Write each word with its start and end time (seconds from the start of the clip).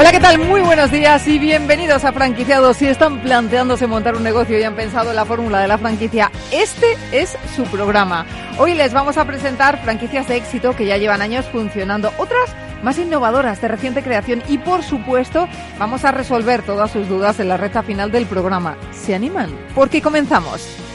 Hola, 0.00 0.12
¿qué 0.12 0.20
tal? 0.20 0.38
Muy 0.38 0.62
buenos 0.62 0.90
días 0.90 1.28
y 1.28 1.38
bienvenidos 1.38 2.06
a 2.06 2.12
Franquiciados. 2.14 2.78
Si 2.78 2.86
están 2.86 3.20
planteándose 3.20 3.86
montar 3.86 4.16
un 4.16 4.22
negocio 4.22 4.58
y 4.58 4.62
han 4.62 4.74
pensado 4.74 5.10
en 5.10 5.16
la 5.16 5.26
fórmula 5.26 5.60
de 5.60 5.68
la 5.68 5.76
franquicia, 5.76 6.32
este 6.50 6.96
es 7.12 7.36
su 7.54 7.64
programa. 7.64 8.24
Hoy 8.56 8.72
les 8.72 8.94
vamos 8.94 9.18
a 9.18 9.26
presentar 9.26 9.78
franquicias 9.84 10.26
de 10.26 10.36
éxito 10.36 10.74
que 10.74 10.86
ya 10.86 10.96
llevan 10.96 11.20
años 11.20 11.44
funcionando, 11.52 12.14
otras 12.16 12.48
más 12.82 12.96
innovadoras 12.98 13.60
de 13.60 13.68
reciente 13.68 14.02
creación 14.02 14.42
y 14.48 14.56
por 14.56 14.82
supuesto 14.82 15.46
vamos 15.78 16.06
a 16.06 16.12
resolver 16.12 16.62
todas 16.62 16.90
sus 16.90 17.06
dudas 17.06 17.38
en 17.38 17.48
la 17.48 17.58
recta 17.58 17.82
final 17.82 18.10
del 18.10 18.24
programa. 18.24 18.78
¿Se 18.92 19.14
animan? 19.14 19.50
Porque 19.74 20.00
comenzamos. 20.00 20.89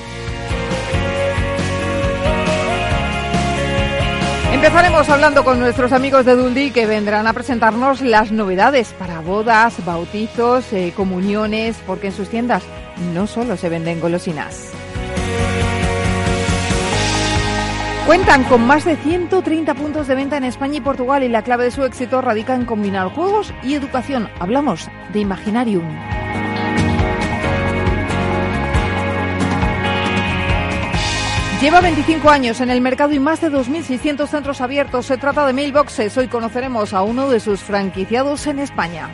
Empezaremos 4.65 5.07
hablando 5.09 5.43
con 5.43 5.59
nuestros 5.59 5.91
amigos 5.91 6.25
de 6.25 6.35
Duldi 6.35 6.71
que 6.71 6.87
vendrán 6.87 7.27
a 7.27 7.33
presentarnos 7.33 8.01
las 8.01 8.31
novedades 8.31 8.93
para 8.93 9.19
bodas, 9.19 9.85
bautizos, 9.85 10.73
eh, 10.73 10.91
comuniones, 10.95 11.77
porque 11.85 12.07
en 12.07 12.13
sus 12.13 12.29
tiendas 12.29 12.63
no 13.13 13.27
solo 13.27 13.57
se 13.57 13.69
venden 13.69 14.01
golosinas. 14.01 14.71
Cuentan 18.07 18.43
con 18.45 18.65
más 18.65 18.85
de 18.85 18.95
130 18.95 19.75
puntos 19.75 20.07
de 20.07 20.15
venta 20.15 20.37
en 20.37 20.45
España 20.45 20.77
y 20.77 20.81
Portugal 20.81 21.21
y 21.21 21.29
la 21.29 21.43
clave 21.43 21.65
de 21.65 21.71
su 21.71 21.83
éxito 21.83 22.21
radica 22.21 22.55
en 22.55 22.65
combinar 22.65 23.09
juegos 23.09 23.53
y 23.61 23.75
educación. 23.75 24.29
Hablamos 24.39 24.89
de 25.13 25.19
Imaginarium. 25.19 25.85
Lleva 31.61 31.79
25 31.79 32.29
años 32.29 32.59
en 32.59 32.69
el 32.69 32.81
mercado 32.81 33.13
y 33.13 33.19
más 33.19 33.39
de 33.39 33.49
2.600 33.49 34.27
centros 34.27 34.59
abiertos. 34.61 35.05
Se 35.05 35.17
trata 35.17 35.47
de 35.47 35.53
Mailboxes. 35.53 36.17
Hoy 36.17 36.27
conoceremos 36.27 36.93
a 36.93 37.01
uno 37.01 37.29
de 37.29 37.39
sus 37.39 37.61
franquiciados 37.61 38.45
en 38.47 38.59
España. 38.59 39.09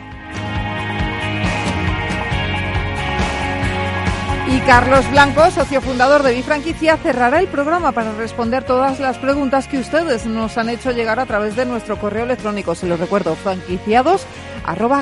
Y 4.50 4.58
Carlos 4.66 5.08
Blanco, 5.10 5.50
socio 5.50 5.80
fundador 5.80 6.24
de 6.24 6.34
Bifranquicia, 6.34 6.96
cerrará 6.98 7.38
el 7.40 7.46
programa 7.46 7.92
para 7.92 8.12
responder 8.12 8.64
todas 8.64 8.98
las 9.00 9.18
preguntas 9.18 9.68
que 9.68 9.78
ustedes 9.78 10.26
nos 10.26 10.58
han 10.58 10.68
hecho 10.68 10.90
llegar 10.90 11.20
a 11.20 11.26
través 11.26 11.56
de 11.56 11.64
nuestro 11.64 11.98
correo 11.98 12.24
electrónico. 12.24 12.74
Se 12.74 12.86
lo 12.86 12.96
recuerdo, 12.96 13.34
franquiciados 13.36 14.26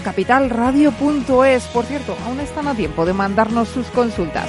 capitalradio.es. 0.05 1.65
Por 1.65 1.85
cierto, 1.85 2.17
aún 2.27 2.41
están 2.41 2.69
a 2.69 2.75
tiempo 2.75 3.05
de 3.05 3.13
mandarnos 3.13 3.69
sus 3.69 3.87
consultas. 3.89 4.49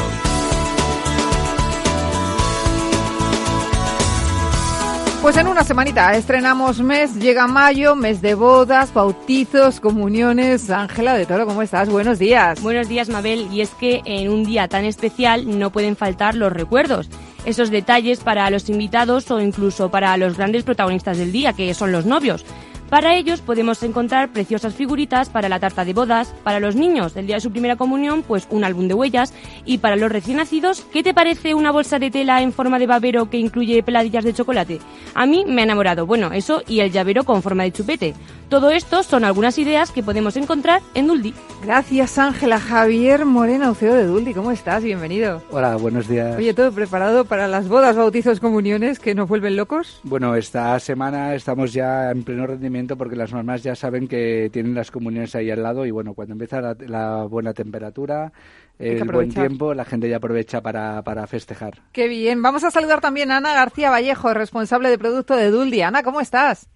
Pues 5.21 5.37
en 5.37 5.47
una 5.47 5.63
semanita 5.63 6.15
estrenamos 6.15 6.79
mes, 6.79 7.15
llega 7.15 7.45
mayo, 7.45 7.95
mes 7.95 8.23
de 8.23 8.33
bodas, 8.33 8.91
bautizos, 8.91 9.79
comuniones. 9.79 10.71
Ángela 10.71 11.13
de 11.13 11.27
Toro, 11.27 11.45
¿cómo 11.45 11.61
estás? 11.61 11.89
Buenos 11.89 12.17
días. 12.17 12.59
Buenos 12.63 12.89
días, 12.89 13.07
Mabel. 13.07 13.47
Y 13.51 13.61
es 13.61 13.69
que 13.69 14.01
en 14.05 14.31
un 14.31 14.43
día 14.43 14.67
tan 14.67 14.83
especial 14.83 15.59
no 15.59 15.69
pueden 15.69 15.95
faltar 15.95 16.33
los 16.33 16.51
recuerdos. 16.51 17.07
Esos 17.45 17.69
detalles 17.69 18.21
para 18.21 18.49
los 18.49 18.67
invitados 18.67 19.29
o 19.29 19.39
incluso 19.39 19.91
para 19.91 20.17
los 20.17 20.37
grandes 20.37 20.63
protagonistas 20.63 21.19
del 21.19 21.31
día, 21.31 21.53
que 21.53 21.71
son 21.75 21.91
los 21.91 22.07
novios. 22.07 22.43
Para 22.91 23.15
ellos 23.15 23.39
podemos 23.39 23.81
encontrar 23.83 24.33
preciosas 24.33 24.75
figuritas 24.75 25.29
para 25.29 25.47
la 25.47 25.61
tarta 25.61 25.85
de 25.85 25.93
bodas, 25.93 26.35
para 26.43 26.59
los 26.59 26.75
niños 26.75 27.13
del 27.13 27.25
día 27.25 27.35
de 27.35 27.41
su 27.41 27.49
primera 27.49 27.77
comunión, 27.77 28.21
pues 28.21 28.45
un 28.49 28.65
álbum 28.65 28.89
de 28.89 28.93
huellas, 28.93 29.33
y 29.63 29.77
para 29.77 29.95
los 29.95 30.11
recién 30.11 30.35
nacidos, 30.35 30.85
¿qué 30.91 31.01
te 31.01 31.13
parece 31.13 31.53
una 31.53 31.71
bolsa 31.71 31.99
de 31.99 32.11
tela 32.11 32.41
en 32.41 32.51
forma 32.51 32.79
de 32.79 32.87
babero 32.87 33.29
que 33.29 33.37
incluye 33.37 33.81
peladillas 33.81 34.25
de 34.25 34.33
chocolate? 34.33 34.79
A 35.15 35.25
mí 35.25 35.45
me 35.47 35.61
ha 35.61 35.63
enamorado, 35.63 36.05
bueno, 36.05 36.33
eso 36.33 36.63
y 36.67 36.81
el 36.81 36.91
llavero 36.91 37.23
con 37.23 37.41
forma 37.41 37.63
de 37.63 37.71
chupete. 37.71 38.13
Todo 38.49 38.69
esto 38.71 39.03
son 39.03 39.23
algunas 39.23 39.57
ideas 39.57 39.91
que 39.91 40.03
podemos 40.03 40.35
encontrar 40.35 40.81
en 40.93 41.07
Duldi. 41.07 41.33
Gracias, 41.63 42.17
Ángela. 42.17 42.59
Javier 42.59 43.23
Moreno, 43.23 43.73
CEO 43.73 43.93
de 43.93 44.05
Duldi, 44.05 44.33
¿cómo 44.33 44.51
estás? 44.51 44.83
Bienvenido. 44.83 45.41
Hola, 45.51 45.77
buenos 45.77 46.09
días. 46.09 46.35
Oye, 46.35 46.53
¿todo 46.53 46.73
preparado 46.73 47.23
para 47.23 47.47
las 47.47 47.69
bodas, 47.69 47.95
bautizos, 47.95 48.41
comuniones 48.41 48.99
que 48.99 49.15
nos 49.15 49.29
vuelven 49.29 49.55
locos? 49.55 50.01
Bueno, 50.03 50.35
esta 50.35 50.77
semana 50.81 51.33
estamos 51.33 51.71
ya 51.71 52.11
en 52.11 52.23
pleno 52.23 52.45
rendimiento 52.45 52.80
porque 52.87 53.15
las 53.15 53.33
mamás 53.33 53.63
ya 53.63 53.75
saben 53.75 54.07
que 54.07 54.49
tienen 54.51 54.75
las 54.75 54.91
comuniones 54.91 55.35
ahí 55.35 55.49
al 55.49 55.63
lado 55.63 55.85
y 55.85 55.91
bueno, 55.91 56.13
cuando 56.13 56.33
empieza 56.33 56.61
la, 56.61 57.23
buena 57.25 57.53
temperatura, 57.53 58.31
el 58.79 59.03
buen 59.05 59.29
tiempo, 59.29 59.73
la 59.73 59.85
gente 59.85 60.09
ya 60.09 60.17
aprovecha 60.17 60.61
para, 60.61 61.01
para, 61.03 61.27
festejar. 61.27 61.73
Qué 61.93 62.07
bien. 62.07 62.41
Vamos 62.41 62.63
a 62.63 62.71
saludar 62.71 63.01
también 63.01 63.31
a 63.31 63.37
Ana 63.37 63.53
García 63.53 63.89
Vallejo, 63.89 64.33
responsable 64.33 64.89
de 64.89 64.97
producto 64.97 65.35
de 65.35 65.51
Duldi. 65.51 65.81
Ana, 65.81 66.03
¿cómo 66.03 66.21
estás? 66.21 66.69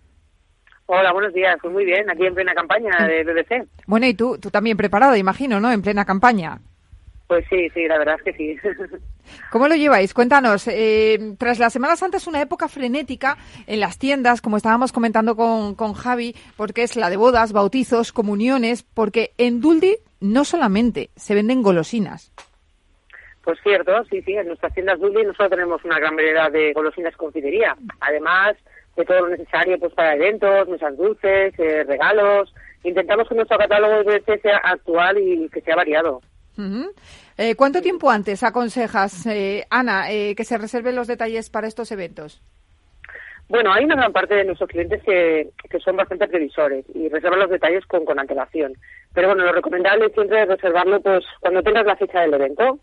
Hola, 0.87 1.11
buenos 1.13 1.33
días. 1.33 1.57
Pues 1.61 1.73
muy 1.73 1.85
bien, 1.85 2.09
aquí 2.09 2.25
en 2.25 2.35
plena 2.35 2.53
campaña 2.53 3.07
de 3.07 3.23
BBC. 3.23 3.67
Bueno, 3.87 4.05
y 4.05 4.13
tú, 4.13 4.37
tú 4.39 4.51
también 4.51 4.77
preparado, 4.77 5.15
imagino, 5.15 5.59
¿no? 5.59 5.71
En 5.71 5.81
plena 5.81 6.05
campaña. 6.05 6.59
Pues 7.27 7.43
sí, 7.49 7.69
sí, 7.73 7.87
la 7.87 7.97
verdad 7.97 8.15
es 8.19 8.23
que 8.23 8.33
sí. 8.33 8.57
¿Cómo 9.51 9.67
lo 9.67 9.75
lleváis? 9.75 10.13
Cuéntanos. 10.13 10.67
Eh, 10.67 11.35
tras 11.37 11.59
las 11.59 11.73
Semanas 11.73 11.99
Santas, 11.99 12.27
una 12.27 12.41
época 12.41 12.67
frenética 12.67 13.37
en 13.67 13.79
las 13.79 13.97
tiendas, 13.97 14.41
como 14.41 14.57
estábamos 14.57 14.91
comentando 14.91 15.35
con, 15.35 15.75
con 15.75 15.93
Javi, 15.93 16.35
porque 16.57 16.83
es 16.83 16.95
la 16.95 17.09
de 17.09 17.17
bodas, 17.17 17.53
bautizos, 17.53 18.11
comuniones, 18.11 18.83
porque 18.83 19.31
en 19.37 19.61
Duldi 19.61 19.97
no 20.19 20.45
solamente 20.45 21.09
se 21.15 21.35
venden 21.35 21.61
golosinas. 21.61 22.31
Pues 23.43 23.59
cierto, 23.61 24.03
sí, 24.05 24.21
sí. 24.23 24.33
En 24.33 24.47
nuestras 24.47 24.73
tiendas 24.73 24.99
Duldi 24.99 25.23
nosotros 25.23 25.51
tenemos 25.51 25.83
una 25.85 25.99
gran 25.99 26.15
variedad 26.15 26.51
de 26.51 26.73
golosinas 26.73 27.15
confitería. 27.15 27.75
Además, 27.99 28.55
de 28.95 29.05
todo 29.05 29.21
lo 29.21 29.29
necesario 29.29 29.79
pues 29.79 29.93
para 29.93 30.15
eventos, 30.15 30.67
mesas 30.67 30.97
dulces, 30.97 31.53
eh, 31.59 31.83
regalos. 31.83 32.53
Intentamos 32.83 33.27
que 33.27 33.35
nuestro 33.35 33.57
catálogo 33.57 34.03
de 34.03 34.39
sea 34.41 34.57
actual 34.57 35.17
y 35.19 35.49
que 35.49 35.61
sea 35.61 35.75
variado. 35.75 36.21
Eh, 37.37 37.55
¿Cuánto 37.55 37.81
tiempo 37.81 38.09
antes 38.09 38.43
aconsejas, 38.43 39.25
eh, 39.27 39.65
Ana, 39.69 40.07
que 40.07 40.43
se 40.43 40.57
reserven 40.57 40.95
los 40.95 41.07
detalles 41.07 41.49
para 41.49 41.67
estos 41.67 41.91
eventos? 41.91 42.41
Bueno, 43.47 43.71
hay 43.71 43.85
una 43.85 43.95
gran 43.95 44.11
parte 44.11 44.35
de 44.35 44.45
nuestros 44.45 44.69
clientes 44.69 45.03
que, 45.03 45.49
que 45.69 45.79
son 45.79 45.95
bastante 45.95 46.27
previsores 46.27 46.83
y 46.95 47.09
reservan 47.09 47.39
los 47.39 47.49
detalles 47.49 47.85
con, 47.85 48.03
con 48.03 48.19
antelación. 48.19 48.73
Pero 49.13 49.27
bueno, 49.27 49.43
lo 49.43 49.51
recomendable 49.51 50.09
siempre 50.09 50.41
es 50.41 50.47
reservarlo 50.47 50.99
pues 51.01 51.23
cuando 51.39 51.61
tengas 51.61 51.85
la 51.85 51.95
fecha 51.95 52.21
del 52.21 52.33
evento 52.33 52.79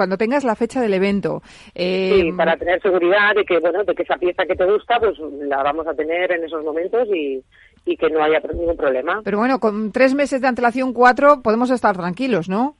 cuando 0.00 0.16
tengas 0.16 0.44
la 0.44 0.54
fecha 0.56 0.80
del 0.80 0.94
evento. 0.94 1.42
Eh, 1.74 2.12
sí, 2.14 2.32
para 2.32 2.56
tener 2.56 2.80
seguridad 2.80 3.34
de 3.34 3.44
que, 3.44 3.58
bueno, 3.58 3.84
de 3.84 3.94
que 3.94 4.02
esa 4.02 4.16
pieza 4.16 4.46
que 4.46 4.56
te 4.56 4.64
gusta, 4.64 4.98
pues 4.98 5.18
la 5.18 5.62
vamos 5.62 5.86
a 5.86 5.94
tener 5.94 6.32
en 6.32 6.44
esos 6.44 6.64
momentos 6.64 7.06
y, 7.08 7.44
y 7.84 7.96
que 7.96 8.10
no 8.10 8.22
haya 8.22 8.40
ningún 8.40 8.76
problema. 8.76 9.20
Pero 9.24 9.38
bueno, 9.38 9.58
con 9.58 9.92
tres 9.92 10.14
meses 10.14 10.40
de 10.40 10.48
antelación, 10.48 10.92
cuatro, 10.92 11.42
podemos 11.42 11.70
estar 11.70 11.96
tranquilos, 11.96 12.48
¿no? 12.48 12.76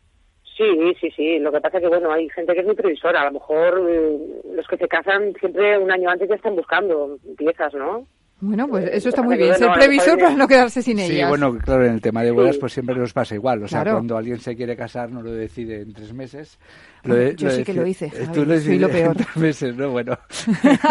Sí, 0.57 0.95
sí, 1.01 1.11
sí. 1.17 1.39
Lo 1.39 1.51
que 1.51 1.61
pasa 1.61 1.79
es 1.79 1.85
que, 1.85 1.89
bueno, 1.89 2.13
hay 2.13 2.29
gente 2.29 2.53
que 2.53 2.61
es 2.61 2.67
muy 2.67 2.75
previsora. 2.75 3.23
A 3.23 3.25
lo 3.27 3.33
mejor 3.33 3.87
eh, 3.89 4.19
los 4.55 4.67
que 4.67 4.77
se 4.77 4.89
casan 4.89 5.33
siempre 5.41 5.79
un 5.79 5.91
año 5.91 6.11
antes 6.11 6.29
ya 6.29 6.35
están 6.35 6.55
buscando 6.55 7.17
piezas, 7.39 7.73
¿no? 7.73 8.07
Bueno, 8.43 8.67
pues 8.69 8.89
eso 8.93 9.11
está 9.11 9.23
muy 9.23 9.37
bien. 9.37 9.55
Ser 9.55 9.71
previsor 9.73 10.19
para 10.19 10.35
no 10.35 10.49
quedarse 10.49 10.81
sin 10.81 10.99
ellas. 10.99 11.29
Sí, 11.29 11.29
bueno, 11.29 11.59
claro, 11.59 11.85
en 11.85 11.93
el 11.93 12.01
tema 12.01 12.23
de 12.23 12.31
bodas 12.31 12.57
pues 12.57 12.73
siempre 12.73 12.95
nos 12.97 13.13
pasa 13.13 13.35
igual. 13.35 13.63
O 13.63 13.69
sea, 13.69 13.83
cuando 13.85 14.17
alguien 14.17 14.39
se 14.39 14.57
quiere 14.57 14.77
casar 14.77 15.11
no 15.11 15.23
lo 15.23 15.33
decide 15.33 15.83
en 15.83 15.93
tres 15.93 16.15
meses. 16.15 16.59
Yo 17.05 17.51
sí 17.51 17.65
que 17.65 17.75
lo 17.75 17.87
hice. 17.87 18.13
Tú 18.33 18.45
lo 18.45 18.59
Soy 18.61 18.79
lo 18.79 18.89
peor. 18.89 19.17
En 19.17 19.25
tres 19.25 19.37
meses, 19.37 19.77
¿no? 19.77 19.91
Bueno, 19.91 20.19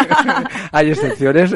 hay 0.72 0.90
excepciones. 0.90 1.54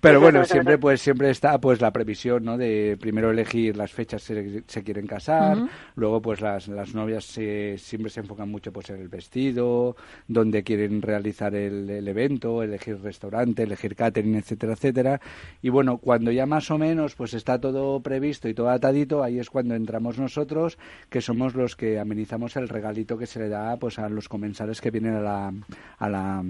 Pero 0.00 0.20
bueno, 0.20 0.44
siempre 0.44 0.76
pues 0.76 1.00
siempre 1.00 1.30
está 1.30 1.58
pues 1.58 1.80
la 1.80 1.90
previsión, 1.90 2.44
¿no? 2.44 2.58
De 2.58 2.96
primero 3.00 3.30
elegir 3.30 3.76
las 3.76 3.92
fechas 3.92 4.22
se, 4.22 4.62
se 4.66 4.82
quieren 4.82 5.06
casar, 5.06 5.56
luego 5.94 6.20
pues 6.20 6.40
las, 6.40 6.68
las 6.68 6.94
novias 6.94 7.24
siempre 7.24 8.10
se 8.10 8.20
enfocan 8.20 8.50
mucho 8.50 8.70
pues 8.72 8.90
en 8.90 9.00
el 9.00 9.08
vestido, 9.08 9.96
donde 10.28 10.62
quieren 10.62 11.00
realizar 11.00 11.54
el, 11.54 11.88
el 11.88 12.06
evento, 12.06 12.62
elegir 12.62 13.00
restaurante, 13.00 13.62
elegir 13.62 13.96
catering, 13.96 14.34
etcétera, 14.36 14.74
etcétera. 14.74 15.20
Y 15.62 15.70
bueno, 15.70 15.96
cuando 15.96 16.30
ya 16.30 16.44
más 16.44 16.70
o 16.70 16.76
menos 16.76 17.14
pues 17.14 17.32
está 17.32 17.58
todo 17.58 18.00
previsto 18.00 18.48
y 18.48 18.54
todo 18.54 18.68
atadito, 18.68 19.22
ahí 19.22 19.38
es 19.38 19.48
cuando 19.48 19.74
entramos 19.74 20.18
nosotros, 20.18 20.78
que 21.08 21.22
somos 21.22 21.54
los 21.54 21.76
que 21.76 21.98
amenizamos 21.98 22.56
el 22.56 22.68
regalito 22.68 23.16
que 23.16 23.26
se 23.26 23.33
le 23.40 23.48
da 23.48 23.76
pues 23.76 23.98
a 23.98 24.08
los 24.08 24.28
comensales 24.28 24.80
que 24.80 24.90
vienen 24.90 25.14
a 25.14 25.20
la, 25.20 25.52
a 25.98 26.08
la 26.08 26.44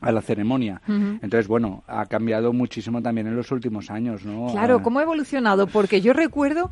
a 0.00 0.12
la 0.12 0.22
ceremonia. 0.22 0.80
Entonces, 0.86 1.48
bueno, 1.48 1.82
ha 1.88 2.06
cambiado 2.06 2.52
muchísimo 2.52 3.02
también 3.02 3.26
en 3.26 3.34
los 3.36 3.50
últimos 3.50 3.90
años, 3.90 4.24
¿no? 4.24 4.46
Claro, 4.52 4.76
ah. 4.76 4.82
¿cómo 4.82 5.00
ha 5.00 5.02
evolucionado? 5.02 5.66
Porque 5.66 6.00
yo 6.00 6.12
recuerdo 6.12 6.70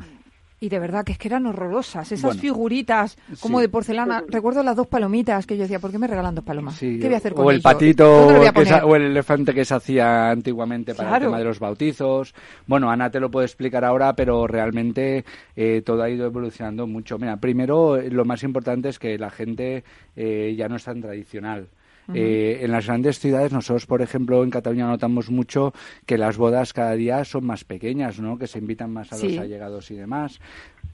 y 0.59 0.69
de 0.69 0.79
verdad 0.79 1.05
que 1.05 1.11
es 1.11 1.17
que 1.17 1.27
eran 1.27 1.45
horrorosas, 1.45 2.11
esas 2.11 2.37
figuritas 2.37 3.17
como 3.39 3.59
de 3.59 3.69
porcelana. 3.69 4.23
Recuerdo 4.27 4.63
las 4.63 4.75
dos 4.75 4.87
palomitas 4.87 5.45
que 5.45 5.55
yo 5.55 5.63
decía, 5.63 5.79
¿por 5.79 5.91
qué 5.91 5.99
me 5.99 6.07
regalan 6.07 6.33
dos 6.33 6.43
palomas? 6.43 6.79
¿Qué 6.79 6.99
voy 6.99 7.13
a 7.13 7.17
hacer 7.17 7.33
con 7.33 7.45
O 7.45 7.51
el 7.51 7.61
patito 7.61 8.27
o 8.27 8.95
el 8.95 9.03
elefante 9.03 9.53
que 9.53 9.65
se 9.65 9.75
hacía 9.75 10.29
antiguamente 10.29 10.95
para 10.95 11.15
el 11.15 11.23
tema 11.23 11.37
de 11.37 11.43
los 11.43 11.59
bautizos. 11.59 12.33
Bueno, 12.65 12.89
Ana 12.89 13.11
te 13.11 13.19
lo 13.19 13.29
puede 13.29 13.45
explicar 13.45 13.85
ahora, 13.85 14.15
pero 14.15 14.47
realmente 14.47 15.25
eh, 15.55 15.81
todo 15.85 16.01
ha 16.01 16.09
ido 16.09 16.25
evolucionando 16.25 16.87
mucho. 16.87 17.19
Mira, 17.19 17.37
primero 17.37 17.97
lo 17.97 18.25
más 18.25 18.43
importante 18.43 18.89
es 18.89 18.97
que 18.97 19.17
la 19.17 19.29
gente 19.29 19.83
eh, 20.15 20.55
ya 20.57 20.67
no 20.67 20.77
es 20.77 20.83
tan 20.83 21.01
tradicional. 21.01 21.69
Eh, 22.13 22.59
en 22.61 22.71
las 22.71 22.87
grandes 22.87 23.19
ciudades, 23.19 23.51
nosotros, 23.51 23.85
por 23.85 24.01
ejemplo, 24.01 24.43
en 24.43 24.49
Cataluña 24.49 24.87
notamos 24.87 25.29
mucho 25.29 25.73
que 26.05 26.17
las 26.17 26.37
bodas 26.37 26.73
cada 26.73 26.93
día 26.93 27.25
son 27.25 27.45
más 27.45 27.63
pequeñas, 27.63 28.19
¿no? 28.19 28.37
Que 28.37 28.47
se 28.47 28.59
invitan 28.59 28.91
más 28.91 29.11
a 29.11 29.17
los 29.17 29.37
allegados 29.37 29.91
y 29.91 29.95
demás. 29.95 30.39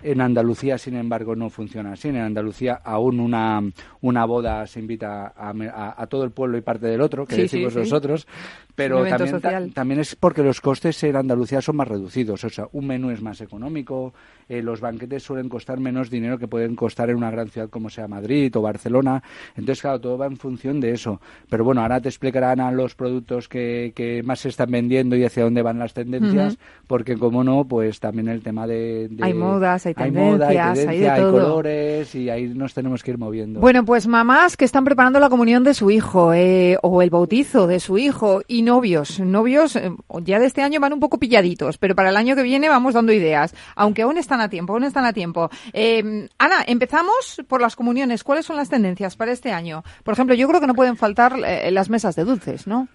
En 0.02 0.22
Andalucía, 0.22 0.78
sin 0.78 0.96
embargo, 0.96 1.36
no 1.36 1.50
funciona 1.50 1.94
así. 1.94 2.10
En 2.10 2.18
Andalucía, 2.18 2.82
aún 2.84 3.20
una, 3.20 3.62
una 4.02 4.26
boda 4.26 4.66
se 4.68 4.80
invita 4.80 5.34
a, 5.36 6.08
todo 6.08 6.24
el 6.24 6.32
pueblo 6.32 6.58
y 6.58 6.62
parte 6.62 6.88
del 6.88 7.02
otro, 7.02 7.26
que 7.26 7.36
decimos 7.36 7.76
nosotros, 7.76 8.28
pero 8.76 9.06
también, 9.06 9.72
también 9.72 10.00
es 10.00 10.16
porque 10.16 10.42
los 10.42 10.60
costes 10.60 11.04
en 11.04 11.16
Andalucía 11.16 11.62
son 11.62 11.76
más 11.76 11.88
reducidos. 11.88 12.44
O 12.44 12.50
sea, 12.50 12.68
un 12.72 12.88
menú 12.88 13.12
es 13.12 13.22
más 13.22 13.40
económico, 13.42 14.14
eh, 14.50 14.62
los 14.62 14.82
banquetes 14.82 15.24
suelen 15.24 15.50
costar 15.50 15.80
menos 15.80 16.10
dinero 16.10 16.38
que 16.38 16.48
pueden 16.48 16.76
costar 16.76 17.10
en 17.10 17.18
una 17.18 17.32
gran 17.32 17.50
ciudad 17.50 17.70
como 17.70 17.90
sea 17.90 18.08
Madrid 18.08 18.56
o 18.56 18.62
Barcelona. 18.62 19.24
Entonces, 19.56 19.82
claro, 19.82 20.00
todo 20.00 20.18
va 20.18 20.26
en 20.26 20.38
función 20.38 20.80
de 20.80 20.92
eso. 20.92 21.22
Pero 21.50 21.64
bueno, 21.64 21.82
ahora 21.82 22.02
te 22.02 22.10
explicarán 22.10 22.60
a 22.60 22.72
los 22.72 22.96
productos 22.96 23.48
que, 23.48 23.94
que 23.96 24.24
más 24.24 24.40
se 24.40 24.50
están 24.50 24.72
vendiendo 24.72 25.16
y 25.16 25.24
hacia 25.24 25.44
dónde 25.44 25.62
van 25.62 25.80
las 25.80 25.94
tendencias, 25.94 26.58
porque 26.88 27.18
como 27.18 27.44
no, 27.44 27.66
pues 27.66 28.00
también 28.00 28.28
el 28.28 28.42
tema 28.42 28.68
de... 28.68 29.10
hay 29.22 29.34
modas, 29.34 29.83
hay 29.86 29.94
tendencias, 29.94 30.88
hay, 30.88 31.06
hay, 31.06 31.22
colores 31.22 32.16
y 32.16 32.30
ahí 32.30 32.48
nos 32.48 32.74
tenemos 32.74 33.04
que 33.04 33.12
ir 33.12 33.18
moviendo. 33.18 33.60
Bueno, 33.60 33.86
pues 33.86 34.08
mamás 34.08 34.58
que 34.58 34.66
están 34.66 34.84
preparando 34.84 35.20
la 35.20 35.30
comunión 35.30 35.64
de 35.64 35.74
su 35.74 35.92
hijo 35.92 36.34
eh, 36.34 36.78
o 36.82 37.02
el 37.02 37.10
bautizo 37.10 37.68
de 37.68 37.80
su 37.80 37.98
hijo 37.98 38.42
y 38.48 38.62
novios, 38.62 39.20
novios 39.20 39.76
eh, 39.76 39.92
ya 40.22 40.40
de 40.40 40.46
este 40.46 40.62
año 40.62 40.80
van 40.80 40.94
un 40.94 41.00
poco 41.00 41.20
pilladitos, 41.20 41.78
pero 41.78 41.96
para 41.96 42.10
el 42.10 42.18
año 42.18 42.36
que 42.36 42.44
viene 42.44 42.70
vamos 42.70 42.94
dando 42.94 43.14
ideas, 43.14 43.56
aunque 43.76 44.04
aún 44.04 44.18
están 44.18 44.42
a 44.42 44.50
tiempo, 44.50 44.74
aún 44.74 44.84
están 44.84 45.06
a 45.06 45.14
tiempo. 45.14 45.50
Eh, 45.74 46.28
Ana, 46.38 46.64
empezamos 46.68 47.42
por 47.48 47.62
las 47.62 47.76
comuniones. 47.76 48.24
¿Cuáles 48.24 48.46
son 48.46 48.56
las 48.56 48.70
tendencias 48.70 49.16
para 49.16 49.32
este 49.32 49.52
año? 49.52 49.84
Por 50.04 50.14
ejemplo, 50.14 50.36
yo 50.36 50.48
creo 50.48 50.62
que 50.62 50.68
no 50.68 50.74
pueden 50.74 50.98
faltar 50.98 51.38
las 51.38 51.90
mesas 51.90 52.16
de 52.16 52.24
dulces, 52.24 52.68
¿no? 52.68 52.88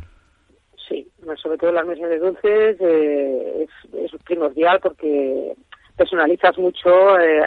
Sí, 0.89 1.07
sobre 1.43 1.59
todo 1.59 1.73
las 1.73 1.87
mesas 1.87 2.09
de 2.09 2.19
dulces 2.19 2.81
es, 2.81 3.71
es 3.95 4.23
primordial 4.25 4.81
porque 4.81 5.55
personalizas 5.99 6.57
mucho 6.57 7.19
eh, 7.19 7.43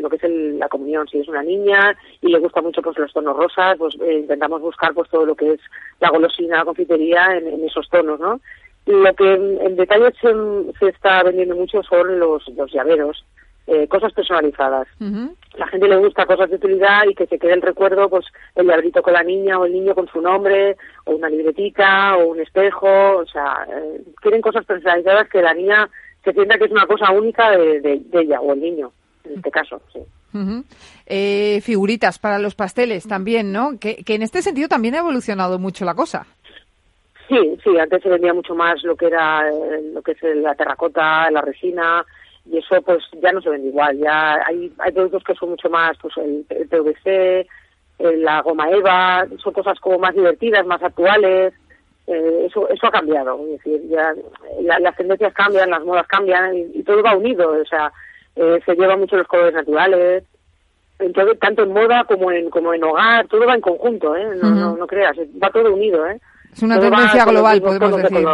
lo 0.00 0.10
que 0.10 0.16
es 0.16 0.22
la 0.58 0.68
comunión. 0.68 1.06
Si 1.06 1.18
es 1.18 1.28
una 1.28 1.42
niña 1.42 1.96
y 2.20 2.28
le 2.28 2.38
gusta 2.38 2.60
mucho 2.60 2.82
pues 2.82 2.98
los 2.98 3.12
tonos 3.12 3.36
rosas, 3.36 3.76
pues 3.78 3.94
eh, 4.00 4.20
intentamos 4.20 4.60
buscar 4.60 4.92
pues 4.94 5.08
todo 5.10 5.26
lo 5.26 5.36
que 5.36 5.52
es 5.52 5.60
la 6.00 6.10
golosina, 6.10 6.56
la 6.56 6.64
confitería 6.64 7.36
en, 7.36 7.64
esos 7.64 7.88
tonos, 7.90 8.18
¿no? 8.18 8.40
Lo 8.86 9.14
que 9.14 9.34
en, 9.34 9.76
detalle 9.76 10.12
se, 10.20 10.88
está 10.88 11.22
vendiendo 11.22 11.54
mucho 11.54 11.82
son 11.82 12.18
los, 12.18 12.48
los 12.56 12.72
llaveros, 12.72 13.24
eh, 13.66 13.86
cosas 13.86 14.12
personalizadas. 14.14 14.88
La 15.54 15.66
gente 15.68 15.86
le 15.86 15.96
gusta 15.98 16.26
cosas 16.26 16.48
de 16.48 16.56
utilidad 16.56 17.02
y 17.08 17.14
que 17.14 17.26
se 17.26 17.38
quede 17.38 17.52
el 17.52 17.62
recuerdo, 17.62 18.08
pues 18.08 18.24
el 18.56 18.66
llaverito 18.66 19.02
con 19.02 19.12
la 19.12 19.22
niña 19.22 19.58
o 19.58 19.66
el 19.66 19.72
niño 19.74 19.94
con 19.94 20.08
su 20.08 20.20
nombre, 20.20 20.76
o 21.04 21.12
una 21.12 21.28
libretita, 21.28 22.16
o 22.16 22.28
un 22.28 22.40
espejo, 22.40 23.18
o 23.18 23.26
sea, 23.26 23.66
quieren 24.20 24.40
cosas 24.40 24.64
personalizadas 24.64 25.28
que 25.28 25.42
la 25.42 25.54
niña 25.54 25.88
se 26.24 26.32
sienta 26.32 26.58
que 26.58 26.64
es 26.64 26.70
una 26.70 26.86
cosa 26.86 27.10
única 27.12 27.50
de, 27.50 28.02
ella 28.12 28.40
o 28.40 28.52
el 28.52 28.60
niño, 28.60 28.92
en 29.24 29.36
este 29.36 29.50
caso, 29.50 29.80
sí. 29.92 30.00
Eh, 31.06 31.60
figuritas 31.62 32.18
para 32.18 32.38
los 32.38 32.54
pasteles 32.54 33.08
también, 33.08 33.52
¿no? 33.52 33.78
Que, 33.80 34.04
en 34.06 34.22
este 34.22 34.42
sentido 34.42 34.68
también 34.68 34.94
ha 34.94 34.98
evolucionado 34.98 35.58
mucho 35.58 35.84
la 35.84 35.94
cosa. 35.94 36.26
Sí, 37.28 37.58
sí, 37.62 37.78
antes 37.78 38.02
se 38.02 38.08
vendía 38.08 38.34
mucho 38.34 38.54
más 38.54 38.82
lo 38.82 38.96
que 38.96 39.06
era 39.06 39.48
eh, 39.48 39.82
lo 39.92 40.02
que 40.02 40.12
es 40.12 40.18
la 40.36 40.54
terracota, 40.54 41.30
la 41.30 41.40
resina 41.40 42.04
y 42.44 42.58
eso 42.58 42.80
pues 42.82 43.04
ya 43.22 43.32
no 43.32 43.40
se 43.40 43.50
vende 43.50 43.68
igual. 43.68 43.98
Ya 43.98 44.34
hay, 44.46 44.72
hay 44.78 44.92
productos 44.92 45.24
que 45.24 45.34
son 45.34 45.50
mucho 45.50 45.70
más, 45.70 45.96
pues 46.00 46.16
el, 46.16 46.44
el 46.48 46.68
PVC, 46.68 47.46
la 47.98 48.40
goma 48.42 48.68
eva, 48.70 49.26
son 49.42 49.52
cosas 49.52 49.78
como 49.80 49.98
más 49.98 50.14
divertidas, 50.14 50.66
más 50.66 50.82
actuales. 50.82 51.52
Eh, 52.10 52.46
eso, 52.46 52.68
eso 52.68 52.86
ha 52.88 52.90
cambiado. 52.90 53.40
Es 53.44 53.62
decir, 53.62 53.80
ya 53.88 54.12
las 54.80 54.96
tendencias 54.96 55.32
cambian, 55.32 55.70
las 55.70 55.84
modas 55.84 56.06
cambian 56.08 56.56
y, 56.56 56.82
todo 56.82 57.02
va 57.02 57.16
unido. 57.16 57.52
O 57.52 57.64
sea, 57.64 57.92
eh, 58.34 58.60
se 58.66 58.74
llevan 58.74 58.98
mucho 58.98 59.16
los 59.16 59.28
colores 59.28 59.54
naturales. 59.54 60.24
Entonces, 60.98 61.38
tanto 61.38 61.62
en 61.62 61.72
moda 61.72 62.04
como 62.04 62.32
en 62.32 62.50
como 62.50 62.74
en 62.74 62.82
hogar, 62.82 63.28
todo 63.28 63.46
va 63.46 63.54
en 63.54 63.60
conjunto, 63.60 64.16
¿eh? 64.16 64.26
No, 64.42 64.76
no, 64.76 64.86
creas, 64.86 65.16
va 65.42 65.50
todo 65.50 65.72
unido, 65.72 66.06
¿eh? 66.06 66.20
Es 66.52 66.62
una 66.62 66.78
tendencia 66.78 67.24
global, 67.24 67.62
podemos 67.62 68.02
decir. 68.02 68.26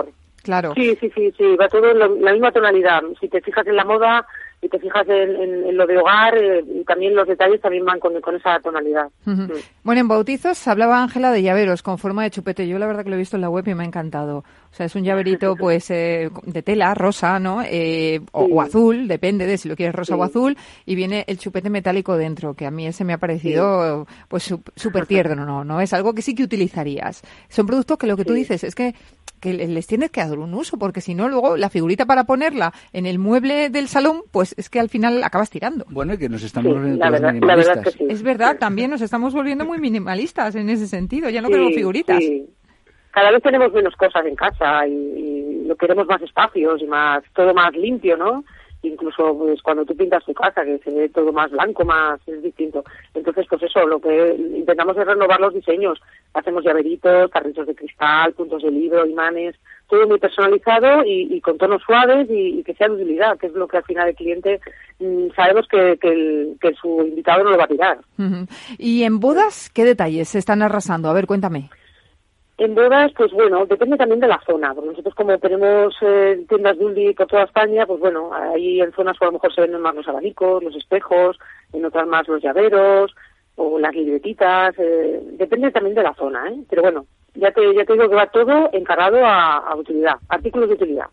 Claro. 0.42 0.72
Sí, 0.74 0.96
sí, 0.96 1.10
sí, 1.14 1.32
sí, 1.36 1.56
va 1.56 1.68
todo 1.68 1.90
en 1.90 2.22
la 2.22 2.32
misma 2.32 2.52
tonalidad. 2.52 3.02
Si 3.20 3.28
te 3.28 3.40
fijas 3.40 3.66
en 3.66 3.76
la 3.76 3.84
moda, 3.84 4.26
y 4.62 4.68
te 4.68 4.78
fijas 4.78 5.06
en, 5.08 5.76
lo 5.76 5.86
de 5.86 5.98
hogar, 5.98 6.36
eh, 6.36 6.64
y 6.66 6.84
también 6.84 7.14
los 7.14 7.28
detalles 7.28 7.60
también 7.60 7.84
van 7.84 8.00
con, 8.00 8.16
esa 8.34 8.58
tonalidad. 8.60 9.08
Mm. 9.24 9.46
Bueno, 9.84 10.00
en 10.00 10.08
bautizos 10.08 10.66
hablaba 10.66 11.02
Ángela 11.02 11.30
de 11.30 11.42
llaveros 11.42 11.82
con 11.82 11.98
forma 11.98 12.22
de 12.22 12.30
chupete. 12.30 12.66
Yo 12.66 12.78
la 12.78 12.86
verdad 12.86 13.04
que 13.04 13.10
lo 13.10 13.16
he 13.16 13.18
visto 13.18 13.36
en 13.36 13.42
la 13.42 13.50
web 13.50 13.68
y 13.68 13.74
me 13.74 13.84
ha 13.84 13.86
encantado. 13.86 14.38
O 14.38 14.74
sea, 14.74 14.86
es 14.86 14.94
un 14.94 15.04
llaverito 15.04 15.56
pues 15.58 15.90
eh, 15.90 16.30
de 16.44 16.62
tela, 16.62 16.94
rosa, 16.94 17.38
¿no? 17.38 17.62
Eh, 17.62 18.20
o, 18.32 18.62
azul, 18.62 19.08
depende 19.08 19.46
de 19.46 19.58
si 19.58 19.68
lo 19.68 19.76
quieres 19.76 19.94
rosa 19.94 20.16
o 20.16 20.22
azul, 20.22 20.56
y 20.86 20.94
viene 20.94 21.24
el 21.28 21.38
chupete 21.38 21.70
metálico 21.70 22.16
dentro, 22.16 22.54
que 22.54 22.66
a 22.66 22.70
mí 22.70 22.86
ese 22.86 23.04
me 23.04 23.12
ha 23.12 23.18
parecido 23.18 24.06
pues 24.28 24.54
súper 24.74 25.06
tierno, 25.06 25.44
¿no? 25.44 25.64
¿no? 25.64 25.80
Es 25.80 25.92
algo 25.92 26.14
que 26.14 26.22
sí 26.22 26.34
que 26.34 26.42
utilizarías. 26.42 27.22
Son 27.48 27.66
productos 27.66 27.98
que 27.98 28.06
lo 28.06 28.16
que 28.16 28.24
tú 28.24 28.32
dices 28.32 28.64
es 28.64 28.74
que 28.74 28.94
que 29.40 29.52
les 29.52 29.86
tienes 29.86 30.10
que 30.10 30.20
dar 30.20 30.38
un 30.38 30.54
uso, 30.54 30.78
porque 30.78 31.00
si 31.00 31.14
no, 31.14 31.28
luego 31.28 31.56
la 31.56 31.70
figurita 31.70 32.06
para 32.06 32.24
ponerla 32.24 32.72
en 32.92 33.06
el 33.06 33.18
mueble 33.18 33.70
del 33.70 33.88
salón, 33.88 34.22
pues 34.32 34.54
es 34.58 34.70
que 34.70 34.80
al 34.80 34.88
final 34.88 35.22
acabas 35.22 35.50
tirando. 35.50 35.84
Bueno, 35.90 36.14
y 36.14 36.18
que 36.18 36.28
nos 36.28 36.42
estamos 36.42 36.74
volviendo 36.74 37.10
minimalistas. 37.10 37.96
Es 38.00 38.22
verdad, 38.22 38.58
también 38.58 38.90
nos 38.90 39.02
estamos 39.02 39.34
volviendo 39.34 39.64
muy 39.64 39.78
minimalistas 39.78 40.54
en 40.54 40.70
ese 40.70 40.86
sentido, 40.86 41.30
ya 41.30 41.42
no 41.42 41.48
queremos 41.48 41.74
figuritas. 41.74 42.22
Cada 43.10 43.30
vez 43.30 43.42
tenemos 43.42 43.72
menos 43.72 43.94
cosas 43.96 44.26
en 44.26 44.36
casa 44.36 44.86
y, 44.86 44.92
y 44.92 45.64
lo 45.66 45.74
queremos 45.76 46.06
más 46.06 46.20
espacios 46.20 46.82
y 46.82 46.86
más 46.86 47.24
todo 47.34 47.54
más 47.54 47.72
limpio, 47.74 48.16
¿no? 48.16 48.44
Incluso 48.82 49.36
pues 49.36 49.60
cuando 49.62 49.84
tú 49.84 49.96
pintas 49.96 50.24
tu 50.24 50.34
casa, 50.34 50.64
que 50.64 50.78
se 50.78 50.90
ve 50.90 51.08
todo 51.08 51.32
más 51.32 51.50
blanco, 51.50 51.84
más 51.84 52.20
es 52.26 52.42
distinto. 52.42 52.84
Entonces, 53.14 53.46
pues 53.48 53.62
eso, 53.62 53.86
lo 53.86 54.00
que 54.00 54.34
intentamos 54.34 54.96
es 54.96 55.06
renovar 55.06 55.40
los 55.40 55.54
diseños. 55.54 56.00
Hacemos 56.34 56.64
llaveritos, 56.64 57.30
carritos 57.30 57.66
de 57.66 57.74
cristal, 57.74 58.32
puntos 58.32 58.62
de 58.62 58.70
libro, 58.70 59.06
imanes, 59.06 59.56
todo 59.88 60.06
muy 60.06 60.18
personalizado 60.18 61.02
y, 61.04 61.40
con 61.40 61.58
tonos 61.58 61.82
suaves 61.82 62.26
y, 62.30 62.62
que 62.64 62.74
sea 62.74 62.88
de 62.88 62.94
utilidad, 62.94 63.38
que 63.38 63.46
es 63.46 63.52
lo 63.52 63.68
que 63.68 63.78
al 63.78 63.84
final 63.84 64.08
el 64.08 64.16
cliente 64.16 64.60
mm, 64.98 65.28
sabemos 65.34 65.66
que, 65.68 65.96
que, 66.00 66.74
su 66.74 67.02
invitado 67.02 67.44
no 67.44 67.50
lo 67.50 67.58
va 67.58 67.64
a 67.64 67.68
tirar. 67.68 67.98
¿Y 68.78 69.04
en 69.04 69.20
bodas 69.20 69.70
qué 69.72 69.84
detalles 69.84 70.28
se 70.28 70.38
están 70.38 70.62
arrasando? 70.62 71.08
A 71.08 71.12
ver, 71.12 71.26
cuéntame. 71.26 71.70
En 72.58 72.74
bodas, 72.74 73.12
pues 73.14 73.32
bueno, 73.32 73.66
depende 73.66 73.98
también 73.98 74.20
de 74.20 74.28
la 74.28 74.40
zona, 74.46 74.72
porque 74.72 74.90
nosotros 74.90 75.14
como 75.14 75.36
tenemos 75.38 75.94
eh, 76.00 76.42
tiendas 76.48 76.78
Dully 76.78 77.12
por 77.12 77.26
toda 77.26 77.44
España, 77.44 77.84
pues 77.84 78.00
bueno, 78.00 78.30
ahí 78.32 78.80
en 78.80 78.92
zonas 78.92 79.16
a 79.20 79.26
lo 79.26 79.32
mejor 79.32 79.54
se 79.54 79.60
venden 79.60 79.82
más 79.82 79.94
los 79.94 80.08
abanicos, 80.08 80.62
los 80.62 80.74
espejos, 80.74 81.38
en 81.74 81.84
otras 81.84 82.06
más 82.06 82.26
los 82.28 82.42
llaveros 82.42 83.14
o 83.56 83.78
las 83.78 83.94
libretitas, 83.94 84.74
eh, 84.78 85.20
depende 85.32 85.70
también 85.70 85.94
de 85.94 86.02
la 86.02 86.14
zona, 86.14 86.48
¿eh? 86.48 86.58
Pero 86.68 86.82
bueno, 86.82 87.06
ya 87.34 87.50
te, 87.52 87.74
ya 87.74 87.84
te 87.84 87.92
digo 87.92 88.08
que 88.08 88.14
va 88.14 88.26
todo 88.26 88.70
encarado 88.72 89.18
a, 89.24 89.74
utilidad, 89.76 90.14
artículos 90.28 90.68
de 90.68 90.74
utilidad. 90.74 91.06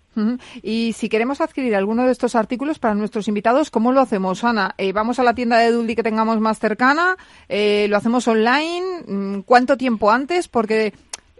Y 0.61 0.93
si 0.93 1.09
queremos 1.09 1.41
adquirir 1.41 1.75
alguno 1.75 2.05
de 2.05 2.11
estos 2.11 2.35
artículos 2.35 2.79
para 2.79 2.95
nuestros 2.95 3.27
invitados, 3.27 3.69
¿cómo 3.69 3.91
lo 3.91 3.99
hacemos, 3.99 4.43
Ana? 4.43 4.75
Eh, 4.77 4.93
¿Vamos 4.93 5.19
a 5.19 5.23
la 5.23 5.33
tienda 5.33 5.57
de 5.57 5.71
Dully 5.71 5.95
que 5.95 6.03
tengamos 6.03 6.39
más 6.39 6.59
cercana? 6.59 7.17
Eh, 7.49 7.87
¿Lo 7.89 7.97
hacemos 7.97 8.27
online? 8.27 9.03
Mm, 9.07 9.39
¿Cuánto 9.41 9.77
tiempo 9.77 10.11
antes? 10.11 10.47
Porque 10.47 10.93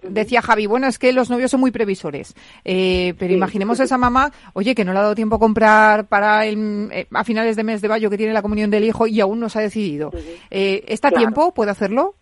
decía 0.08 0.42
Javi, 0.42 0.66
bueno, 0.66 0.88
es 0.88 1.00
que 1.00 1.14
los 1.14 1.30
novios 1.30 1.52
son 1.52 1.60
muy 1.60 1.72
previsores, 1.72 2.36
eh, 2.66 3.14
pero 3.18 3.34
imaginemos 3.34 3.80
a 3.80 3.84
esa 3.84 3.98
mamá, 3.98 4.32
oye, 4.54 4.76
que 4.76 4.86
no 4.86 4.94
le 4.94 5.00
ha 5.00 5.04
dado 5.04 5.16
tiempo 5.16 5.36
a 5.36 5.40
comprar 5.40 6.08
para 6.08 6.46
el, 6.46 6.90
eh, 6.92 7.08
a 7.12 7.24
finales 7.24 7.56
de 7.56 7.64
mes 7.64 7.82
de 7.82 7.90
mayo 7.90 8.10
que 8.10 8.18
tiene 8.18 8.34
la 8.34 8.42
comunión 8.42 8.70
del 8.70 8.84
hijo 8.84 9.08
y 9.08 9.20
aún 9.22 9.40
no 9.40 9.50
se 9.50 9.60
ha 9.60 9.62
decidido. 9.62 10.12
Eh, 10.52 10.84
¿Está 10.88 11.12
tiempo? 11.12 11.54
¿Puede 11.54 11.72
hacerlo? 11.72 12.16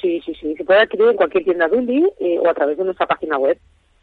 Sí, 0.00 0.20
sí, 0.24 0.34
sí. 0.40 0.54
Se 0.56 0.64
puede 0.64 0.82
adquirir 0.82 1.08
en 1.08 1.16
cualquier 1.16 1.44
tienda 1.44 1.68
Dully 1.68 2.04
o 2.42 2.48
a 2.48 2.54
través 2.54 2.76
de 2.76 2.84
nuestra 2.84 3.06
página 3.06 3.38
web. 3.38 3.58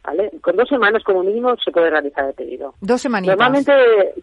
¿Vale? 0.06 0.30
Con 0.42 0.54
dos 0.54 0.68
semanas 0.68 1.02
como 1.02 1.22
mínimo 1.22 1.56
se 1.64 1.70
puede 1.70 1.88
realizar 1.88 2.26
el 2.26 2.34
pedido. 2.34 2.74
Dos 2.82 3.00
semanitas. 3.00 3.38
Normalmente, 3.38 3.72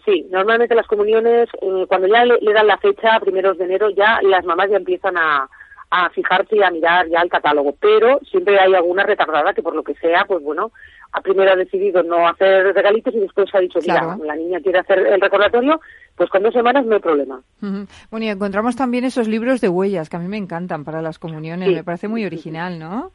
sí, 0.05 0.27
normalmente 0.29 0.75
las 0.75 0.85
comuniones, 0.85 1.49
cuando 1.87 2.07
ya 2.07 2.23
le, 2.23 2.53
dan 2.53 2.67
la 2.67 2.77
fecha, 2.77 3.19
primeros 3.19 3.57
de 3.57 3.65
enero, 3.65 3.89
ya 3.89 4.19
las 4.21 4.45
mamás 4.45 4.69
ya 4.69 4.77
empiezan 4.77 5.17
a, 5.17 5.49
a 5.91 6.09
fijarse 6.09 6.55
y 6.55 6.63
a 6.63 6.71
mirar 6.71 7.07
ya 7.09 7.19
el 7.21 7.29
catálogo, 7.29 7.75
pero 7.79 8.19
siempre 8.29 8.57
hay 8.57 8.73
alguna 8.73 9.03
retardada 9.03 9.53
que 9.53 9.61
por 9.61 9.75
lo 9.75 9.83
que 9.83 9.93
sea, 9.95 10.23
pues 10.25 10.41
bueno, 10.41 10.71
a 11.11 11.21
primero 11.21 11.51
ha 11.51 11.55
decidido 11.57 12.01
no 12.01 12.27
hacer 12.27 12.73
regalitos 12.73 13.13
y 13.13 13.19
después 13.19 13.53
ha 13.53 13.59
dicho, 13.59 13.79
mira, 13.81 14.17
la 14.23 14.35
niña 14.35 14.61
quiere 14.61 14.79
hacer 14.79 14.99
el 14.99 15.19
recordatorio, 15.19 15.81
pues 16.15 16.29
con 16.29 16.43
dos 16.43 16.53
semanas 16.53 16.85
no 16.85 16.95
hay 16.95 17.01
problema. 17.01 17.41
Bueno, 17.59 18.25
y 18.25 18.29
encontramos 18.29 18.77
también 18.77 19.03
esos 19.03 19.27
libros 19.27 19.59
de 19.59 19.67
huellas 19.67 20.09
que 20.09 20.15
a 20.15 20.19
mí 20.19 20.29
me 20.29 20.37
encantan 20.37 20.85
para 20.85 21.01
las 21.01 21.19
comuniones, 21.19 21.73
me 21.73 21.83
parece 21.83 22.07
muy 22.07 22.25
original, 22.25 22.79
¿no? 22.79 23.11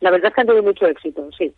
La 0.00 0.10
verdad 0.10 0.28
es 0.28 0.34
que 0.34 0.40
han 0.42 0.46
tenido 0.46 0.64
mucho 0.64 0.86
éxito, 0.86 1.26
sí. 1.36 1.54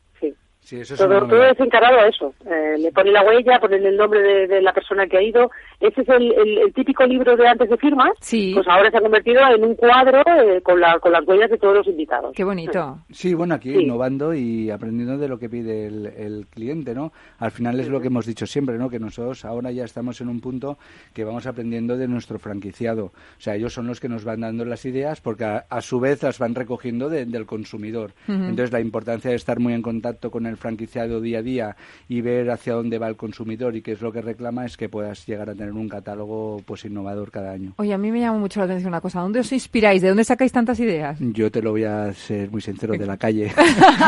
Sí, 0.69 0.79
eso 0.81 0.93
es 0.93 1.01
todo, 1.01 1.27
todo 1.27 1.45
es 1.45 1.59
encarado 1.59 1.99
a 1.99 2.09
eso. 2.09 2.35
Eh, 2.45 2.77
le 2.79 2.93
pone 2.93 3.11
la 3.11 3.23
huella, 3.23 3.59
ponen 3.59 3.87
el 3.87 3.97
nombre 3.97 4.47
de, 4.47 4.61
la 4.61 4.75
persona 4.75 5.07
que 5.07 5.17
ha 5.17 5.23
ido. 5.23 5.51
Ese 5.81 6.03
es 6.03 6.09
el, 6.11 6.71
típico 6.75 7.07
libro 7.07 7.39
de 7.39 7.49
antes 7.49 7.71
de 7.71 7.79
firmas. 7.79 8.11
Sí. 8.21 8.53
Pues 8.53 8.69
ahora 8.69 8.91
se 8.91 8.99
ha 8.99 9.01
convertido 9.01 9.41
en 9.49 9.65
un 9.65 9.75
cuadro 9.77 10.21
eh, 10.27 10.61
con, 10.61 10.79
la, 10.79 10.99
con 10.99 11.13
las 11.13 11.27
huellas 11.27 11.49
de 11.49 11.57
todos 11.57 11.77
los 11.77 11.87
invitados. 11.87 12.35
Qué 12.37 12.45
bonito. 12.45 12.99
Sí, 13.11 13.33
bueno, 13.35 13.55
aquí 13.55 13.71
innovando 13.71 14.35
y 14.35 14.71
aprendiendo 14.71 15.17
de 15.17 15.29
lo 15.29 15.39
que 15.39 15.49
pide 15.49 15.87
el, 15.87 16.47
cliente, 16.51 16.95
¿no? 16.95 17.13
Al 17.39 17.51
final 17.51 17.81
es 17.81 17.89
lo 17.89 18.01
que 18.01 18.09
hemos 18.09 18.27
dicho 18.27 18.47
siempre, 18.47 18.77
¿no? 18.77 18.91
Que 18.91 18.99
nosotros 18.99 19.45
ahora 19.45 19.71
ya 19.71 19.85
estamos 19.85 20.21
en 20.21 20.29
un 20.29 20.41
punto 20.41 20.79
que 21.15 21.25
vamos 21.25 21.47
aprendiendo 21.47 21.97
de 21.97 22.07
nuestro 22.07 22.39
franquiciado. 22.39 23.07
O 23.07 23.41
sea, 23.41 23.55
ellos 23.55 23.73
son 23.73 23.87
los 23.87 23.99
que 23.99 24.09
nos 24.09 24.25
van 24.25 24.41
dando 24.41 24.65
las 24.67 24.85
ideas 24.85 25.21
porque 25.21 25.45
a, 25.45 25.81
su 25.81 25.99
vez 25.99 26.23
las 26.23 26.39
van 26.39 26.55
recogiendo 26.55 27.09
del 27.09 27.47
consumidor. 27.47 28.13
Entonces, 28.29 28.73
la 28.73 28.81
importancia 28.81 29.31
de 29.31 29.37
estar 29.37 29.59
muy 29.59 29.73
en 29.73 29.83
contacto 29.83 30.31
con 30.31 30.47
el 30.47 30.58
franquiciado 30.59 31.21
día 31.21 31.39
a 31.39 31.43
día 31.43 31.77
y 32.09 32.21
ver 32.21 32.51
hacia 32.51 32.75
dónde 32.75 32.99
va 32.99 33.09
el 33.09 33.17
consumidor 33.17 33.77
y 33.77 33.83
qué 33.83 33.93
es 33.93 34.01
lo 34.01 34.13
que 34.13 34.21
reclama 34.21 34.67
es 34.67 34.77
que 34.77 34.89
puedas 34.89 35.27
llegar 35.27 35.51
a 35.51 35.55
tener 35.55 35.73
un 35.73 35.89
catálogo 35.89 36.63
pues 36.67 36.85
innovador 36.85 37.31
cada 37.31 37.53
año. 37.53 37.75
Oye, 37.77 37.93
a 37.93 37.99
mí 37.99 38.11
me 38.11 38.21
llama 38.21 38.39
mucho 38.39 38.61
la 38.61 38.67
atención 38.67 38.89
una 38.89 39.01
cosa. 39.01 39.21
¿Dónde 39.21 39.41
os 39.41 39.53
inspiráis? 39.53 40.03
¿De 40.03 40.09
dónde 40.09 40.25
sacáis 40.25 40.53
tantas 40.53 40.79
ideas? 40.81 41.19
Yo 41.21 41.51
te 41.51 41.63
lo 41.63 41.71
voy 41.71 41.85
a 41.85 42.13
ser 42.13 42.51
muy 42.51 42.61
sincero, 42.61 42.95
de 42.95 43.07
la 43.07 43.17
calle. 43.19 43.53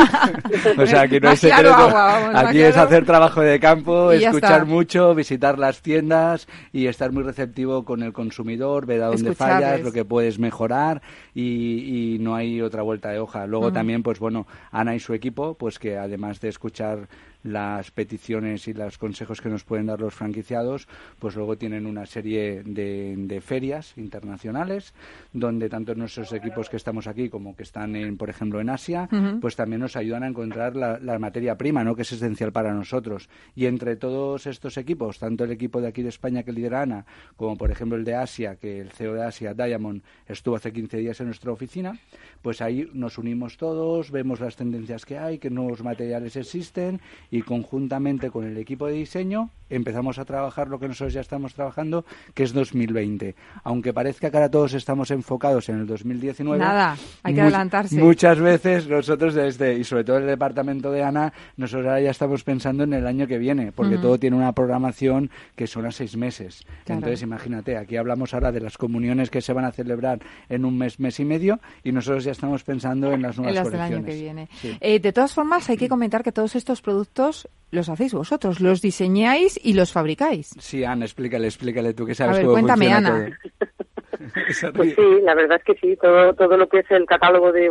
o 0.79 0.87
sea, 0.87 1.09
que 1.09 1.21
no 1.21 1.31
es 1.31 1.41
secreto. 1.41 1.97
Aquí 2.35 2.61
es 2.61 2.77
hacer 2.77 3.05
trabajo 3.05 3.41
de 3.41 3.59
campo, 3.61 4.13
escuchar 4.13 4.67
mucho, 4.67 5.15
visitar 5.15 5.59
las 5.59 5.83
tiendas 5.83 6.49
y 6.73 6.87
estar 6.87 7.13
muy 7.13 7.23
receptivo 7.23 7.85
con 7.85 8.03
el 8.03 8.13
consumidor, 8.13 8.87
ver 8.87 9.03
a 9.03 9.07
dónde 9.07 9.35
fallas, 9.35 9.83
lo 9.83 9.93
que 9.93 10.05
puedes 10.05 10.39
mejorar 10.39 11.03
y, 11.35 12.19
no 12.21 12.35
hay 12.35 12.61
otra 12.61 12.83
vuelta 12.83 13.11
de 13.11 13.19
hoja. 13.19 13.47
Luego 13.47 13.73
también, 13.73 14.03
pues 14.03 14.19
bueno, 14.19 14.47
Ana 14.71 14.95
y 14.95 15.01
su 15.01 15.15
equipo, 15.15 15.55
pues 15.55 15.79
que 15.79 15.97
además 15.97 16.40
de 16.41 16.49
escuchar 16.49 17.09
las 17.43 17.91
peticiones 17.91 18.69
y 18.69 18.75
los 18.75 18.99
consejos 18.99 19.41
que 19.41 19.49
nos 19.49 19.65
pueden 19.65 19.87
dar 19.87 20.01
los 20.01 20.15
franquiciados, 20.15 20.89
pues 21.19 21.37
luego 21.37 21.57
tienen 21.57 21.87
una 21.87 22.07
serie 22.07 22.63
de, 22.65 23.41
ferias 23.41 23.97
internacionales 23.97 24.93
donde 25.33 25.69
tanto 25.69 25.95
nuestros 25.95 26.33
equipos 26.33 26.69
que 26.69 26.77
estamos 26.77 27.07
aquí 27.07 27.29
como 27.29 27.57
que 27.57 27.63
están, 27.63 27.97
en, 27.97 28.17
por 28.17 28.29
ejemplo, 28.29 28.61
en 28.61 28.69
Asia, 28.69 29.09
pues 29.41 29.57
también 29.57 29.81
nos 29.81 29.97
ayudan 29.97 30.25
a 30.25 30.29
encontrar 30.29 30.77
la, 30.77 31.19
materia 31.19 31.57
prima, 31.57 31.85
¿no? 31.85 31.95
que 31.95 32.03
es 32.03 32.13
esencial 32.13 32.53
para 32.53 32.73
nosotros. 32.73 33.29
Y 33.55 33.67
entre 33.67 33.97
todos 33.97 34.47
estos 34.47 34.77
equipos, 34.77 35.19
tanto 35.19 35.45
el 35.45 35.53
equipo 35.53 35.81
de 35.81 35.89
aquí 35.89 36.03
de 36.03 36.09
España 36.09 36.43
que 36.43 36.53
lidera 36.53 36.83
Ana, 36.83 37.05
como 37.37 37.57
por 37.57 37.71
ejemplo 37.71 37.97
el 37.97 38.05
de 38.05 38.15
Asia, 38.15 38.57
que 38.57 38.81
el 38.81 38.91
CEO 38.91 39.15
de 39.15 39.25
Asia, 39.25 39.55
Diamond, 39.55 40.03
estuvo 40.27 40.57
hace 40.57 40.73
15 40.73 40.99
días 40.99 41.21
en 41.21 41.27
nuestra 41.27 41.53
oficina, 41.53 41.99
pues 42.43 42.61
ahí 42.61 42.89
nos 42.93 43.19
unimos 43.19 43.57
todos, 43.57 44.11
vemos 44.11 44.41
las 44.41 44.57
tendencias 44.57 45.05
que 45.05 45.19
hay, 45.19 45.39
qué 45.39 45.51
nuevos 45.51 45.83
materiales 45.83 46.37
existen 46.37 47.01
y 47.31 47.43
conjuntamente 47.43 48.31
con 48.31 48.45
el 48.45 48.57
equipo 48.57 48.87
de 48.87 48.95
diseño 48.95 49.51
empezamos 49.69 50.19
a 50.19 50.25
trabajar 50.25 50.69
lo 50.69 50.81
que 50.81 50.89
nosotros 50.89 51.13
ya 51.13 51.21
estamos 51.21 51.55
trabajando, 51.55 52.05
que 52.35 52.43
es 52.43 52.53
2020. 52.53 53.37
Aunque 53.63 53.93
parezca 53.93 54.29
que 54.29 54.37
ahora 54.37 54.51
todos 54.51 54.75
estamos 54.75 55.13
enfocados 55.13 55.69
en 55.69 55.79
el 55.79 55.87
2019. 55.87 56.59
Nada, 56.59 56.97
hay 57.23 57.35
que 57.35 57.41
adelantarse. 57.41 57.97
Muchas 57.97 58.41
veces 58.41 58.89
nosotros 58.89 59.35
desde, 59.35 59.79
y 59.79 59.85
sobre 59.85 60.03
todo 60.03 60.19
el 60.19 60.27
departamento 60.27 60.91
de 60.91 61.05
Ana, 61.05 61.33
nosotros 61.57 61.87
ahora 61.87 62.01
ya 62.01 62.11
estamos 62.11 62.43
pensando 62.43 62.83
en 62.83 62.93
el 62.93 63.07
año 63.07 63.29
que 63.29 63.39
viene, 63.39 63.71
porque 63.71 63.97
todo 63.97 64.19
tiene 64.19 64.37
una 64.37 64.53
programación 64.53 65.31
que 65.55 65.69
son 65.69 65.87
a 65.87 65.93
seis 65.93 66.17
meses. 66.17 66.65
Entonces, 66.87 67.23
imagínate, 67.23 67.77
aquí 67.77 67.97
hablamos 67.97 68.35
ahora 68.35 68.51
de 68.51 68.61
las 68.61 68.77
comuniones 68.77 69.31
que 69.31 69.41
se 69.41 69.53
van 69.53 69.65
a 69.65 69.71
celebrar 69.71 70.19
en 70.49 70.65
un 70.65 70.77
mes, 70.77 70.99
mes 70.99 71.21
y 71.21 71.25
medio, 71.25 71.61
y 71.85 71.93
nosotros 71.93 72.25
ya 72.25 72.33
estamos 72.33 72.65
pensando 72.65 73.13
en 73.13 73.23
las 73.23 73.39
nuevas 73.39 73.57
en 73.57 73.63
las 73.63 73.71
del 73.71 73.81
año 73.81 74.05
que 74.05 74.15
viene. 74.15 74.49
Eh, 74.81 74.99
de 74.99 75.13
todas 75.13 75.33
formas, 75.33 75.71
hay 75.71 75.77
que 75.77 75.89
comentar 75.89 76.25
que 76.25 76.33
todos 76.33 76.57
estos 76.57 76.83
productos 76.83 77.20
los 77.71 77.89
hacéis 77.89 78.13
vosotros, 78.15 78.61
los 78.61 78.81
diseñáis 78.83 79.59
y 79.63 79.75
los 79.75 79.93
fabricáis. 79.93 80.51
Sí, 80.59 80.85
Ana, 80.85 81.05
explícale, 81.05 81.47
explícale 81.47 81.95
tú 81.95 82.07
que 82.07 82.15
sabes 82.15 82.35
A 82.35 82.37
ver, 82.39 82.47
cómo 82.47 82.55
cuéntame, 82.55 82.93
Ana. 82.93 83.39
pues 84.75 84.95
sí, 84.95 85.21
la 85.23 85.35
verdad 85.35 85.59
es 85.59 85.65
que 85.65 85.75
sí, 85.75 85.97
todo, 85.97 86.35
todo 86.35 86.57
lo 86.57 86.69
que 86.69 86.81
es 86.81 86.91
el 86.91 87.07
catálogo 87.07 87.53
de, 87.53 87.71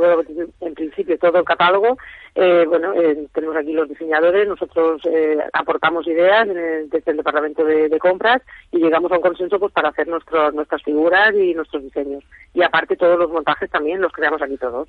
en 0.61 0.73
principio 0.73 1.17
todo 1.17 1.39
el 1.39 1.45
catálogo, 1.45 1.97
eh, 2.35 2.65
bueno, 2.67 2.93
eh, 2.93 3.27
tenemos 3.33 3.57
aquí 3.57 3.73
los 3.73 3.89
diseñadores, 3.89 4.47
nosotros 4.47 5.01
eh, 5.05 5.37
aportamos 5.51 6.07
ideas 6.07 6.47
desde 6.47 7.11
el 7.11 7.17
departamento 7.17 7.65
de, 7.65 7.89
compras 7.99 8.41
y 8.71 8.77
llegamos 8.77 9.11
a 9.11 9.15
un 9.15 9.21
consenso 9.21 9.59
pues 9.59 9.73
para 9.73 9.89
hacer 9.89 10.07
nuestro, 10.07 10.49
nuestras 10.51 10.81
figuras 10.83 11.35
y 11.35 11.53
nuestros 11.53 11.83
diseños. 11.83 12.23
Y 12.53 12.63
aparte 12.63 12.95
todos 12.95 13.19
los 13.19 13.29
montajes 13.29 13.69
también 13.69 13.99
los 13.99 14.13
creamos 14.13 14.41
aquí 14.41 14.55
todos. 14.57 14.87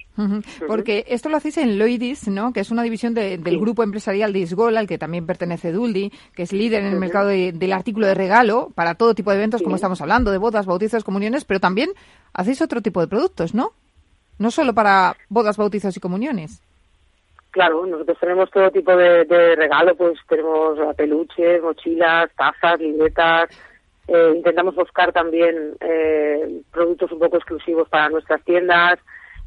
Porque 0.69 1.05
esto 1.09 1.29
lo 1.29 1.39
hacéis 1.39 1.59
en 1.59 1.77
Loidis, 1.77 2.29
¿no? 2.29 2.53
Que 2.53 2.61
es 2.61 2.71
una 2.71 2.85
división 2.85 3.15
del 3.15 3.59
grupo 3.59 3.83
empresarial 3.83 4.33
de 4.33 4.39
Isgol, 4.41 4.77
al 4.77 4.87
que 4.87 4.99
también 4.99 5.27
pertenece 5.27 5.73
Duldi, 5.73 6.13
que 6.37 6.45
es 6.45 6.53
líder 6.53 6.85
en 6.85 6.93
el 6.93 7.01
mercado 7.01 7.29
del 7.31 7.73
artículo 7.73 8.07
de 8.07 8.15
regalo 8.15 8.71
para 8.77 8.95
todo 8.95 9.15
tipo 9.15 9.31
de 9.31 9.39
eventos, 9.39 9.63
como 9.63 9.75
estamos 9.75 10.01
hablando, 10.01 10.31
de 10.31 10.39
bodas, 10.39 10.67
bautizos, 10.67 11.03
comuniones, 11.03 11.40
pero 11.45 11.61
también 11.61 11.91
hacéis 12.33 12.63
otro 12.63 12.81
tipo 12.81 13.01
de 13.01 13.09
productos, 13.09 13.55
¿no? 13.55 13.73
No 14.39 14.51
solo 14.51 14.73
para 14.75 15.17
bodas, 15.29 15.57
bautizos 15.57 15.97
y 15.97 16.01
comuniones. 16.01 16.63
Claro, 17.51 17.85
nosotros 17.85 18.19
tenemos 18.21 18.51
todo 18.51 18.71
tipo 18.71 18.97
de, 18.97 19.57
regalo, 19.57 19.97
pues 19.97 20.19
tenemos 20.29 20.79
peluches, 20.97 21.63
mochilas, 21.63 22.31
tazas, 22.37 22.79
libretas. 22.79 23.51
Eh, 24.07 24.33
intentamos 24.37 24.75
buscar 24.77 25.13
también 25.13 25.75
eh, 25.81 26.63
productos 26.73 27.11
un 27.13 27.19
poco 27.19 27.37
exclusivos 27.37 27.89
para 27.89 28.09
nuestras 28.09 28.43
tiendas, 28.45 28.99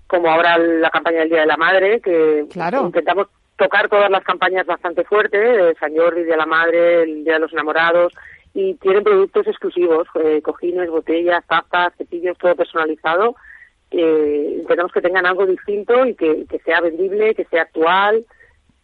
como 0.08 0.30
ahora 0.30 0.58
la 0.58 0.90
campaña 0.90 1.20
del 1.20 1.30
Día 1.30 1.42
de 1.42 1.48
la 1.48 1.58
Madre, 1.58 2.02
que 2.02 2.46
claro. 2.52 2.86
intentamos 2.86 3.28
tocar 3.58 3.88
todas 3.88 4.10
las 4.10 4.24
campañas 4.24 4.66
bastante 4.66 5.06
fuertes, 5.06 5.42
de 5.42 5.76
San 5.76 5.96
Jordi, 5.96 6.24
Día 6.24 6.34
de 6.34 6.38
la 6.38 6.46
Madre, 6.46 7.04
el 7.04 7.24
Día 7.24 7.36
de 7.36 7.40
los 7.40 7.54
Enamorados, 7.54 8.14
y 8.54 8.76
tienen 8.76 9.04
productos 9.04 9.48
exclusivos, 9.48 10.08
eh, 10.24 10.42
cojines, 10.44 10.90
botellas, 10.90 11.44
tazas, 11.48 11.94
cepillos, 11.98 12.38
todo 12.38 12.56
personalizado. 12.56 13.36
Eh, 13.90 14.58
intentamos 14.62 14.92
que 14.92 15.02
tengan 15.02 15.26
algo 15.26 15.46
distinto 15.46 16.06
y 16.06 16.16
que, 16.16 16.46
sea 16.64 16.82
vendible, 16.82 17.36
que 17.36 17.46
sea 17.46 17.64
actual 17.64 18.26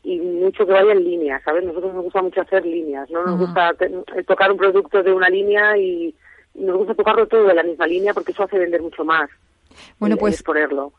y 0.04 0.18
mucho 0.20 0.66
que 0.66 0.72
vaya 0.72 0.92
en 0.92 1.04
línea, 1.04 1.42
¿sabes? 1.44 1.64
Nosotros 1.64 1.94
nos 1.94 2.04
gusta 2.04 2.22
mucho 2.22 2.42
hacer 2.42 2.66
líneas, 2.66 3.10
¿no? 3.12 3.26
Nos 3.26 3.40
gusta 3.40 3.76
eh, 3.80 4.24
tocar 4.24 4.52
un 4.52 4.58
producto 4.58 5.04
de 5.04 5.14
una 5.14 5.30
línea 5.30 5.78
y 5.78 6.16
nos 6.56 6.78
gusta 6.78 6.96
tocarlo 6.96 7.28
todo 7.28 7.46
de 7.46 7.54
la 7.54 7.64
misma 7.64 7.86
línea 7.86 8.14
porque 8.14 8.32
eso 8.32 8.44
hace 8.44 8.58
vender 8.58 8.82
mucho 8.82 9.04
más. 9.04 9.30
Bueno, 10.00 10.18
pues 10.18 10.44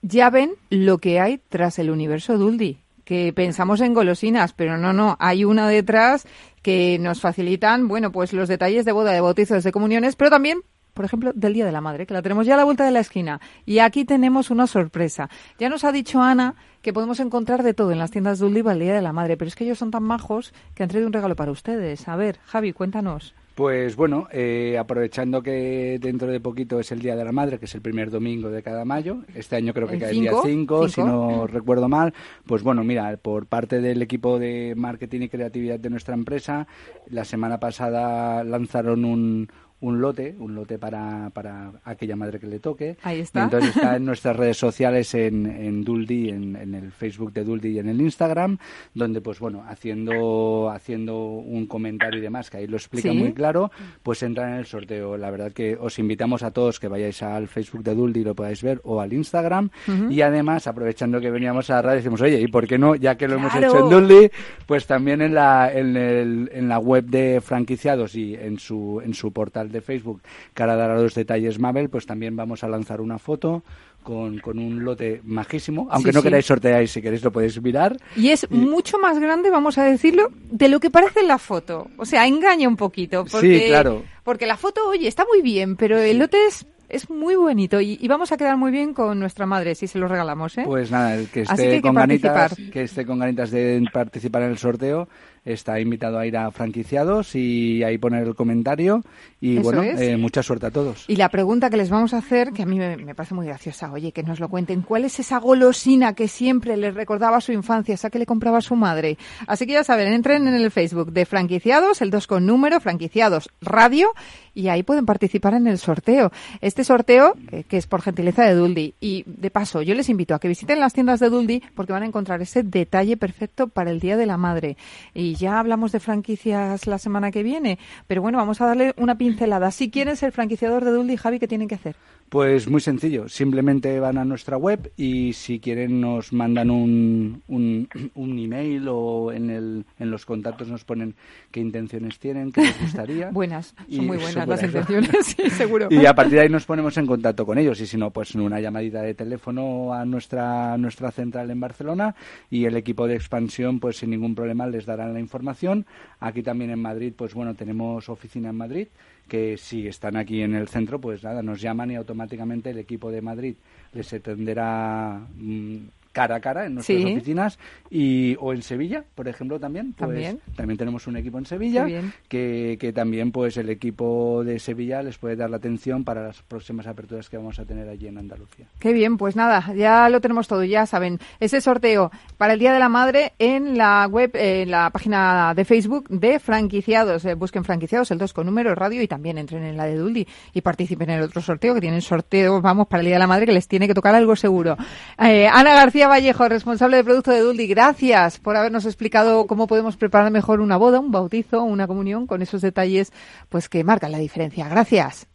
ya 0.02 0.30
ven 0.30 0.52
lo 0.70 0.98
que 0.98 1.18
hay 1.18 1.38
tras 1.48 1.78
el 1.78 1.90
universo 1.90 2.38
Duldi 2.38 2.78
que 3.10 3.32
pensamos 3.32 3.80
en 3.80 3.92
golosinas, 3.92 4.52
pero 4.52 4.78
no, 4.78 4.92
no, 4.92 5.16
hay 5.18 5.44
una 5.44 5.68
detrás 5.68 6.28
que 6.62 6.98
nos 6.98 7.20
facilitan, 7.20 7.88
bueno, 7.88 8.12
pues 8.12 8.32
los 8.32 8.48
detalles 8.48 8.84
de 8.84 8.92
boda, 8.92 9.12
de 9.12 9.20
bautizos, 9.20 9.64
de 9.64 9.72
comuniones, 9.72 10.16
pero 10.16 10.30
también 10.30 10.62
por 10.94 11.04
ejemplo, 11.04 11.32
del 11.34 11.54
Día 11.54 11.64
de 11.64 11.72
la 11.72 11.80
Madre, 11.80 12.06
que 12.06 12.14
la 12.14 12.20
tenemos 12.20 12.46
ya 12.46 12.54
a 12.54 12.56
la 12.56 12.64
vuelta 12.64 12.84
de 12.84 12.90
la 12.90 13.00
esquina. 13.00 13.40
Y 13.64 13.78
aquí 13.78 14.04
tenemos 14.04 14.50
una 14.50 14.66
sorpresa. 14.66 15.30
Ya 15.58 15.68
nos 15.68 15.84
ha 15.84 15.92
dicho 15.92 16.20
Ana 16.20 16.56
que 16.82 16.92
podemos 16.92 17.20
encontrar 17.20 17.62
de 17.62 17.74
todo 17.74 17.92
en 17.92 17.98
las 17.98 18.10
tiendas 18.10 18.38
de 18.38 18.46
Uldiva 18.46 18.72
el 18.72 18.80
Día 18.80 18.94
de 18.94 19.02
la 19.02 19.12
Madre, 19.12 19.36
pero 19.36 19.48
es 19.48 19.54
que 19.54 19.64
ellos 19.64 19.78
son 19.78 19.90
tan 19.90 20.02
majos 20.02 20.52
que 20.74 20.82
han 20.82 20.88
traído 20.88 21.06
un 21.06 21.12
regalo 21.12 21.36
para 21.36 21.52
ustedes. 21.52 22.08
A 22.08 22.16
ver, 22.16 22.38
Javi, 22.44 22.72
cuéntanos. 22.72 23.34
Pues 23.60 23.94
bueno, 23.94 24.26
eh, 24.32 24.78
aprovechando 24.78 25.42
que 25.42 25.98
dentro 26.00 26.32
de 26.32 26.40
poquito 26.40 26.80
es 26.80 26.92
el 26.92 27.00
Día 27.00 27.14
de 27.14 27.26
la 27.26 27.30
Madre, 27.30 27.58
que 27.58 27.66
es 27.66 27.74
el 27.74 27.82
primer 27.82 28.10
domingo 28.10 28.48
de 28.48 28.62
cada 28.62 28.86
mayo, 28.86 29.18
este 29.34 29.56
año 29.56 29.74
creo 29.74 29.86
que 29.86 29.98
cae 29.98 30.12
el 30.12 30.20
día 30.20 30.32
5, 30.42 30.88
si 30.88 31.02
no 31.02 31.46
recuerdo 31.46 31.86
mal, 31.86 32.14
pues 32.46 32.62
bueno, 32.62 32.82
mira, 32.84 33.14
por 33.18 33.44
parte 33.44 33.82
del 33.82 34.00
equipo 34.00 34.38
de 34.38 34.72
marketing 34.78 35.20
y 35.20 35.28
creatividad 35.28 35.78
de 35.78 35.90
nuestra 35.90 36.14
empresa, 36.14 36.66
la 37.10 37.26
semana 37.26 37.60
pasada 37.60 38.42
lanzaron 38.44 39.04
un, 39.04 39.48
un 39.80 40.00
lote, 40.00 40.34
un 40.38 40.54
lote 40.54 40.78
para, 40.78 41.30
para 41.30 41.72
aquella 41.84 42.16
madre 42.16 42.38
que 42.38 42.46
le 42.46 42.58
toque. 42.58 42.96
Ahí 43.02 43.20
está. 43.20 43.44
entonces 43.44 43.74
está 43.76 43.96
en 43.96 44.04
nuestras 44.04 44.36
redes 44.36 44.56
sociales, 44.56 45.14
en, 45.14 45.46
en 45.46 45.82
Duldi, 45.82 46.28
en, 46.28 46.56
en, 46.56 46.74
el 46.74 46.92
Facebook 46.92 47.32
de 47.32 47.44
Duldi 47.44 47.70
y 47.70 47.78
en 47.78 47.88
el 47.88 48.00
Instagram, 48.00 48.58
donde 48.94 49.20
pues 49.20 49.38
bueno, 49.38 49.64
haciendo, 49.66 50.70
haciendo 50.70 51.18
un 51.18 51.66
comentario 51.66 52.18
y 52.18 52.22
demás, 52.22 52.50
que 52.50 52.58
ahí 52.58 52.66
lo 52.66 52.76
explica 52.76 53.12
muy 53.12 53.32
claro, 53.32 53.70
pues 54.02 54.22
entran 54.22 54.52
en 54.52 54.58
el 54.58 54.66
sorteo. 54.66 55.16
La 55.16 55.30
verdad 55.30 55.52
que 55.52 55.76
os 55.76 55.98
invitamos 55.98 56.42
a 56.42 56.50
todos 56.50 56.78
que 56.78 56.88
vayáis 56.88 57.22
al 57.22 57.48
Facebook 57.48 57.82
de 57.82 57.94
Duldi 57.94 58.20
y 58.20 58.24
lo 58.24 58.34
podáis 58.34 58.62
ver, 58.62 58.80
o 58.84 59.00
al 59.00 59.12
Instagram. 59.12 59.70
Y 60.10 60.20
además, 60.20 60.66
aprovechando 60.66 61.20
que 61.20 61.30
veníamos 61.30 61.70
a 61.70 61.76
la 61.76 61.82
radio, 61.82 61.96
decimos, 61.96 62.20
oye, 62.20 62.40
¿y 62.40 62.48
por 62.48 62.66
qué 62.66 62.78
no? 62.78 62.94
Ya 62.94 63.16
que 63.16 63.28
lo 63.28 63.36
hemos 63.36 63.54
hecho 63.54 63.78
en 63.78 63.90
Duldi, 63.90 64.30
pues 64.66 64.86
también 64.86 65.22
en 65.22 65.34
la, 65.34 65.72
en, 65.72 65.96
el, 65.96 66.50
en 66.52 66.68
la 66.68 66.78
web 66.78 67.04
de 67.04 67.40
franquiciados 67.40 68.14
y 68.14 68.34
en 68.34 68.58
su, 68.58 69.00
en 69.04 69.14
su 69.14 69.32
portal 69.32 69.69
de 69.70 69.80
Facebook, 69.80 70.22
Cara 70.54 70.76
dará 70.76 71.00
los 71.00 71.14
detalles 71.14 71.58
Mabel, 71.58 71.88
pues 71.88 72.06
también 72.06 72.36
vamos 72.36 72.64
a 72.64 72.68
lanzar 72.68 73.00
una 73.00 73.18
foto 73.18 73.62
con, 74.02 74.38
con, 74.38 74.58
un 74.58 74.84
lote 74.84 75.20
majísimo. 75.24 75.88
Aunque 75.90 76.12
no 76.12 76.22
queráis 76.22 76.46
sortear, 76.46 76.86
si 76.88 77.02
queréis 77.02 77.22
lo 77.22 77.30
podéis 77.30 77.60
mirar. 77.60 77.96
Y 78.16 78.30
es 78.30 78.50
mucho 78.50 78.98
más 78.98 79.18
grande, 79.18 79.50
vamos 79.50 79.78
a 79.78 79.84
decirlo, 79.84 80.30
de 80.50 80.68
lo 80.68 80.80
que 80.80 80.90
parece 80.90 81.20
en 81.20 81.28
la 81.28 81.38
foto. 81.38 81.90
O 81.96 82.04
sea, 82.04 82.26
engaña 82.26 82.68
un 82.68 82.76
poquito. 82.76 83.24
Porque, 83.30 83.60
sí, 83.60 83.66
claro. 83.66 84.02
Porque 84.24 84.46
la 84.46 84.56
foto, 84.56 84.88
oye, 84.88 85.08
está 85.08 85.24
muy 85.26 85.42
bien, 85.42 85.76
pero 85.76 85.98
el 85.98 86.18
lote 86.18 86.38
es 86.46 86.66
es 86.90 87.08
muy 87.08 87.36
bonito 87.36 87.80
y, 87.80 87.96
vamos 88.08 88.32
a 88.32 88.36
quedar 88.36 88.56
muy 88.56 88.72
bien 88.72 88.92
con 88.92 89.18
nuestra 89.18 89.46
madre 89.46 89.74
si 89.74 89.86
se 89.86 89.98
lo 89.98 90.08
regalamos, 90.08 90.58
¿eh? 90.58 90.64
Pues 90.64 90.90
nada, 90.90 91.14
el 91.14 91.28
que 91.28 91.42
esté 91.42 91.80
con 91.80 91.94
ganitas, 91.94 92.56
que 92.72 92.82
esté 92.82 93.06
con 93.06 93.20
ganitas 93.20 93.50
de 93.50 93.82
participar 93.92 94.42
en 94.42 94.50
el 94.50 94.58
sorteo, 94.58 95.08
está 95.44 95.80
invitado 95.80 96.18
a 96.18 96.26
ir 96.26 96.36
a 96.36 96.50
franquiciados 96.50 97.34
y 97.34 97.82
ahí 97.82 97.98
poner 97.98 98.26
el 98.26 98.34
comentario. 98.34 99.02
Y 99.40 99.58
bueno, 99.58 99.82
eh, 99.82 100.16
mucha 100.16 100.42
suerte 100.42 100.66
a 100.66 100.70
todos. 100.70 101.04
Y 101.08 101.16
la 101.16 101.28
pregunta 101.30 101.70
que 101.70 101.76
les 101.76 101.88
vamos 101.88 102.12
a 102.12 102.18
hacer, 102.18 102.52
que 102.52 102.62
a 102.62 102.66
mí 102.66 102.78
me, 102.78 103.14
parece 103.14 103.34
muy 103.34 103.46
graciosa, 103.46 103.90
oye, 103.90 104.12
que 104.12 104.22
nos 104.22 104.38
lo 104.38 104.48
cuenten, 104.48 104.82
¿cuál 104.82 105.04
es 105.04 105.18
esa 105.18 105.38
golosina 105.38 106.14
que 106.14 106.28
siempre 106.28 106.76
les 106.76 106.94
recordaba 106.94 107.40
su 107.40 107.52
infancia, 107.52 107.94
esa 107.94 108.10
que 108.10 108.18
le 108.18 108.26
compraba 108.26 108.58
a 108.58 108.62
su 108.62 108.76
madre? 108.76 109.16
Así 109.46 109.66
que 109.66 109.72
ya 109.72 109.84
saben, 109.84 110.12
entren 110.12 110.46
en 110.46 110.54
el 110.54 110.70
Facebook 110.70 111.12
de 111.12 111.24
franquiciados, 111.24 112.02
el 112.02 112.10
2 112.10 112.26
con 112.26 112.46
número, 112.46 112.80
franquiciados 112.80 113.50
radio, 113.60 114.12
y 114.54 114.68
ahí 114.68 114.82
pueden 114.82 115.06
participar 115.06 115.54
en 115.54 115.66
el 115.66 115.78
sorteo. 115.78 116.32
Este 116.60 116.84
sorteo, 116.84 117.34
eh, 117.50 117.64
que 117.68 117.76
es 117.76 117.86
por 117.86 118.02
gentileza 118.02 118.44
de 118.44 118.54
Duldi. 118.54 118.94
Y 119.00 119.24
de 119.26 119.50
paso, 119.50 119.82
yo 119.82 119.94
les 119.94 120.08
invito 120.08 120.34
a 120.34 120.38
que 120.38 120.48
visiten 120.48 120.80
las 120.80 120.92
tiendas 120.92 121.20
de 121.20 121.30
Duldi 121.30 121.62
porque 121.74 121.92
van 121.92 122.02
a 122.02 122.06
encontrar 122.06 122.42
ese 122.42 122.62
detalle 122.62 123.16
perfecto 123.16 123.68
para 123.68 123.90
el 123.90 124.00
Día 124.00 124.16
de 124.16 124.26
la 124.26 124.36
Madre. 124.36 124.76
Y 125.14 125.29
y 125.30 125.36
ya 125.36 125.60
hablamos 125.60 125.92
de 125.92 126.00
franquicias 126.00 126.88
la 126.88 126.98
semana 126.98 127.30
que 127.30 127.44
viene, 127.44 127.78
pero 128.08 128.20
bueno, 128.20 128.38
vamos 128.38 128.60
a 128.60 128.66
darle 128.66 128.94
una 128.96 129.16
pincelada. 129.16 129.70
Si 129.70 129.88
quieren 129.88 130.16
ser 130.16 130.32
franquiciador 130.32 130.84
de 130.84 130.90
Duldi, 130.90 131.16
Javi, 131.16 131.38
¿qué 131.38 131.46
tienen 131.46 131.68
que 131.68 131.76
hacer? 131.76 131.94
Pues 132.30 132.68
muy 132.68 132.80
sencillo, 132.80 133.28
simplemente 133.28 133.98
van 133.98 134.16
a 134.16 134.24
nuestra 134.24 134.56
web 134.56 134.92
y 134.96 135.32
si 135.32 135.58
quieren 135.58 136.00
nos 136.00 136.32
mandan 136.32 136.70
un, 136.70 137.42
un, 137.48 137.88
un 138.14 138.38
email 138.38 138.86
o 138.88 139.32
en, 139.32 139.50
el, 139.50 139.84
en 139.98 140.10
los 140.12 140.26
contactos 140.26 140.68
nos 140.68 140.84
ponen 140.84 141.16
qué 141.50 141.58
intenciones 141.58 142.20
tienen, 142.20 142.52
qué 142.52 142.60
les 142.60 142.80
gustaría. 142.80 143.30
buenas, 143.32 143.74
son 143.90 144.06
muy 144.06 144.16
buenas 144.16 144.46
las 144.46 144.62
intenciones, 144.62 145.26
sí, 145.26 145.50
seguro. 145.50 145.88
Y 145.90 146.06
a 146.06 146.14
partir 146.14 146.34
de 146.34 146.42
ahí 146.42 146.48
nos 146.48 146.66
ponemos 146.66 146.96
en 146.98 147.06
contacto 147.06 147.44
con 147.44 147.58
ellos 147.58 147.80
y 147.80 147.86
si 147.88 147.96
no, 147.96 148.12
pues 148.12 148.32
una 148.36 148.60
llamadita 148.60 149.02
de 149.02 149.14
teléfono 149.14 149.92
a 149.92 150.04
nuestra, 150.04 150.78
nuestra 150.78 151.10
central 151.10 151.50
en 151.50 151.58
Barcelona 151.58 152.14
y 152.48 152.64
el 152.64 152.76
equipo 152.76 153.08
de 153.08 153.16
expansión 153.16 153.80
pues 153.80 153.96
sin 153.96 154.10
ningún 154.10 154.36
problema 154.36 154.68
les 154.68 154.86
darán 154.86 155.14
la 155.14 155.18
información. 155.18 155.84
Aquí 156.20 156.44
también 156.44 156.70
en 156.70 156.80
Madrid, 156.80 157.12
pues 157.16 157.34
bueno, 157.34 157.56
tenemos 157.56 158.08
oficina 158.08 158.50
en 158.50 158.56
Madrid 158.56 158.86
que 159.30 159.56
si 159.56 159.86
están 159.86 160.16
aquí 160.16 160.42
en 160.42 160.56
el 160.56 160.66
centro, 160.66 161.00
pues 161.00 161.22
nada, 161.22 161.40
nos 161.40 161.60
llaman 161.60 161.92
y 161.92 161.94
automáticamente 161.94 162.70
el 162.70 162.78
equipo 162.78 163.12
de 163.12 163.22
Madrid 163.22 163.54
les 163.94 164.12
atenderá 164.12 165.20
mm, 165.36 165.76
cara 166.12 166.36
a 166.36 166.40
cara 166.40 166.66
en 166.66 166.74
nuestras 166.74 167.04
oficinas 167.04 167.58
y 167.90 168.36
o 168.40 168.52
en 168.52 168.62
Sevilla, 168.62 169.04
por 169.14 169.28
ejemplo, 169.28 169.58
también. 169.58 169.92
Pues, 169.92 170.08
¿También? 170.08 170.40
también 170.56 170.78
tenemos 170.78 171.06
un 171.06 171.16
equipo 171.16 171.38
en 171.38 171.46
Sevilla 171.46 171.86
que, 172.28 172.76
que 172.80 172.92
también 172.92 173.32
pues 173.32 173.56
el 173.56 173.70
equipo 173.70 174.42
de 174.44 174.58
Sevilla 174.58 175.02
les 175.02 175.18
puede 175.18 175.36
dar 175.36 175.50
la 175.50 175.56
atención 175.56 176.04
para 176.04 176.22
las 176.22 176.42
próximas 176.42 176.86
aperturas 176.86 177.28
que 177.28 177.36
vamos 177.36 177.58
a 177.58 177.64
tener 177.64 177.88
allí 177.88 178.06
en 178.06 178.18
Andalucía. 178.18 178.66
Qué 178.78 178.92
bien, 178.92 179.16
pues 179.16 179.36
nada, 179.36 179.72
ya 179.74 180.08
lo 180.08 180.20
tenemos 180.20 180.48
todo, 180.48 180.64
ya 180.64 180.86
saben. 180.86 181.18
Ese 181.38 181.60
sorteo 181.60 182.10
para 182.36 182.54
el 182.54 182.58
Día 182.58 182.72
de 182.72 182.78
la 182.78 182.88
Madre 182.88 183.32
en 183.38 183.76
la 183.76 184.06
web, 184.06 184.30
en 184.34 184.70
la 184.70 184.90
página 184.90 185.54
de 185.54 185.64
Facebook 185.64 186.08
de 186.08 186.38
franquiciados. 186.38 187.24
Eh, 187.24 187.34
busquen 187.34 187.64
franquiciados, 187.64 188.10
el 188.10 188.18
2 188.18 188.32
con 188.32 188.46
número 188.46 188.74
radio 188.74 189.02
y 189.02 189.08
también 189.08 189.38
entren 189.38 189.64
en 189.64 189.76
la 189.76 189.84
de 189.84 189.96
Duldi 189.96 190.26
y 190.52 190.60
participen 190.60 191.10
en 191.10 191.18
el 191.18 191.24
otro 191.24 191.40
sorteo 191.40 191.74
que 191.74 191.80
tienen 191.80 192.02
sorteo, 192.02 192.60
vamos, 192.60 192.86
para 192.88 193.00
el 193.00 193.06
Día 193.06 193.16
de 193.16 193.20
la 193.20 193.26
Madre 193.26 193.46
que 193.46 193.52
les 193.52 193.68
tiene 193.68 193.86
que 193.86 193.94
tocar 193.94 194.14
algo 194.14 194.36
seguro. 194.36 194.76
Eh, 195.18 195.48
Ana 195.48 195.74
García 195.74 196.08
Vallejo, 196.10 196.48
responsable 196.48 196.98
de 196.98 197.04
producto 197.04 197.30
de 197.30 197.40
Duldi, 197.40 197.66
gracias 197.66 198.38
por 198.38 198.56
habernos 198.56 198.84
explicado 198.84 199.46
cómo 199.46 199.66
podemos 199.66 199.96
preparar 199.96 200.30
mejor 200.30 200.60
una 200.60 200.76
boda, 200.76 201.00
un 201.00 201.12
bautizo, 201.12 201.62
una 201.62 201.86
comunión, 201.86 202.26
con 202.26 202.42
esos 202.42 202.60
detalles 202.60 203.12
pues 203.48 203.68
que 203.68 203.84
marcan 203.84 204.12
la 204.12 204.18
diferencia. 204.18 204.68
Gracias. 204.68 205.26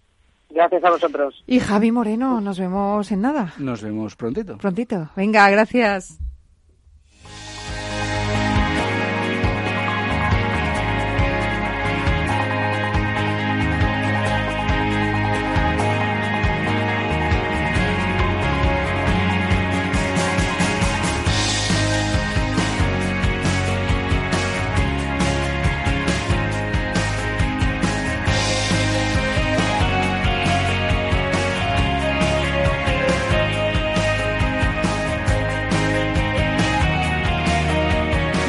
Gracias 0.49 0.83
a 0.83 0.89
vosotros. 0.89 1.43
Y 1.47 1.59
Javi 1.59 1.91
Moreno, 1.91 2.39
nos 2.41 2.59
vemos 2.59 3.11
en 3.11 3.21
nada. 3.21 3.53
Nos 3.57 3.81
vemos 3.81 4.15
prontito. 4.15 4.57
Prontito. 4.57 5.09
Venga, 5.15 5.49
gracias. 5.49 6.19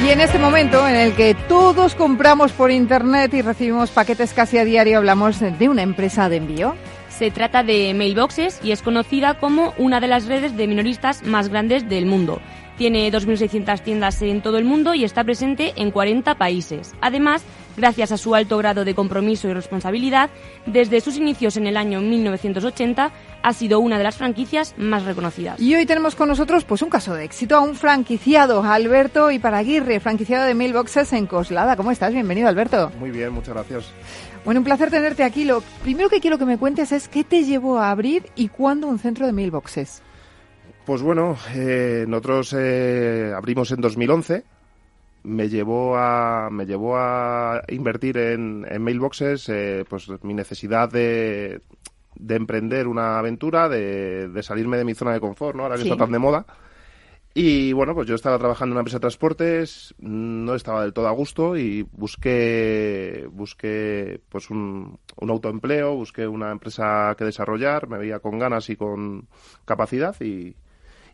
Y 0.07 0.11
en 0.11 0.21
este 0.21 0.39
momento 0.39 0.87
en 0.87 0.95
el 0.95 1.15
que 1.15 1.35
todos 1.35 1.97
compramos 1.97 2.53
por 2.53 2.71
Internet 2.71 3.35
y 3.35 3.43
recibimos 3.43 3.91
paquetes 3.91 4.33
casi 4.35 4.57
a 4.57 4.65
diario, 4.65 4.99
hablamos 4.99 5.41
de 5.41 5.69
una 5.69 5.83
empresa 5.83 6.29
de 6.29 6.37
envío. 6.37 6.77
Se 7.09 7.33
trata 7.33 7.65
de 7.65 7.93
Mailboxes 7.93 8.61
y 8.63 8.71
es 8.71 8.83
conocida 8.83 9.41
como 9.41 9.75
una 9.79 9.99
de 9.99 10.07
las 10.07 10.27
redes 10.27 10.57
de 10.57 10.69
minoristas 10.69 11.25
más 11.25 11.49
grandes 11.49 11.89
del 11.89 12.07
mundo. 12.07 12.41
Tiene 12.79 13.11
2.600 13.11 13.81
tiendas 13.81 14.23
en 14.23 14.43
todo 14.43 14.59
el 14.59 14.65
mundo 14.65 14.95
y 14.95 15.03
está 15.03 15.25
presente 15.25 15.73
en 15.75 15.91
40 15.91 16.37
países. 16.37 16.95
Además, 17.01 17.43
gracias 17.77 18.13
a 18.13 18.17
su 18.17 18.35
alto 18.35 18.59
grado 18.59 18.85
de 18.85 18.95
compromiso 18.95 19.49
y 19.49 19.53
responsabilidad, 19.55 20.31
desde 20.67 21.01
sus 21.01 21.17
inicios 21.17 21.57
en 21.57 21.67
el 21.67 21.77
año 21.77 22.01
1980 22.01 23.13
ha 23.43 23.53
sido 23.53 23.81
una 23.81 23.99
de 23.99 24.05
las 24.05 24.17
franquicias 24.17 24.75
más 24.77 25.05
reconocidas. 25.05 25.61
Y 25.61 25.75
hoy 25.75 25.87
tenemos 25.87 26.17
con 26.17 26.29
nosotros 26.29 26.65
pues 26.65 26.83
un 26.83 26.91
caso 26.91 27.15
de 27.15 27.25
éxito, 27.25 27.57
a 27.57 27.61
un 27.61 27.77
franquiciado, 27.77 28.63
Alberto 28.63 29.31
Iparaguirre, 29.31 30.01
franquiciado 30.01 30.45
de 30.45 30.55
Mailboxes 30.55 31.13
en 31.13 31.27
Coslada. 31.27 31.77
¿Cómo 31.77 31.91
estás? 31.91 32.13
Bienvenido, 32.13 32.49
Alberto. 32.49 32.91
Muy 32.99 33.11
bien, 33.11 33.33
muchas 33.33 33.55
gracias. 33.55 33.93
Bueno, 34.45 34.61
un 34.61 34.65
placer 34.65 34.91
tenerte 34.91 35.25
aquí. 35.25 35.45
Lo 35.45 35.63
primero 35.83 36.09
que 36.09 36.21
quiero 36.21 36.39
que 36.39 36.45
me 36.45 36.59
cuentes 36.59 36.93
es 36.93 37.09
qué 37.09 37.25
te 37.25 37.45
llevó 37.45 37.79
a 37.79 37.91
abrir 37.91 38.27
y 38.37 38.49
cuándo 38.49 38.87
un 38.87 38.99
centro 38.99 39.27
de 39.27 39.33
Mailboxes. 39.33 40.03
Pues 40.85 41.03
bueno, 41.03 41.37
eh, 41.53 42.05
nosotros 42.07 42.55
eh, 42.57 43.33
abrimos 43.37 43.73
en 43.73 43.81
2011. 43.81 44.45
Me 45.27 45.49
llevó 45.49 45.97
a, 45.97 46.49
me 46.51 46.67
llevó 46.67 46.97
a 46.97 47.63
invertir 47.69 48.17
en, 48.17 48.65
mailboxes, 48.81 49.49
eh, 49.49 49.85
pues 49.89 50.09
mi 50.23 50.35
necesidad 50.35 50.89
de, 50.89 51.61
de 52.15 52.35
emprender 52.37 52.87
una 52.87 53.19
aventura, 53.19 53.69
de, 53.69 54.29
de, 54.29 54.43
salirme 54.43 54.77
de 54.77 54.85
mi 54.85 54.95
zona 54.95 55.13
de 55.13 55.21
confort, 55.21 55.57
¿no? 55.57 55.65
Ahora 55.65 55.77
que 55.77 55.83
está 55.83 55.97
tan 55.97 56.13
de 56.13 56.19
moda. 56.19 56.47
Y 57.39 57.75
bueno, 57.75 57.95
pues 57.95 58.09
yo 58.09 58.15
estaba 58.15 58.39
trabajando 58.39 58.73
en 58.73 58.77
una 58.77 58.81
empresa 58.81 58.97
de 58.97 59.03
transportes, 59.03 59.95
no 59.99 60.55
estaba 60.55 60.83
del 60.83 60.95
todo 60.95 61.07
a 61.07 61.11
gusto 61.11 61.55
y 61.55 61.83
busqué, 61.83 63.29
busqué 63.31 64.23
pues 64.31 64.49
un, 64.49 64.99
un 65.17 65.31
autoempleo, 65.31 65.95
busqué 65.97 66.27
una 66.27 66.51
empresa 66.51 67.15
que 67.19 67.27
desarrollar, 67.27 67.89
me 67.89 67.99
veía 67.99 68.21
con 68.21 68.39
ganas 68.39 68.71
y 68.71 68.77
con 68.77 69.29
capacidad 69.67 70.17
y, 70.19 70.57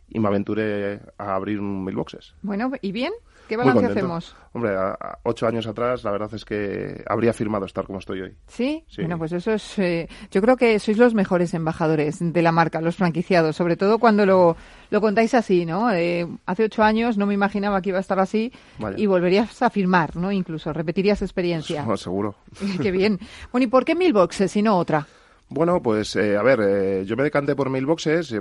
y 0.07 0.19
me 0.19 0.27
aventuré 0.29 1.01
a 1.17 1.35
abrir 1.35 1.59
un 1.59 1.83
mailboxes. 1.83 2.35
Bueno, 2.41 2.71
¿y 2.81 2.93
bien? 2.93 3.11
¿Qué 3.47 3.57
balance 3.57 3.85
hacemos? 3.85 4.35
Hombre, 4.53 4.75
a, 4.75 5.19
ocho 5.23 5.47
años 5.47 5.67
atrás 5.67 6.03
la 6.03 6.11
verdad 6.11 6.33
es 6.33 6.45
que 6.45 7.03
habría 7.07 7.33
firmado 7.33 7.65
estar 7.65 7.85
como 7.85 7.99
estoy 7.99 8.21
hoy. 8.21 8.35
¿Sí? 8.47 8.83
Bueno, 8.97 9.17
pues 9.17 9.31
eso 9.31 9.51
es... 9.51 9.79
Eh, 9.79 10.07
yo 10.31 10.41
creo 10.41 10.57
que 10.57 10.79
sois 10.79 10.97
los 10.97 11.13
mejores 11.13 11.53
embajadores 11.53 12.17
de 12.19 12.41
la 12.41 12.51
marca, 12.51 12.81
los 12.81 12.95
franquiciados, 12.95 13.55
sobre 13.55 13.77
todo 13.77 13.99
cuando 13.99 14.25
lo, 14.25 14.55
lo 14.89 15.01
contáis 15.01 15.33
así, 15.33 15.65
¿no? 15.65 15.91
Eh, 15.91 16.27
hace 16.45 16.65
ocho 16.65 16.83
años 16.83 17.17
no 17.17 17.25
me 17.25 17.33
imaginaba 17.33 17.81
que 17.81 17.89
iba 17.89 17.97
a 17.97 18.01
estar 18.01 18.19
así 18.19 18.51
y 18.97 19.05
volverías 19.05 19.61
a 19.61 19.69
firmar, 19.69 20.15
¿no? 20.15 20.31
Incluso, 20.31 20.71
repetirías 20.71 21.21
experiencia. 21.21 21.85
seguro. 21.97 22.35
Qué 22.81 22.91
bien. 22.91 23.19
Bueno, 23.51 23.65
¿y 23.65 23.67
por 23.67 23.85
qué 23.85 23.95
mil 23.95 24.13
boxes 24.13 24.55
y 24.55 24.61
no 24.61 24.77
otra? 24.77 25.07
Bueno, 25.49 25.81
pues 25.81 26.15
eh, 26.15 26.35
a 26.35 26.41
ver, 26.41 26.59
eh, 26.61 27.05
yo 27.05 27.15
me 27.15 27.23
decanté 27.23 27.55
por 27.55 27.69
mailboxes. 27.69 28.31
Y, 28.31 28.39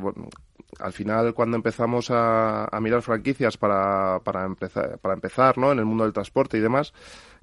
al 0.79 0.93
final, 0.93 1.35
cuando 1.35 1.57
empezamos 1.57 2.09
a, 2.11 2.69
mirar 2.81 3.03
franquicias 3.03 3.57
para, 3.57 4.21
para, 4.21 4.45
empezar, 4.45 4.99
para 4.99 5.15
empezar 5.15 5.59
¿no? 5.59 5.73
en 5.73 5.79
el 5.79 5.85
mundo 5.85 6.05
del 6.05 6.13
transporte 6.13 6.59
y 6.59 6.61
demás, 6.61 6.93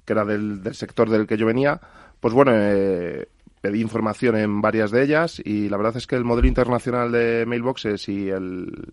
que 0.04 0.12
era 0.12 0.24
del, 0.24 0.62
sector 0.74 1.08
del 1.08 1.26
que 1.26 1.36
yo 1.36 1.46
venía, 1.46 1.80
pues 2.20 2.34
bueno, 2.34 2.52
eh, 2.54 3.28
pedí 3.60 3.80
información 3.80 4.36
en 4.36 4.60
varias 4.60 4.90
de 4.90 5.02
ellas 5.02 5.40
y 5.44 5.68
la 5.68 5.76
verdad 5.76 5.96
es 5.96 6.06
que 6.06 6.16
el 6.16 6.24
modelo 6.24 6.48
internacional 6.48 7.12
de 7.12 7.44
mailboxes 7.46 8.08
y 8.08 8.28
el 8.30 8.92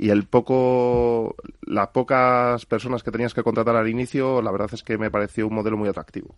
y 0.00 0.10
el 0.10 0.26
poco 0.26 1.34
las 1.62 1.88
pocas 1.88 2.64
personas 2.66 3.02
que 3.02 3.10
tenías 3.10 3.34
que 3.34 3.42
contratar 3.42 3.74
al 3.74 3.88
inicio, 3.88 4.40
la 4.40 4.52
verdad 4.52 4.70
es 4.72 4.84
que 4.84 4.96
me 4.96 5.10
pareció 5.10 5.48
un 5.48 5.54
modelo 5.54 5.76
muy 5.76 5.88
atractivo. 5.88 6.36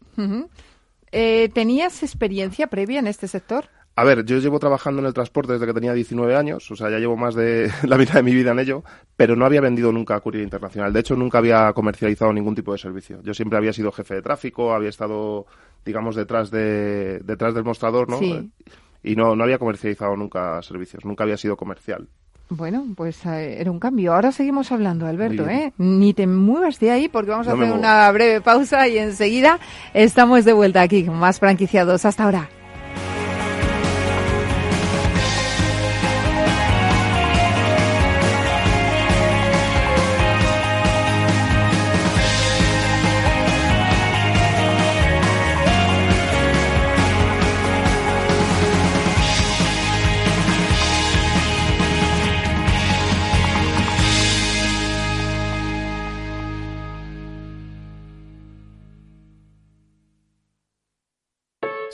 Eh, 1.12 1.50
¿Tenías 1.52 2.02
experiencia 2.02 2.68
previa 2.68 3.00
en 3.00 3.06
este 3.06 3.28
sector? 3.28 3.66
A 4.00 4.04
ver, 4.04 4.24
yo 4.24 4.38
llevo 4.38 4.58
trabajando 4.58 5.02
en 5.02 5.06
el 5.08 5.12
transporte 5.12 5.52
desde 5.52 5.66
que 5.66 5.74
tenía 5.74 5.92
19 5.92 6.34
años, 6.34 6.70
o 6.70 6.74
sea, 6.74 6.88
ya 6.88 6.98
llevo 6.98 7.18
más 7.18 7.34
de 7.34 7.70
la 7.86 7.98
mitad 7.98 8.14
de 8.14 8.22
mi 8.22 8.34
vida 8.34 8.52
en 8.52 8.58
ello, 8.58 8.82
pero 9.14 9.36
no 9.36 9.44
había 9.44 9.60
vendido 9.60 9.92
nunca 9.92 10.14
a 10.14 10.20
Courier 10.20 10.42
Internacional. 10.42 10.90
De 10.90 11.00
hecho, 11.00 11.16
nunca 11.16 11.36
había 11.36 11.70
comercializado 11.74 12.32
ningún 12.32 12.54
tipo 12.54 12.72
de 12.72 12.78
servicio. 12.78 13.20
Yo 13.22 13.34
siempre 13.34 13.58
había 13.58 13.74
sido 13.74 13.92
jefe 13.92 14.14
de 14.14 14.22
tráfico, 14.22 14.72
había 14.72 14.88
estado, 14.88 15.44
digamos, 15.84 16.16
detrás, 16.16 16.50
de, 16.50 17.18
detrás 17.18 17.52
del 17.52 17.62
mostrador, 17.62 18.08
¿no? 18.08 18.18
Y 19.02 19.16
no, 19.16 19.36
no 19.36 19.44
había 19.44 19.58
comercializado 19.58 20.16
nunca 20.16 20.62
servicios, 20.62 21.04
nunca 21.04 21.24
había 21.24 21.36
sido 21.36 21.58
comercial. 21.58 22.08
Bueno, 22.48 22.86
pues 22.96 23.26
eh, 23.26 23.60
era 23.60 23.70
un 23.70 23.80
cambio. 23.80 24.14
Ahora 24.14 24.32
seguimos 24.32 24.72
hablando, 24.72 25.06
Alberto, 25.06 25.46
¿eh? 25.46 25.74
Ni 25.76 26.14
te 26.14 26.26
muevas 26.26 26.80
de 26.80 26.90
ahí 26.90 27.08
porque 27.10 27.32
vamos 27.32 27.48
a 27.48 27.52
hacer 27.52 27.70
una 27.70 28.10
breve 28.12 28.40
pausa 28.40 28.88
y 28.88 28.96
enseguida 28.96 29.60
estamos 29.92 30.46
de 30.46 30.54
vuelta 30.54 30.80
aquí 30.80 31.04
con 31.04 31.18
más 31.18 31.38
franquiciados. 31.38 32.06
Hasta 32.06 32.24
ahora. 32.24 32.48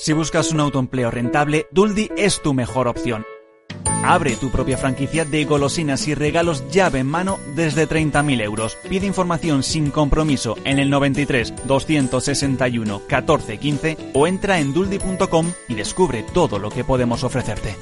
Si 0.06 0.12
buscas 0.12 0.52
un 0.52 0.60
autoempleo 0.60 1.10
rentable, 1.10 1.66
Duldi 1.72 2.10
es 2.16 2.40
tu 2.40 2.54
mejor 2.54 2.86
opción. 2.86 3.26
Abre 4.04 4.36
tu 4.36 4.52
propia 4.52 4.78
franquicia 4.78 5.24
de 5.24 5.44
golosinas 5.44 6.06
y 6.06 6.14
regalos 6.14 6.62
llave 6.70 7.00
en 7.00 7.08
mano 7.08 7.40
desde 7.56 7.88
30.000 7.88 8.40
euros. 8.40 8.78
Pide 8.88 9.04
información 9.04 9.64
sin 9.64 9.90
compromiso 9.90 10.54
en 10.62 10.78
el 10.78 10.90
93 10.90 11.54
261 11.66 13.02
14 13.08 13.58
15 13.58 13.96
o 14.14 14.28
entra 14.28 14.60
en 14.60 14.72
duldi.com 14.72 15.52
y 15.66 15.74
descubre 15.74 16.24
todo 16.32 16.60
lo 16.60 16.70
que 16.70 16.84
podemos 16.84 17.24
ofrecerte. 17.24 17.74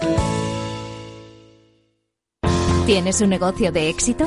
¿Tienes 2.87 3.21
un 3.21 3.29
negocio 3.29 3.71
de 3.71 3.91
éxito? 3.91 4.27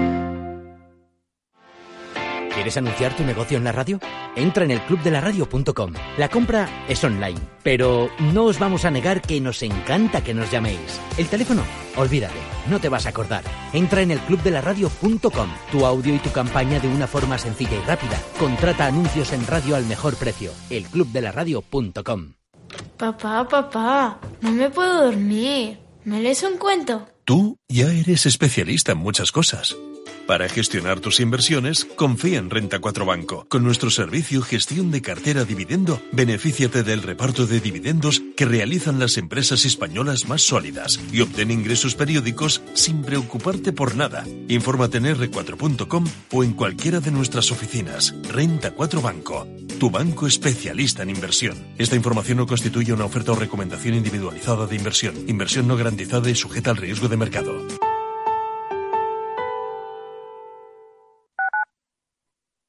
¿Quieres 2.53 2.75
anunciar 2.75 3.15
tu 3.15 3.23
negocio 3.23 3.57
en 3.57 3.63
la 3.63 3.71
radio? 3.71 3.99
Entra 4.35 4.65
en 4.65 4.71
el 4.71 4.81
clubdelaradio.com. 4.81 5.93
La 6.17 6.29
compra 6.29 6.85
es 6.87 7.01
online, 7.03 7.39
pero 7.63 8.09
no 8.33 8.45
os 8.45 8.59
vamos 8.59 8.83
a 8.83 8.91
negar 8.91 9.21
que 9.21 9.39
nos 9.39 9.63
encanta 9.63 10.21
que 10.21 10.33
nos 10.33 10.51
llaméis. 10.51 10.99
El 11.17 11.27
teléfono, 11.27 11.63
olvídate, 11.95 12.35
no 12.69 12.79
te 12.79 12.89
vas 12.89 13.05
a 13.05 13.09
acordar. 13.09 13.43
Entra 13.71 14.01
en 14.01 14.11
el 14.11 14.19
clubdelaradio.com. 14.19 15.49
Tu 15.71 15.85
audio 15.85 16.13
y 16.13 16.19
tu 16.19 16.31
campaña 16.31 16.79
de 16.79 16.89
una 16.89 17.07
forma 17.07 17.37
sencilla 17.37 17.77
y 17.77 17.87
rápida. 17.87 18.21
Contrata 18.37 18.85
anuncios 18.85 19.31
en 19.31 19.47
radio 19.47 19.77
al 19.77 19.85
mejor 19.85 20.15
precio. 20.15 20.51
Elclubdelaradio.com. 20.69 22.33
Papá, 22.97 23.47
papá, 23.47 24.19
no 24.41 24.51
me 24.51 24.69
puedo 24.69 25.05
dormir. 25.05 25.79
¿Me 26.03 26.21
lees 26.21 26.43
un 26.43 26.57
cuento? 26.57 27.07
Tú 27.25 27.57
ya 27.69 27.91
eres 27.91 28.25
especialista 28.25 28.91
en 28.91 28.97
muchas 28.97 29.31
cosas. 29.31 29.75
Para 30.27 30.47
gestionar 30.47 30.99
tus 30.99 31.19
inversiones, 31.19 31.85
confía 31.95 32.37
en 32.39 32.49
Renta 32.49 32.79
4 32.79 33.05
Banco. 33.05 33.45
Con 33.49 33.63
nuestro 33.63 33.89
servicio 33.89 34.41
Gestión 34.41 34.91
de 34.91 35.01
Cartera 35.01 35.43
Dividendo, 35.43 36.01
benefíciate 36.11 36.83
del 36.83 37.01
reparto 37.01 37.47
de 37.47 37.59
dividendos 37.59 38.21
que 38.37 38.45
realizan 38.45 38.99
las 38.99 39.17
empresas 39.17 39.65
españolas 39.65 40.27
más 40.29 40.41
sólidas 40.41 40.99
y 41.11 41.21
obtén 41.21 41.51
ingresos 41.51 41.95
periódicos 41.95 42.61
sin 42.73 43.01
preocuparte 43.01 43.73
por 43.73 43.95
nada. 43.95 44.25
Infórmate 44.47 44.99
en 44.99 45.05
r4.com 45.05 46.05
o 46.31 46.43
en 46.43 46.53
cualquiera 46.53 46.99
de 46.99 47.11
nuestras 47.11 47.51
oficinas. 47.51 48.15
Renta 48.29 48.71
4 48.71 49.01
Banco, 49.01 49.47
tu 49.79 49.89
banco 49.89 50.27
especialista 50.27 51.03
en 51.03 51.09
inversión. 51.09 51.57
Esta 51.77 51.95
información 51.95 52.37
no 52.37 52.47
constituye 52.47 52.93
una 52.93 53.05
oferta 53.05 53.33
o 53.33 53.35
recomendación 53.35 53.95
individualizada 53.95 54.65
de 54.67 54.75
inversión. 54.75 55.15
Inversión 55.27 55.67
no 55.67 55.75
garantizada 55.75 56.29
y 56.29 56.35
sujeta 56.35 56.69
al 56.69 56.77
riesgo 56.77 57.07
de 57.09 57.17
mercado. 57.17 57.90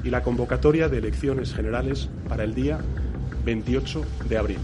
y 0.04 0.10
la 0.10 0.22
convocatoria 0.22 0.88
de 0.88 0.98
elecciones 0.98 1.52
generales 1.52 2.08
para 2.28 2.44
el 2.44 2.54
día 2.54 2.78
28 3.44 4.04
de 4.28 4.38
abril. 4.38 4.58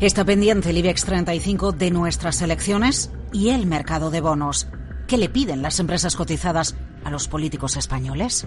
Está 0.00 0.24
pendiente 0.24 0.70
el 0.70 0.78
IBEX 0.78 1.04
35 1.04 1.72
de 1.72 1.90
nuestras 1.90 2.40
elecciones 2.40 3.10
y 3.34 3.50
el 3.50 3.66
mercado 3.66 4.10
de 4.10 4.22
bonos. 4.22 4.66
¿Qué 5.06 5.18
le 5.18 5.28
piden 5.28 5.60
las 5.60 5.78
empresas 5.78 6.16
cotizadas 6.16 6.74
a 7.04 7.10
los 7.10 7.28
políticos 7.28 7.76
españoles? 7.76 8.46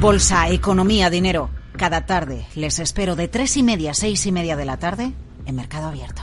Bolsa, 0.00 0.48
economía, 0.50 1.10
dinero. 1.10 1.50
Cada 1.76 2.06
tarde 2.06 2.46
les 2.54 2.78
espero 2.78 3.16
de 3.16 3.26
tres 3.26 3.56
y 3.56 3.64
media 3.64 3.90
a 3.90 3.94
seis 3.94 4.24
y 4.24 4.30
media 4.30 4.54
de 4.54 4.64
la 4.66 4.76
tarde 4.76 5.14
en 5.46 5.56
Mercado 5.56 5.88
Abierto. 5.88 6.22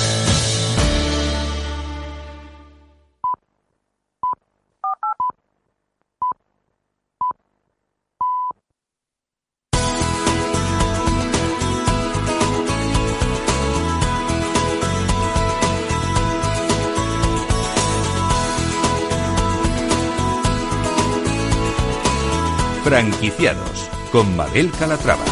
Franquiciados 22.91 23.89
con 24.11 24.35
Mabel 24.35 24.69
Calatrava. 24.77 25.23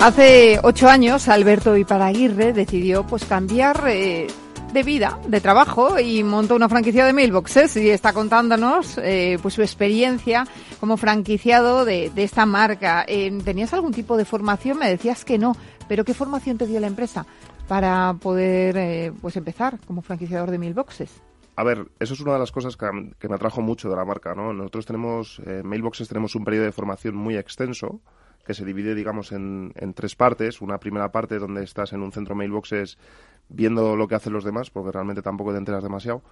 Hace 0.00 0.58
ocho 0.62 0.88
años 0.88 1.28
Alberto 1.28 1.76
Iparaguirre 1.76 2.54
decidió 2.54 3.06
pues 3.06 3.26
cambiar 3.26 3.84
eh, 3.88 4.28
de 4.72 4.82
vida, 4.82 5.18
de 5.28 5.42
trabajo 5.42 6.00
y 6.00 6.24
montó 6.24 6.56
una 6.56 6.70
franquicia 6.70 7.04
de 7.04 7.12
mailboxes 7.12 7.76
y 7.76 7.90
está 7.90 8.14
contándonos 8.14 8.96
eh, 9.02 9.38
pues 9.42 9.52
su 9.52 9.60
experiencia 9.60 10.46
como 10.80 10.96
franquiciado 10.96 11.84
de, 11.84 12.10
esta 12.16 12.46
marca. 12.46 13.04
Eh, 13.06 13.38
¿Tenías 13.44 13.74
algún 13.74 13.92
tipo 13.92 14.16
de 14.16 14.24
formación? 14.24 14.78
Me 14.78 14.88
decías 14.88 15.26
que 15.26 15.36
no, 15.36 15.54
pero 15.88 16.06
¿qué 16.06 16.14
formación 16.14 16.56
te 16.56 16.66
dio 16.66 16.80
la 16.80 16.86
empresa 16.86 17.26
para 17.68 18.14
poder 18.14 19.12
pues 19.20 19.36
empezar 19.36 19.78
como 19.86 20.00
franquiciador 20.00 20.50
de 20.50 20.56
mailboxes? 20.56 21.10
A 21.58 21.64
ver, 21.64 21.88
eso 21.98 22.12
es 22.12 22.20
una 22.20 22.34
de 22.34 22.38
las 22.38 22.52
cosas 22.52 22.76
que, 22.76 22.86
me 22.92 23.34
atrajo 23.34 23.62
mucho 23.62 23.88
de 23.88 23.96
la 23.96 24.04
marca, 24.04 24.34
¿no? 24.34 24.52
Nosotros 24.52 24.84
tenemos, 24.84 25.40
eh, 25.46 25.62
Mailboxes 25.64 26.06
tenemos 26.06 26.34
un 26.34 26.44
periodo 26.44 26.66
de 26.66 26.72
formación 26.72 27.16
muy 27.16 27.38
extenso 27.38 28.02
que 28.44 28.52
se 28.52 28.66
divide, 28.66 28.94
digamos, 28.94 29.32
en, 29.32 29.72
tres 29.94 30.14
partes. 30.16 30.60
Una 30.60 30.78
primera 30.78 31.10
parte 31.10 31.38
donde 31.38 31.64
estás 31.64 31.94
en 31.94 32.02
un 32.02 32.12
centro 32.12 32.34
Mailboxes 32.34 32.98
viendo 33.48 33.96
lo 33.96 34.06
que 34.06 34.16
hacen 34.16 34.34
los 34.34 34.44
demás, 34.44 34.68
porque 34.68 34.92
realmente 34.92 35.22
tampoco 35.22 35.52
te 35.52 35.58
enteras 35.58 35.82
demasiado. 35.82 36.22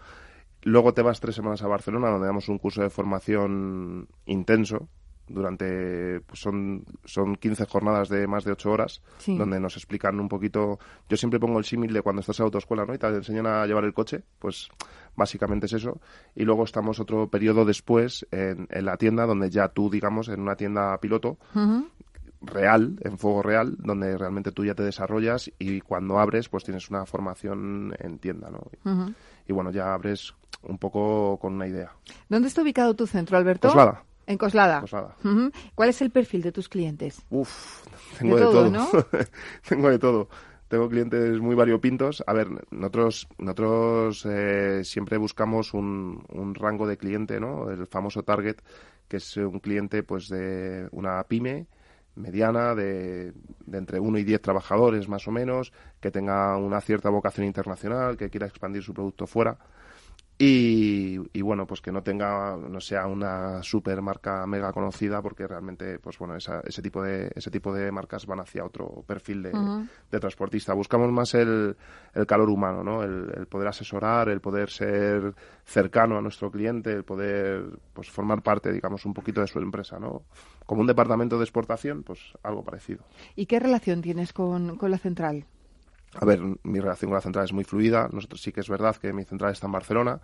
Luego 0.63 0.93
te 0.93 1.01
vas 1.01 1.21
tres 1.21 1.35
semanas 1.35 1.63
a 1.63 1.69
Barcelona, 1.69 2.11
donde 2.11 2.27
damos 2.27 2.51
un 2.51 2.59
curso 2.59 2.83
de 2.83 2.91
formación 2.91 4.09
intenso, 4.27 4.89
durante 5.27 6.21
pues 6.21 6.41
son 6.41 6.85
son 7.05 7.37
15 7.37 7.65
jornadas 7.67 8.09
de 8.09 8.27
más 8.27 8.45
de 8.45 8.53
8 8.53 8.71
horas 8.71 9.03
donde 9.27 9.59
nos 9.59 9.77
explican 9.77 10.21
un 10.21 10.29
poquito 10.29 10.79
yo 11.09 11.17
siempre 11.17 11.41
pongo 11.41 11.59
el 11.59 11.65
símil 11.65 11.93
de 11.93 12.03
cuando 12.03 12.21
estás 12.21 12.39
en 12.41 12.45
autoescuela 12.45 12.85
no 12.85 12.95
y 12.95 12.99
te 12.99 13.07
enseñan 13.07 13.47
a 13.47 13.67
llevar 13.67 13.85
el 13.85 13.95
coche 13.95 14.23
pues 14.39 14.69
básicamente 15.17 15.67
es 15.67 15.73
eso. 15.75 16.01
Y 16.35 16.45
luego 16.45 16.65
estamos 16.65 17.01
otro 17.01 17.29
periodo 17.29 17.65
después 17.65 18.27
en, 18.31 18.67
la 18.85 18.97
tienda 18.97 19.27
donde 19.27 19.51
ya 19.51 19.69
tú 19.69 19.91
digamos 19.91 20.29
en 20.29 20.41
una 20.41 20.57
tienda 20.57 20.99
piloto 20.99 21.39
real 22.43 22.99
en 23.01 23.17
fuego 23.17 23.43
real 23.43 23.77
donde 23.79 24.19
realmente 24.19 24.53
tú 24.53 24.65
ya 24.65 24.75
te 24.75 24.83
desarrollas 24.83 25.51
y 25.59 25.81
cuando 25.81 26.19
abres 26.19 26.49
pues 26.49 26.65
tienes 26.65 26.91
una 26.91 27.07
formación 27.07 27.95
en 27.99 28.19
tienda 28.19 28.51
no 28.51 29.11
y 29.47 29.53
bueno 29.53 29.71
ya 29.71 29.95
abres 29.95 30.35
un 30.63 30.79
poco 30.79 31.39
con 31.39 31.55
una 31.55 31.67
idea. 31.67 31.93
¿dónde 32.29 32.49
está 32.49 32.63
ubicado 32.63 32.95
tu 32.95 33.07
centro 33.07 33.39
Alberto? 33.39 33.69
Coslada 33.69 34.05
en 34.27 34.39
Coslada. 34.39 34.85
¿Cuál 35.75 35.89
es 35.89 36.03
el 36.03 36.11
perfil 36.11 36.43
de 36.43 36.53
tus 36.53 36.69
clientes? 36.69 37.25
Uf, 37.31 37.85
tengo 38.19 38.37
de, 38.37 38.43
todo. 38.43 38.71
¿no? 38.71 38.89
tengo 39.69 39.91
de 39.91 39.99
todo. 39.99 40.29
Tengo 40.69 40.89
clientes 40.89 41.39
muy 41.41 41.55
variopintos. 41.55 42.25
A 42.27 42.33
ver, 42.33 42.49
nosotros, 42.71 43.29
nosotros 43.39 44.27
eh, 44.27 44.83
siempre 44.83 45.19
buscamos 45.19 45.75
un, 45.75 46.25
un, 46.31 46.55
rango 46.55 46.87
de 46.87 46.97
cliente, 46.97 47.39
¿no? 47.39 47.71
El 47.71 47.87
famoso 47.87 48.23
target, 48.23 48.57
que 49.07 49.19
es 49.19 49.37
un 49.37 49.61
cliente 49.61 50.03
pues 50.03 50.29
de 50.29 50.89
una 50.93 51.23
pyme 51.25 51.67
mediana 52.17 52.75
de, 52.75 53.33
de 53.67 53.79
entre 53.79 53.99
1 53.99 54.19
y 54.19 54.25
10 54.25 54.41
trabajadores 54.41 55.09
más 55.09 55.27
o 55.27 55.31
menos, 55.31 55.73
que 56.01 56.11
tenga 56.11 56.57
una 56.57 56.81
cierta 56.81 57.11
vocación 57.11 57.47
internacional, 57.47 58.17
que 58.17 58.31
quiera 58.31 58.47
expandir 58.47 58.83
su 58.83 58.95
producto 58.95 59.27
fuera. 59.27 59.59
Y, 60.37 61.40
bueno, 61.42 61.64
pues 61.64 61.81
que 61.81 61.92
no 61.92 62.03
tenga, 62.03 62.57
no 62.57 62.81
sea 62.81 63.07
una 63.07 63.62
super 63.62 64.03
marca 64.03 64.44
mega 64.47 64.73
conocida, 64.73 65.23
porque 65.23 65.47
realmente, 65.47 66.01
pues 66.01 66.18
bueno, 66.18 66.37
ese 66.37 66.83
tipo 66.83 67.03
de 67.03 67.31
ese 67.37 67.51
tipo 67.51 67.73
de 67.73 67.92
marcas 67.92 68.27
van 68.27 68.40
hacia 68.40 68.64
otro 68.64 69.05
perfil 69.07 69.44
de, 69.44 70.18
transportista. 70.18 70.75
Buscamos 70.75 71.12
más 71.12 71.35
el, 71.35 71.77
el 72.14 72.27
calor 72.27 72.51
humano, 72.51 72.83
¿no? 72.83 73.05
El, 73.05 73.47
poder 73.47 73.68
asesorar, 73.68 74.29
el 74.29 74.40
poder 74.40 74.70
ser 74.70 75.35
cercano 75.64 76.18
a 76.18 76.20
nuestro 76.20 76.51
cliente, 76.51 76.90
el 76.90 77.05
poder, 77.05 77.79
pues 77.92 78.11
formar 78.11 78.42
parte, 78.42 78.73
digamos, 78.73 79.07
un 79.07 79.14
poquito 79.14 79.40
de 79.40 79.47
su 79.47 79.61
empresa, 79.61 80.01
¿no? 80.01 80.23
Como 80.66 80.81
un 80.81 80.87
departamento 80.88 81.38
de 81.38 81.44
exportación, 81.44 82.03
pues 82.03 82.20
algo 82.42 82.64
parecido. 82.64 83.05
¿Y 83.37 83.47
qué 83.47 83.61
relación 83.61 84.03
tienes 84.03 84.33
con, 84.33 84.77
con 84.79 84.90
la 84.90 84.99
central? 84.99 85.47
A 86.20 86.24
ver, 86.24 86.40
mi 86.62 86.81
relación 86.81 87.11
con 87.11 87.16
la 87.16 87.20
central 87.20 87.44
es 87.44 87.53
muy 87.53 87.64
fluida. 87.64 88.09
Nosotros 88.12 88.40
sí 88.40 88.53
que 88.53 88.61
es 88.61 88.68
verdad 88.68 88.96
que 88.96 89.12
mi 89.12 89.24
central 89.24 89.53
está 89.53 89.66
en 89.66 89.72
Barcelona 89.72 90.20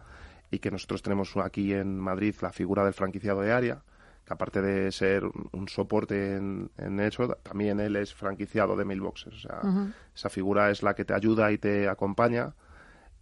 y 0.51 0.59
que 0.59 0.71
nosotros 0.71 1.03
tenemos 1.03 1.37
aquí 1.37 1.73
en 1.73 1.99
Madrid 1.99 2.35
la 2.41 2.53
figura 2.53 2.85
del 2.85 2.95
franquiciado 2.95 3.41
de 3.41 3.53
área, 3.53 3.83
que 4.25 4.33
aparte 4.33 4.63
de 4.63 4.91
ser 4.93 5.25
un 5.25 5.69
soporte 5.69 6.37
en, 6.37 6.71
en 6.77 7.01
eso, 7.01 7.29
también 7.43 7.81
él 7.81 7.97
es 7.97 8.15
franquiciado 8.15 8.77
de 8.77 8.85
mailboxes. 8.85 9.35
O 9.35 9.39
sea, 9.39 9.61
esa 10.15 10.29
figura 10.29 10.71
es 10.71 10.83
la 10.83 10.95
que 10.95 11.05
te 11.05 11.15
ayuda 11.15 11.53
y 11.53 11.59
te 11.59 11.89
acompaña. 11.89 12.55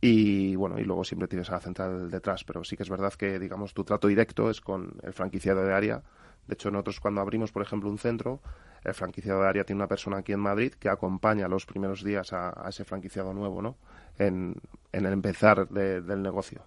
Y 0.01 0.55
bueno, 0.55 0.79
y 0.79 0.85
luego 0.85 1.05
siempre 1.05 1.27
tienes 1.27 1.51
a 1.51 1.55
la 1.55 1.61
central 1.61 2.11
detrás, 2.11 2.45
pero 2.45 2.63
sí 2.63 2.77
que 2.77 2.85
es 2.85 2.89
verdad 2.91 3.13
que, 3.15 3.39
digamos, 3.39 3.75
tu 3.75 3.85
trato 3.85 4.07
directo 4.09 4.49
es 4.49 4.61
con 4.61 4.95
el 5.03 5.13
franquiciado 5.13 5.65
de 5.65 5.75
área. 5.75 6.03
De 6.47 6.55
hecho, 6.55 6.71
nosotros 6.71 7.01
cuando 7.01 7.21
abrimos, 7.21 7.51
por 7.51 7.63
ejemplo, 7.63 7.91
un 7.91 7.99
centro, 7.99 8.41
el 8.85 8.95
franquiciado 8.95 9.43
de 9.43 9.49
área 9.49 9.65
tiene 9.65 9.81
una 9.81 9.89
persona 9.89 10.19
aquí 10.19 10.33
en 10.33 10.41
Madrid 10.41 10.73
que 10.73 10.89
acompaña 10.89 11.49
los 11.49 11.67
primeros 11.67 12.05
días 12.05 12.33
a, 12.33 12.65
ese 12.69 12.85
franquiciado 12.85 13.35
nuevo, 13.35 13.61
¿no? 13.61 13.77
En, 14.19 14.55
el 14.93 15.07
empezar 15.07 15.69
del 15.69 16.23
negocio. 16.23 16.63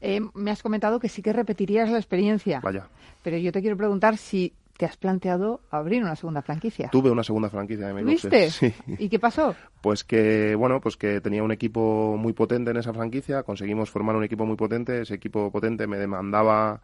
Eh, 0.00 0.20
me 0.34 0.50
has 0.50 0.62
comentado 0.62 0.98
que 1.00 1.08
sí 1.08 1.22
que 1.22 1.32
repetirías 1.32 1.90
la 1.90 1.98
experiencia. 1.98 2.60
Vaya. 2.60 2.88
Pero 3.22 3.36
yo 3.36 3.52
te 3.52 3.60
quiero 3.60 3.76
preguntar 3.76 4.16
si 4.16 4.54
te 4.76 4.86
has 4.86 4.96
planteado 4.96 5.60
abrir 5.70 6.02
una 6.02 6.16
segunda 6.16 6.42
franquicia. 6.42 6.88
Tuve 6.90 7.10
una 7.10 7.22
segunda 7.22 7.50
franquicia 7.50 7.86
de 7.86 7.94
Mailboxes. 7.94 8.30
¿Viste? 8.30 8.50
Sí. 8.50 8.74
¿Y 8.98 9.08
qué 9.08 9.18
pasó? 9.18 9.54
Pues 9.80 10.04
que, 10.04 10.54
bueno, 10.54 10.80
pues 10.80 10.96
que 10.96 11.20
tenía 11.20 11.42
un 11.42 11.52
equipo 11.52 12.16
muy 12.16 12.32
potente 12.32 12.70
en 12.70 12.76
esa 12.76 12.92
franquicia, 12.92 13.42
conseguimos 13.42 13.90
formar 13.90 14.16
un 14.16 14.24
equipo 14.24 14.46
muy 14.46 14.56
potente, 14.56 15.02
ese 15.02 15.14
equipo 15.14 15.50
potente 15.50 15.86
me 15.86 15.98
demandaba 15.98 16.80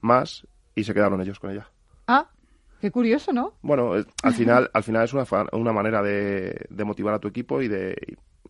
más 0.00 0.46
y 0.74 0.84
se 0.84 0.94
quedaron 0.94 1.20
ellos 1.20 1.38
con 1.38 1.50
ella. 1.50 1.68
Ah, 2.06 2.28
Qué 2.84 2.90
curioso, 2.90 3.32
¿no? 3.32 3.54
Bueno, 3.62 3.94
al 3.94 4.34
final, 4.34 4.70
al 4.74 4.82
final 4.82 5.04
es 5.04 5.12
una, 5.14 5.24
una 5.52 5.72
manera 5.72 6.02
de, 6.02 6.66
de, 6.68 6.84
motivar 6.84 7.14
a 7.14 7.18
tu 7.18 7.28
equipo 7.28 7.62
y 7.62 7.68
de, 7.68 7.96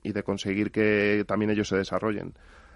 y 0.03 0.13
de 0.13 0.23
conseguir 0.25 0.73
que 0.73 1.25
también 1.25 1.51
ellos 1.53 1.69
se 1.69 1.77
desarrollen. 1.77 2.35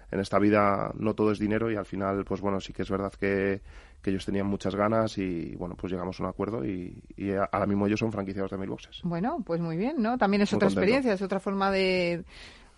En 0.09 0.21
esta 0.21 0.39
vida 0.39 0.93
no 0.95 1.15
todo 1.15 1.33
es 1.33 1.37
dinero 1.37 1.69
y 1.69 1.75
al 1.75 1.85
final, 1.85 2.23
pues 2.23 2.39
bueno, 2.39 2.61
sí 2.61 2.71
que 2.71 2.83
es 2.83 2.89
verdad 2.89 3.11
que, 3.11 3.61
que 4.01 4.11
ellos 4.11 4.25
tenían 4.25 4.47
muchas 4.47 4.75
ganas 4.75 5.17
y 5.17 5.55
bueno, 5.55 5.75
pues 5.75 5.91
llegamos 5.91 6.19
a 6.19 6.23
un 6.23 6.29
acuerdo 6.29 6.65
y, 6.65 7.01
y 7.17 7.31
ahora 7.31 7.65
mismo 7.65 7.87
ellos 7.87 7.99
son 7.99 8.11
franquiciados 8.11 8.51
de 8.51 8.57
mil 8.57 8.69
boxes. 8.69 9.01
Bueno, 9.03 9.43
pues 9.45 9.59
muy 9.59 9.77
bien, 9.77 10.01
¿no? 10.01 10.17
También 10.17 10.41
es 10.41 10.53
otra 10.53 10.67
experiencia, 10.67 11.13
es 11.13 11.21
otra 11.21 11.39
forma 11.39 11.71
de 11.71 12.23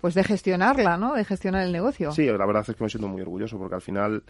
pues 0.01 0.15
de 0.15 0.23
gestionarla, 0.23 0.97
¿no? 0.97 1.13
De 1.13 1.23
gestionar 1.23 1.63
el 1.63 1.71
negocio. 1.71 2.11
Sí, 2.11 2.25
la 2.25 2.45
verdad 2.45 2.65
es 2.67 2.75
que 2.75 2.83
me 2.83 2.89
siento 2.89 3.07
muy 3.07 3.21
orgulloso 3.21 3.59
porque 3.59 3.75
al 3.75 3.81
final 3.81 4.23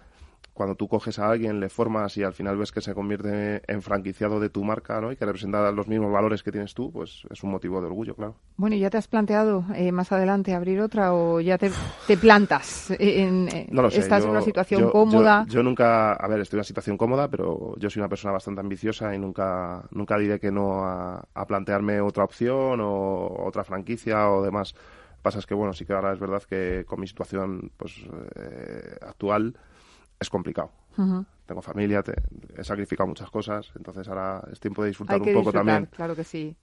cuando 0.54 0.76
tú 0.76 0.88
coges 0.88 1.18
a 1.20 1.30
alguien, 1.30 1.60
le 1.60 1.70
formas 1.70 2.18
y 2.18 2.24
al 2.24 2.34
final 2.34 2.58
ves 2.58 2.72
que 2.72 2.82
se 2.82 2.94
convierte 2.94 3.62
en 3.72 3.82
franquiciado 3.82 4.40
de 4.40 4.50
tu 4.50 4.64
marca 4.64 5.00
¿no? 5.00 5.12
y 5.12 5.16
que 5.16 5.26
representa 5.26 5.72
los 5.72 5.88
mismos 5.88 6.12
valores 6.12 6.44
que 6.44 6.52
tienes 6.52 6.74
tú, 6.74 6.92
pues 6.92 7.24
es 7.30 7.44
un 7.44 7.52
motivo 7.52 7.80
de 7.80 7.88
orgullo, 7.88 8.16
claro. 8.16 8.36
Bueno, 8.58 8.76
¿y 8.76 8.80
ya 8.80 8.90
te 8.90 8.98
has 8.98 9.08
planteado 9.08 9.64
eh, 9.76 9.92
más 9.92 10.12
adelante 10.12 10.54
abrir 10.54 10.82
otra 10.82 11.14
o 11.14 11.40
ya 11.40 11.58
te, 11.58 11.72
plantas? 12.18 12.92
En, 13.00 13.48
eh, 13.48 13.68
no 13.72 13.82
lo 13.82 13.90
sé. 13.90 14.00
¿Estás 14.00 14.24
en 14.24 14.32
una 14.32 14.42
situación 14.42 14.92
cómoda? 14.92 15.46
Yo, 15.48 15.64
nunca, 15.64 16.14
a 16.14 16.28
ver, 16.28 16.42
estoy 16.42 16.58
en 16.58 16.60
una 16.60 16.66
situación 16.66 16.98
cómoda, 16.98 17.30
pero 17.30 17.74
yo 17.78 17.90
soy 17.90 18.02
una 18.02 18.10
persona 18.10 18.34
bastante 18.34 18.62
ambiciosa 18.62 19.16
y 19.16 19.20
nunca, 19.20 19.84
nunca 19.92 20.18
diré 20.18 20.40
que 20.40 20.52
no 20.52 20.84
a, 20.84 21.26
plantearme 21.48 22.00
otra 22.02 22.24
opción 22.24 22.80
o 22.82 23.46
otra 23.46 23.64
franquicia 23.64 24.30
o 24.30 24.44
demás. 24.44 24.76
Pasa 25.22 25.40
es 25.40 25.46
que, 25.46 25.54
bueno, 25.54 25.74
sí 25.74 25.86
que 25.86 25.94
ahora 25.94 26.14
es 26.14 26.20
verdad 26.20 26.44
que 26.44 26.84
con 26.86 27.00
mi 27.00 27.08
situación 27.08 27.72
pues 27.78 27.96
eh, 28.36 28.98
actual 29.02 29.56
es 30.22 30.30
complicado. 30.30 30.72
Tengo 31.46 31.62
familia, 31.62 32.04
he 32.56 32.64
sacrificado 32.64 33.08
muchas 33.08 33.30
cosas, 33.30 33.72
entonces 33.76 34.08
ahora 34.08 34.42
es 34.52 34.60
tiempo 34.60 34.84
de 34.84 34.90
disfrutar 34.90 35.22
un 35.22 35.34
poco 35.34 35.52
también. 35.52 35.88
Claro 35.88 36.16
que 36.16 36.24
sí. 36.24 36.56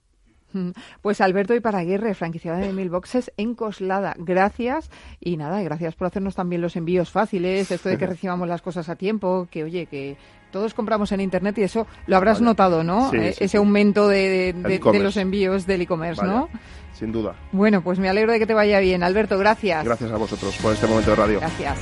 Pues 1.01 1.21
Alberto 1.21 1.53
y 1.53 1.59
Paraguirre, 1.59 2.15
franquiciada 2.15 2.57
de 2.57 2.73
Mil 2.73 2.89
Boxes 2.89 3.31
en 3.37 3.53
Coslada. 3.53 4.15
Gracias 4.17 4.89
y 5.19 5.37
nada, 5.37 5.61
gracias 5.61 5.93
por 5.95 6.07
hacernos 6.07 6.35
también 6.35 6.61
los 6.61 6.75
envíos 6.75 7.11
fáciles, 7.11 7.69
esto 7.69 7.89
de 7.89 7.97
que 7.97 8.07
recibamos 8.07 8.47
las 8.47 8.61
cosas 8.61 8.89
a 8.89 8.95
tiempo, 8.95 9.47
que 9.51 9.63
oye, 9.63 9.85
que 9.85 10.17
todos 10.51 10.73
compramos 10.73 11.11
en 11.11 11.21
internet 11.21 11.57
y 11.59 11.63
eso 11.63 11.85
lo 12.07 12.17
habrás 12.17 12.41
notado, 12.41 12.83
¿no? 12.83 13.13
Eh, 13.13 13.35
ese 13.39 13.57
aumento 13.57 14.07
de, 14.07 14.55
los 14.93 15.17
envíos 15.17 15.67
del 15.67 15.81
e-commerce, 15.81 16.25
¿no? 16.25 16.49
Sin 16.93 17.11
duda. 17.11 17.35
Bueno, 17.51 17.83
pues 17.83 17.99
me 17.99 18.09
alegro 18.09 18.31
de 18.31 18.39
que 18.39 18.47
te 18.47 18.55
vaya 18.55 18.79
bien. 18.79 19.03
Alberto, 19.03 19.37
gracias. 19.37 19.85
Gracias 19.85 20.11
a 20.11 20.17
vosotros 20.17 20.57
por 20.57 20.73
este 20.73 20.87
momento 20.87 21.11
de 21.11 21.15
radio. 21.15 21.39
Gracias. 21.39 21.77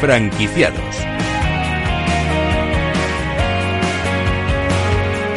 Franquiciados. 0.00 0.96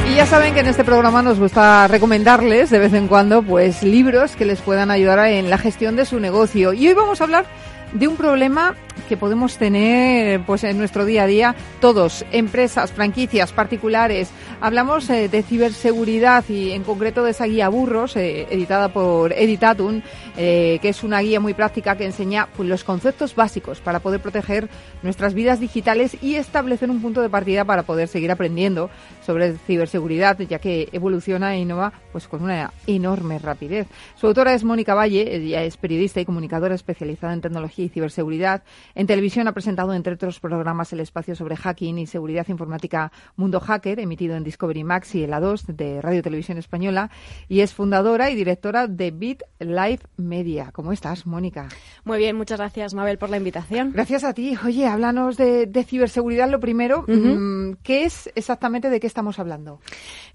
Y 0.10 0.16
ya 0.16 0.26
saben 0.26 0.54
que 0.54 0.62
en 0.62 0.68
este 0.68 0.86
programa 0.86 1.22
nos 1.22 1.38
gusta 1.38 1.88
recomendarles 1.90 2.70
de 2.70 2.80
vez 2.80 2.94
en 2.94 3.08
cuando 3.08 3.42
pues 3.42 3.84
libros 3.84 4.36
que 4.38 4.46
les 4.46 4.62
puedan 4.62 4.90
ayudar 4.90 5.20
en 5.28 5.50
la 5.50 5.58
gestión 5.58 5.96
de 5.98 6.06
su 6.06 6.20
negocio. 6.20 6.72
Y 6.72 6.88
hoy 6.88 6.94
vamos 6.94 7.20
a 7.20 7.26
hablar 7.26 7.46
de 7.94 8.08
un 8.08 8.16
problema 8.16 8.76
que 9.08 9.18
podemos 9.18 9.58
tener 9.58 10.42
pues 10.46 10.64
en 10.64 10.78
nuestro 10.78 11.06
día 11.06 11.24
a 11.24 11.28
día 11.28 11.56
todos, 11.80 12.26
empresas, 12.32 12.92
franquicias, 12.92 13.52
particulares. 13.52 14.30
Hablamos 14.62 15.10
eh, 15.10 15.28
de 15.30 15.44
ciberseguridad 15.44 16.44
y 16.48 16.72
en 16.72 16.84
concreto 16.84 17.24
de 17.24 17.32
esa 17.32 17.46
guía 17.46 17.70
Burros, 17.70 18.16
eh, 18.16 18.48
editada 18.50 18.90
por 18.90 19.34
Editatum, 19.34 20.02
eh, 20.38 20.80
que 20.82 20.90
es 20.90 21.04
una 21.04 21.20
guía 21.20 21.40
muy 21.40 21.54
práctica 21.54 21.98
que 21.98 22.06
enseña 22.06 22.48
pues, 22.56 22.70
los 22.70 22.84
conceptos 22.84 23.36
básicos 23.36 23.82
para 23.82 24.00
poder 24.00 24.22
proteger 24.22 24.70
nuestras 25.02 25.34
vidas 25.34 25.60
digitales 25.60 26.18
y 26.22 26.36
establecer 26.36 26.90
un 26.90 27.02
punto 27.02 27.22
de 27.22 27.30
partida 27.30 27.66
para 27.66 27.84
poder 27.84 28.08
seguir 28.08 28.32
aprendiendo 28.32 28.90
sobre 29.26 29.54
ciberseguridad, 29.68 30.40
ya 30.40 30.60
que 30.60 30.90
evoluciona 30.92 31.56
e 31.56 31.60
innova 31.60 31.94
pues 32.12 32.28
con 32.28 32.44
una 32.44 32.72
enorme 32.88 33.40
rapidez. 33.40 33.88
Su 34.16 34.28
autora 34.28 34.54
es 34.54 34.64
Mónica 34.64 34.94
Valle, 34.94 35.36
ella 35.36 35.64
es 35.64 35.78
periodista 35.78 36.22
y 36.22 36.26
comunicadora 36.26 36.76
especializada 36.76 37.34
en 37.34 37.42
tecnología 37.42 37.83
y 37.84 37.90
ciberseguridad. 37.90 38.64
En 38.96 39.08
televisión 39.08 39.48
ha 39.48 39.54
presentado, 39.54 39.94
entre 39.94 40.14
otros 40.14 40.40
programas, 40.40 40.92
el 40.94 41.00
espacio 41.00 41.36
sobre 41.36 41.56
hacking 41.56 42.00
y 42.00 42.08
seguridad 42.08 42.48
informática 42.48 43.12
Mundo 43.36 43.60
Hacker, 43.60 44.00
emitido 44.00 44.36
en 44.36 44.44
Discovery 44.44 44.84
Max 44.84 45.16
y 45.16 45.24
en 45.24 45.30
la 45.30 45.40
2 45.40 45.68
de 45.76 46.02
Radio 46.02 46.24
Televisión 46.24 46.58
Española, 46.58 47.10
y 47.48 47.62
es 47.62 47.74
fundadora 47.74 48.30
y 48.30 48.36
directora 48.36 48.88
de 48.88 49.12
Bit 49.12 49.44
Live 49.60 50.02
Media. 50.18 50.72
¿Cómo 50.72 50.92
estás, 50.92 51.26
Mónica? 51.26 51.70
Muy 52.04 52.18
bien, 52.18 52.36
muchas 52.36 52.60
gracias, 52.60 52.94
Mabel, 52.94 53.18
por 53.18 53.30
la 53.30 53.38
invitación. 53.38 53.92
Gracias 53.94 54.24
a 54.24 54.34
ti. 54.34 54.58
Oye, 54.66 54.88
háblanos 54.88 55.38
de, 55.38 55.86
ciberseguridad. 55.88 56.50
Lo 56.50 56.60
primero, 56.60 57.04
mm, 57.08 57.63
¿qué 57.82 58.06
es 58.06 58.30
exactamente 58.36 58.90
de 58.90 59.00
qué 59.00 59.08
estamos 59.08 59.40
hablando? 59.40 59.80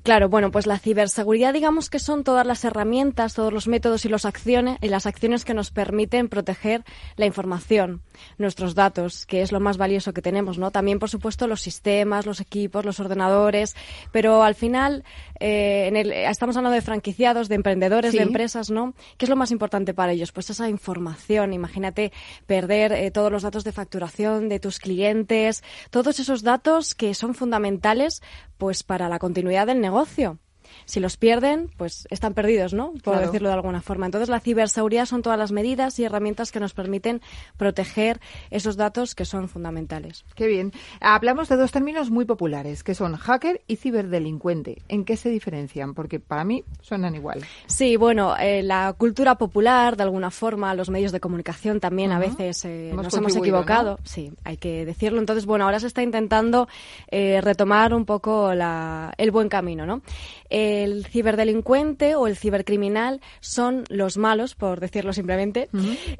Claro, 0.02 0.28
bueno, 0.28 0.50
pues 0.50 0.66
la 0.66 0.78
ciberseguridad, 0.78 1.52
digamos 1.52 1.90
que 1.90 1.98
son 1.98 2.24
todas 2.24 2.46
las 2.46 2.64
herramientas, 2.64 3.34
todos 3.34 3.52
los 3.52 3.68
métodos 3.68 4.04
y, 4.04 4.08
los 4.08 4.24
acciones, 4.24 4.78
y 4.80 4.88
las 4.88 5.06
acciones 5.06 5.44
que 5.44 5.54
nos 5.54 5.70
permiten 5.70 6.28
proteger 6.28 6.84
la 7.16 7.26
información, 7.26 8.02
nuestros 8.38 8.74
datos, 8.74 9.26
que 9.26 9.42
es 9.42 9.52
lo 9.52 9.60
más 9.60 9.76
valioso 9.76 10.12
que 10.12 10.22
tenemos, 10.22 10.58
¿no? 10.58 10.70
También, 10.70 10.98
por 10.98 11.10
supuesto, 11.10 11.46
los 11.46 11.60
sistemas, 11.60 12.26
los 12.26 12.40
equipos, 12.40 12.84
los 12.84 13.00
ordenadores, 13.00 13.76
pero 14.12 14.42
al 14.42 14.54
final 14.54 15.04
eh, 15.40 15.86
en 15.88 15.96
el, 15.96 16.12
estamos 16.12 16.56
hablando 16.56 16.74
de 16.74 16.82
franquiciados, 16.82 17.48
de 17.48 17.54
emprendedores, 17.54 18.12
de 18.12 18.22
empresas, 18.22 18.70
¿no? 18.70 18.94
¿Qué 19.16 19.24
es 19.24 19.28
lo 19.28 19.36
más 19.36 19.50
importante 19.50 19.94
para 19.94 20.12
ellos? 20.12 20.32
Pues 20.32 20.50
esa 20.50 20.68
información. 20.68 21.52
Imagínate 21.52 22.12
perder 22.46 22.92
eh, 22.92 23.10
todos 23.10 23.30
los 23.30 23.42
datos 23.42 23.64
de 23.64 23.72
facturación 23.72 24.48
de 24.48 24.60
tus 24.60 24.78
clientes, 24.78 25.62
todos 25.90 26.18
esos 26.18 26.42
datos 26.42 26.94
que 26.94 27.14
son 27.14 27.27
fundamentales, 27.34 28.22
pues 28.56 28.82
para 28.82 29.08
la 29.08 29.18
continuidad 29.18 29.66
del 29.66 29.80
negocio 29.80 30.38
si 30.84 31.00
los 31.00 31.16
pierden, 31.16 31.70
pues 31.76 32.06
están 32.10 32.34
perdidos, 32.34 32.74
¿no? 32.74 32.92
Por 33.02 33.18
decirlo 33.18 33.48
de 33.48 33.54
alguna 33.54 33.82
forma. 33.82 34.06
Entonces, 34.06 34.28
la 34.28 34.40
ciberseguridad 34.40 35.06
son 35.06 35.22
todas 35.22 35.38
las 35.38 35.52
medidas 35.52 35.98
y 35.98 36.04
herramientas 36.04 36.52
que 36.52 36.60
nos 36.60 36.74
permiten 36.74 37.20
proteger 37.56 38.20
esos 38.50 38.76
datos 38.76 39.14
que 39.14 39.24
son 39.24 39.48
fundamentales. 39.48 40.24
Qué 40.34 40.46
bien. 40.46 40.72
Hablamos 41.00 41.48
de 41.48 41.56
dos 41.56 41.72
términos 41.72 42.10
muy 42.10 42.24
populares, 42.24 42.82
que 42.82 42.94
son 42.94 43.16
hacker 43.16 43.62
y 43.66 43.76
ciberdelincuente. 43.76 44.82
¿En 44.88 45.04
qué 45.04 45.16
se 45.16 45.28
diferencian? 45.28 45.94
Porque 45.94 46.20
para 46.20 46.44
mí 46.44 46.64
suenan 46.80 47.14
igual. 47.14 47.44
Sí, 47.66 47.96
bueno, 47.96 48.36
eh, 48.36 48.62
la 48.62 48.94
cultura 48.96 49.36
popular, 49.36 49.96
de 49.96 50.02
alguna 50.02 50.30
forma, 50.30 50.74
los 50.74 50.90
medios 50.90 51.12
de 51.12 51.20
comunicación 51.20 51.80
también 51.80 52.12
a 52.12 52.18
veces 52.18 52.64
eh, 52.64 52.92
nos 52.94 53.14
hemos 53.14 53.36
equivocado. 53.36 53.98
Sí, 54.04 54.32
hay 54.44 54.56
que 54.56 54.84
decirlo. 54.84 55.20
Entonces, 55.20 55.46
bueno, 55.46 55.64
ahora 55.64 55.80
se 55.80 55.86
está 55.86 56.02
intentando 56.02 56.68
eh, 57.10 57.40
retomar 57.40 57.94
un 57.94 58.04
poco 58.04 58.50
el 58.50 59.30
buen 59.30 59.48
camino, 59.48 59.86
¿no? 59.86 60.02
El 60.50 61.06
ciberdelincuente 61.06 62.14
o 62.14 62.26
el 62.26 62.36
cibercriminal 62.36 63.20
son 63.40 63.84
los 63.88 64.16
malos, 64.16 64.54
por 64.54 64.80
decirlo 64.80 65.12
simplemente, 65.12 65.68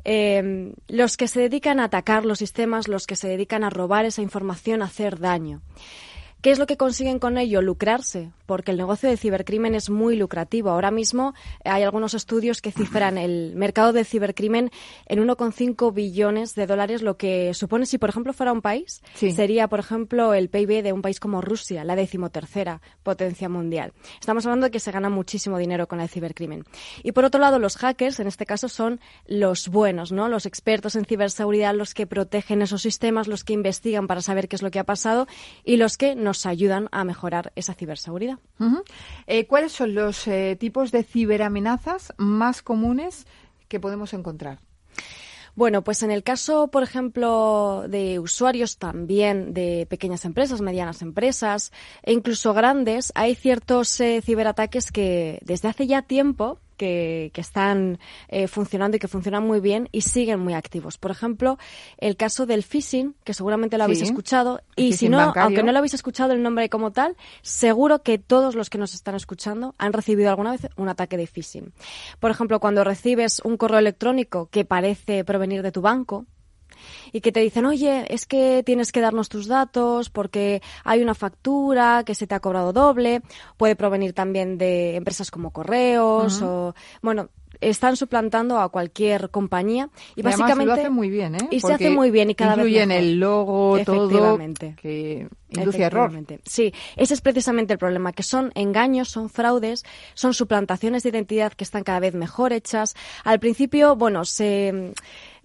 eh, 0.04 0.72
los 0.88 1.16
que 1.16 1.28
se 1.28 1.40
dedican 1.40 1.80
a 1.80 1.84
atacar 1.84 2.24
los 2.24 2.38
sistemas, 2.38 2.88
los 2.88 3.06
que 3.06 3.16
se 3.16 3.28
dedican 3.28 3.64
a 3.64 3.70
robar 3.70 4.04
esa 4.04 4.22
información, 4.22 4.82
a 4.82 4.86
hacer 4.86 5.18
daño. 5.18 5.62
¿Qué 6.42 6.50
es 6.50 6.58
lo 6.58 6.66
que 6.66 6.76
consiguen 6.76 7.18
con 7.18 7.36
ello? 7.36 7.62
Lucrarse, 7.62 8.30
porque 8.48 8.70
el 8.70 8.78
negocio 8.78 9.11
de 9.11 9.18
cibercrimen 9.18 9.74
es 9.74 9.90
muy 9.90 10.16
lucrativo. 10.16 10.70
Ahora 10.70 10.90
mismo 10.90 11.34
hay 11.66 11.82
algunos 11.82 12.14
estudios 12.14 12.62
que 12.62 12.72
cifran 12.72 13.18
el 13.18 13.54
mercado 13.54 13.92
del 13.92 14.06
cibercrimen 14.06 14.70
en 15.04 15.18
1,5 15.22 15.92
billones 15.92 16.54
de 16.54 16.66
dólares, 16.66 17.02
lo 17.02 17.18
que 17.18 17.52
supone 17.52 17.84
si, 17.84 17.98
por 17.98 18.08
ejemplo, 18.08 18.32
fuera 18.32 18.52
un 18.52 18.62
país, 18.62 19.02
sería, 19.14 19.68
por 19.68 19.80
ejemplo, 19.80 20.32
el 20.32 20.48
PIB 20.48 20.82
de 20.82 20.94
un 20.94 21.02
país 21.02 21.20
como 21.20 21.42
Rusia, 21.42 21.84
la 21.84 21.94
decimotercera 21.94 22.80
potencia 23.02 23.50
mundial. 23.50 23.92
Estamos 24.18 24.46
hablando 24.46 24.64
de 24.64 24.70
que 24.70 24.80
se 24.80 24.92
gana 24.92 25.11
muchísimo 25.11 25.58
dinero 25.58 25.87
con 25.87 26.00
el 26.00 26.08
cibercrimen. 26.08 26.64
Y 27.02 27.12
por 27.12 27.26
otro 27.26 27.42
lado, 27.42 27.58
los 27.58 27.76
hackers, 27.76 28.18
en 28.18 28.28
este 28.28 28.46
caso, 28.46 28.70
son 28.70 28.98
los 29.26 29.68
buenos, 29.68 30.11
¿no? 30.11 30.26
Los 30.28 30.46
expertos 30.46 30.96
en 30.96 31.04
ciberseguridad, 31.04 31.74
los 31.74 31.92
que 31.92 32.06
protegen 32.06 32.62
esos 32.62 32.80
sistemas, 32.80 33.28
los 33.28 33.44
que 33.44 33.52
investigan 33.52 34.06
para 34.06 34.22
saber 34.22 34.48
qué 34.48 34.56
es 34.56 34.62
lo 34.62 34.70
que 34.70 34.78
ha 34.78 34.84
pasado 34.84 35.26
y 35.64 35.76
los 35.76 35.98
que 35.98 36.14
nos 36.14 36.46
ayudan 36.46 36.88
a 36.92 37.04
mejorar 37.04 37.52
esa 37.54 37.74
ciberseguridad. 37.74 38.38
Eh, 39.27 39.46
¿Cuáles 39.46 39.72
son 39.72 39.94
los 39.94 40.27
eh, 40.27 40.57
tipos 40.59 40.90
de 40.90 41.05
ciberamenazas 41.05 42.12
más 42.16 42.62
comunes 42.62 43.27
que 43.68 43.81
podemos 43.81 44.12
encontrar? 44.14 44.61
Bueno, 45.55 45.83
pues 45.83 46.05
en 46.05 46.12
el 46.12 46.22
caso, 46.22 46.68
por 46.68 46.85
ejemplo, 46.85 47.85
de 47.88 48.20
usuarios 48.20 48.79
también 48.79 49.55
de 49.55 49.87
pequeñas 49.90 50.24
empresas, 50.24 50.61
medianas 50.61 51.03
empresas 51.03 51.72
e 52.05 52.12
incluso 52.12 52.55
grandes, 52.55 53.11
hay 53.16 53.35
ciertos 53.35 54.01
eh, 54.01 54.22
ciberataques 54.22 54.92
que 54.92 55.40
desde 55.44 55.66
hace 55.66 55.88
ya 55.88 56.03
tiempo 56.03 56.61
que, 56.78 57.30
están 57.34 57.98
eh, 58.28 58.48
funcionando 58.48 58.96
y 58.96 59.00
que 59.00 59.08
funcionan 59.08 59.46
muy 59.46 59.60
bien 59.60 59.88
y 59.92 60.00
siguen 60.00 60.40
muy 60.40 60.54
activos. 60.54 60.96
Por 60.96 61.10
ejemplo, 61.10 61.58
el 61.98 62.16
caso 62.16 62.46
del 62.46 62.62
phishing, 62.62 63.14
que 63.24 63.34
seguramente 63.34 63.76
lo 63.76 63.84
habéis 63.84 64.02
escuchado, 64.02 64.62
y 64.76 64.94
si 64.94 65.10
no, 65.10 65.32
aunque 65.36 65.62
no 65.62 65.72
lo 65.72 65.78
habéis 65.78 65.94
escuchado 65.94 66.32
el 66.32 66.42
nombre 66.42 66.70
como 66.70 66.90
tal, 66.92 67.16
seguro 67.42 68.02
que 68.02 68.18
todos 68.18 68.54
los 68.54 68.70
que 68.70 68.78
nos 68.78 68.94
están 68.94 69.14
escuchando 69.14 69.74
han 69.76 69.92
recibido 69.92 70.30
alguna 70.30 70.52
vez 70.52 70.68
un 70.76 70.88
ataque 70.88 71.18
de 71.18 71.26
phishing. 71.26 71.72
Por 72.20 72.30
ejemplo, 72.30 72.60
cuando 72.60 72.84
recibes 72.84 73.40
un 73.44 73.56
correo 73.56 73.78
electrónico 73.78 74.48
que 74.50 74.64
parece 74.64 75.24
provenir 75.24 75.62
de 75.62 75.72
tu 75.72 75.82
banco, 75.82 76.26
y 77.12 77.20
que 77.20 77.32
te 77.32 77.40
dicen, 77.40 77.66
oye, 77.66 78.04
es 78.08 78.26
que 78.26 78.62
tienes 78.64 78.92
que 78.92 79.00
darnos 79.00 79.28
tus 79.28 79.46
datos 79.46 80.10
porque 80.10 80.62
hay 80.84 81.02
una 81.02 81.14
factura 81.14 82.02
que 82.04 82.14
se 82.14 82.26
te 82.26 82.34
ha 82.34 82.40
cobrado 82.40 82.72
doble, 82.72 83.22
puede 83.56 83.76
provenir 83.76 84.12
también 84.12 84.58
de 84.58 84.96
empresas 84.96 85.30
como 85.30 85.52
correos 85.52 86.42
o, 86.42 86.74
bueno, 87.02 87.28
están 87.60 87.96
suplantando 87.96 88.58
a 88.60 88.68
cualquier 88.68 89.30
compañía 89.30 89.90
y, 90.14 90.22
básicamente 90.22 90.66
lo 90.66 90.72
hacen 90.74 90.92
muy 90.92 91.10
bien, 91.10 91.34
¿eh? 91.34 91.48
Y 91.50 91.60
se 91.60 91.72
hace 91.72 91.90
muy 91.90 92.10
bien 92.10 92.30
y 92.30 92.34
cada 92.34 92.54
incluyen 92.54 92.90
el 92.90 93.18
logo, 93.18 93.78
todo 93.84 94.38
que 94.80 95.28
induce 95.50 95.82
error. 95.82 96.12
Sí, 96.44 96.72
ese 96.96 97.14
es 97.14 97.20
precisamente 97.20 97.72
el 97.72 97.78
problema, 97.78 98.12
que 98.12 98.22
son 98.22 98.52
engaños, 98.54 99.08
son 99.08 99.28
fraudes, 99.28 99.84
son 100.14 100.34
suplantaciones 100.34 101.02
de 101.02 101.10
identidad 101.10 101.52
que 101.52 101.64
están 101.64 101.84
cada 101.84 102.00
vez 102.00 102.14
mejor 102.14 102.52
hechas. 102.52 102.94
Al 103.24 103.40
principio, 103.40 103.96
bueno, 103.96 104.24
se 104.24 104.92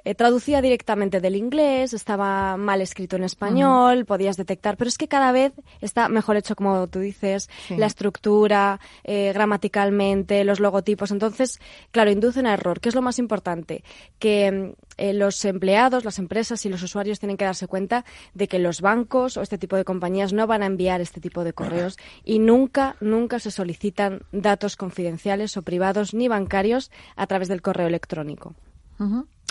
eh, 0.06 0.16
traducía 0.16 0.62
directamente 0.62 1.22
del 1.22 1.36
inglés, 1.36 1.94
estaba 1.94 2.58
mal 2.58 2.82
escrito 2.82 3.16
en 3.16 3.24
español, 3.24 4.06
podías 4.06 4.38
detectar, 4.38 4.78
pero 4.78 4.90
es 4.90 4.98
que 4.98 5.08
cada 5.08 5.32
vez 5.32 5.54
está 5.82 6.10
mejor 6.10 6.38
hecho, 6.38 6.56
como 6.56 6.88
tú 6.88 7.00
dices, 7.00 7.50
la 7.70 7.86
estructura, 7.86 8.80
eh, 9.04 9.32
gramaticalmente, 9.34 10.44
los 10.44 10.60
logotipos. 10.60 11.12
Entonces, 11.12 11.60
claro, 11.92 12.12
inducen 12.12 12.48
a 12.48 12.54
error. 12.54 12.80
¿Qué 12.80 12.90
es 12.90 12.96
lo 12.96 13.02
más 13.02 13.20
importante? 13.20 13.84
Que 14.20 14.76
eh, 14.98 15.14
los 15.14 15.44
empleados, 15.46 16.06
las 16.06 16.20
empresas 16.20 16.66
y 16.66 16.70
los 16.70 16.84
usuarios 16.84 17.20
tienen 17.20 17.38
que 17.38 17.46
darse 17.46 17.68
cuenta 17.68 18.06
de 18.34 18.48
que 18.48 18.60
los 18.60 18.82
bancos 18.82 19.38
o 19.38 19.42
este 19.42 19.58
tipo 19.58 19.76
de 19.76 19.86
compañías 19.86 20.34
no 20.34 20.48
van 20.48 20.64
a 20.64 20.68
enviar 20.68 21.02
este 21.02 21.22
tipo 21.22 21.44
de 21.44 21.54
correos 21.54 21.98
y 22.24 22.40
nunca, 22.40 22.96
nunca 23.00 23.40
se 23.40 23.52
solicitan 23.52 24.22
datos 24.32 24.76
confidenciales 24.76 25.58
o 25.58 25.62
privados 25.62 26.14
ni 26.14 26.28
bancarios 26.28 26.92
a 27.16 27.28
través 27.28 27.48
del 27.48 27.62
correo 27.62 27.88
electrónico. 27.88 28.54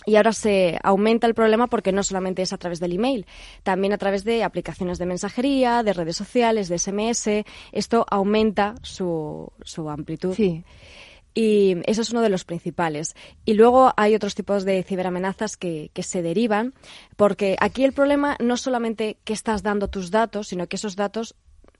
Y 0.04 0.16
ahora 0.16 0.32
se 0.32 0.78
aumenta 0.82 1.26
el 1.26 1.34
problema 1.34 1.66
porque 1.66 1.92
no 1.92 2.02
solamente 2.02 2.42
es 2.42 2.52
a 2.52 2.58
través 2.58 2.80
del 2.80 2.92
email, 2.92 3.26
también 3.62 3.92
a 3.92 3.98
través 3.98 4.24
de 4.24 4.42
aplicaciones 4.44 4.98
de 4.98 5.06
mensajería, 5.06 5.82
de 5.82 5.92
redes 5.92 6.16
sociales, 6.16 6.68
de 6.68 6.78
SMS. 6.78 7.44
Esto 7.72 8.04
aumenta 8.10 8.74
su, 8.82 9.52
su 9.62 9.88
amplitud. 9.88 10.34
Sí. 10.34 10.64
Y 11.34 11.76
eso 11.86 12.02
es 12.02 12.10
uno 12.10 12.20
de 12.20 12.28
los 12.28 12.44
principales. 12.44 13.14
Y 13.44 13.54
luego 13.54 13.92
hay 13.96 14.14
otros 14.14 14.34
tipos 14.34 14.64
de 14.64 14.82
ciberamenazas 14.82 15.56
que, 15.56 15.90
que, 15.94 16.02
se 16.02 16.20
derivan, 16.20 16.74
porque 17.16 17.56
aquí 17.58 17.84
el 17.84 17.92
problema 17.92 18.36
no 18.38 18.56
solamente 18.58 19.16
que 19.24 19.32
estás 19.32 19.62
dando 19.62 19.88
tus 19.88 20.10
datos, 20.10 20.48
sino 20.48 20.66
que 20.66 20.76
esos 20.76 20.94
datos 20.94 21.34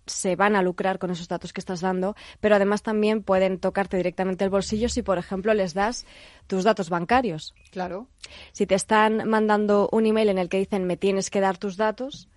se 0.07 0.37
van 0.37 0.57
a 0.57 0.63
lucrar 0.63 0.99
con 0.99 1.11
esos 1.11 1.29
datos 1.29 1.53
que 1.53 1.61
estás 1.61 1.81
dando, 1.81 2.15
pero 2.41 2.57
además 2.57 2.83
también 2.83 3.23
pueden 3.23 3.59
tocarte 3.59 3.97
directamente 3.97 4.45
el 4.45 4.51
bolsillo 4.51 4.89
si, 4.89 5.03
por 5.03 5.19
ejemplo, 5.19 5.55
les 5.55 5.75
das 5.75 6.07
tus 6.47 6.65
datos 6.65 6.91
bancarios. 6.91 7.55
Claro. 7.71 8.09
Si 8.53 8.67
te 8.67 8.75
están 8.75 9.29
mandando 9.29 9.89
un 9.93 10.07
email 10.07 10.29
en 10.29 10.39
el 10.39 10.49
que 10.49 10.59
dicen 10.59 10.87
me 10.87 10.97
tienes 10.97 11.31
que 11.31 11.41
dar 11.41 11.59
tus 11.59 11.77
datos, 11.77 12.29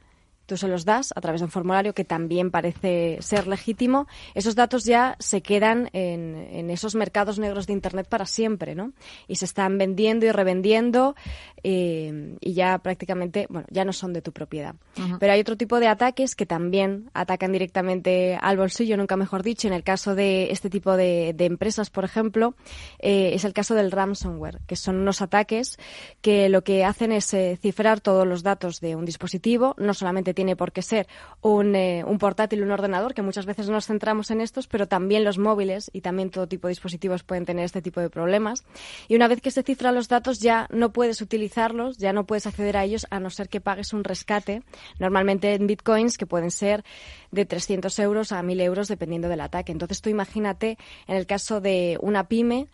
tú 0.46 0.58
se 0.58 0.68
los 0.68 0.86
das 0.86 1.14
a 1.16 1.22
través 1.22 1.42
de 1.42 1.46
un 1.46 1.52
formulario 1.52 1.94
que 1.94 2.06
también 2.06 2.52
parece 2.52 3.18
ser 3.22 3.48
legítimo, 3.48 4.08
esos 4.34 4.56
datos 4.56 4.86
ya 4.86 5.16
se 5.20 5.42
quedan 5.42 5.90
en, 5.94 6.70
esos 6.70 6.96
mercados 6.96 7.40
negros 7.40 7.68
de 7.68 7.74
Internet 7.74 8.08
para 8.08 8.26
siempre, 8.26 8.76
¿no? 8.76 8.94
Y 9.28 9.36
se 9.36 9.46
están 9.46 9.78
vendiendo 9.78 10.26
y 10.26 10.32
revendiendo 10.32 11.16
eh, 11.64 12.36
y 12.42 12.54
ya 12.54 12.78
prácticamente, 12.80 13.48
bueno, 13.50 13.68
ya 13.72 13.86
no 13.86 13.94
son 13.94 14.14
de 14.14 14.22
tu 14.22 14.32
propiedad. 14.32 14.76
Pero 15.20 15.34
hay 15.34 15.40
otro 15.40 15.58
tipo 15.58 15.80
de 15.80 15.88
ataques 15.88 16.36
que 16.36 16.46
también 16.46 17.10
atacan 17.14 17.52
directamente 17.52 18.38
al 18.40 18.58
bolsillo, 18.58 18.98
nunca 18.98 19.16
mejor 19.16 19.44
dicho. 19.44 19.68
En 19.68 19.74
el 19.74 19.84
caso 19.84 20.16
de 20.16 20.52
este 20.52 20.70
tipo 20.70 20.96
de, 20.96 21.36
empresas, 21.40 21.90
por 21.90 22.04
ejemplo, 22.04 22.56
eh, 23.00 23.32
es 23.34 23.46
el 23.46 23.54
caso 23.54 23.74
del 23.74 23.92
ransomware, 23.92 24.60
que 24.68 24.76
son 24.76 24.98
unos 24.98 25.22
ataques 25.22 25.78
que 26.22 26.50
lo 26.50 26.64
que 26.64 26.86
hacen 26.86 27.12
es 27.12 27.34
eh, 27.34 27.58
cifrar 27.62 28.02
todos 28.02 28.28
los 28.28 28.44
datos 28.44 28.80
de 28.80 28.96
un 28.96 29.06
dispositivo, 29.06 29.76
no 29.78 29.94
solamente 29.94 30.35
tiene 30.36 30.56
por 30.56 30.72
qué 30.72 30.84
ser 30.84 31.08
un, 31.42 31.76
eh, 31.76 32.04
un 32.06 32.20
portátil, 32.20 32.62
un 32.62 32.70
ordenador, 32.70 33.16
que 33.16 33.24
muchas 33.24 33.48
veces 33.48 33.68
nos 33.70 33.88
centramos 33.88 34.30
en 34.30 34.42
estos, 34.42 34.68
pero 34.68 34.88
también 34.88 35.24
los 35.24 35.40
móviles 35.40 35.90
y 35.92 36.02
también 36.02 36.30
todo 36.30 36.48
tipo 36.48 36.68
de 36.68 36.74
dispositivos 36.74 37.24
pueden 37.24 37.46
tener 37.46 37.66
este 37.66 37.82
tipo 37.82 38.00
de 38.02 38.12
problemas. 38.12 38.64
Y 39.08 39.16
una 39.16 39.28
vez 39.28 39.42
que 39.42 39.50
se 39.50 39.64
cifran 39.64 39.96
los 39.96 40.08
datos 40.08 40.40
ya 40.40 40.68
no 40.70 40.92
puedes 40.92 41.22
utilizarlos, 41.22 41.98
ya 41.98 42.14
no 42.14 42.26
puedes 42.26 42.46
acceder 42.46 42.78
a 42.78 42.84
ellos 42.84 43.08
a 43.10 43.20
no 43.20 43.32
ser 43.32 43.50
que 43.50 43.62
pagues 43.62 43.94
un 43.94 44.04
rescate, 44.04 44.62
normalmente 45.00 45.54
en 45.56 45.66
bitcoins, 45.66 46.18
que 46.18 46.28
pueden 46.28 46.52
ser 46.52 46.84
de 47.32 47.46
300 47.46 47.98
euros 48.00 48.32
a 48.32 48.42
1.000 48.44 48.62
euros 48.62 48.88
dependiendo 48.88 49.30
del 49.30 49.42
ataque. 49.42 49.72
Entonces 49.72 50.02
tú 50.02 50.10
imagínate 50.10 50.78
en 51.08 51.16
el 51.16 51.26
caso 51.26 51.62
de 51.62 51.98
una 52.02 52.28
pyme, 52.28 52.68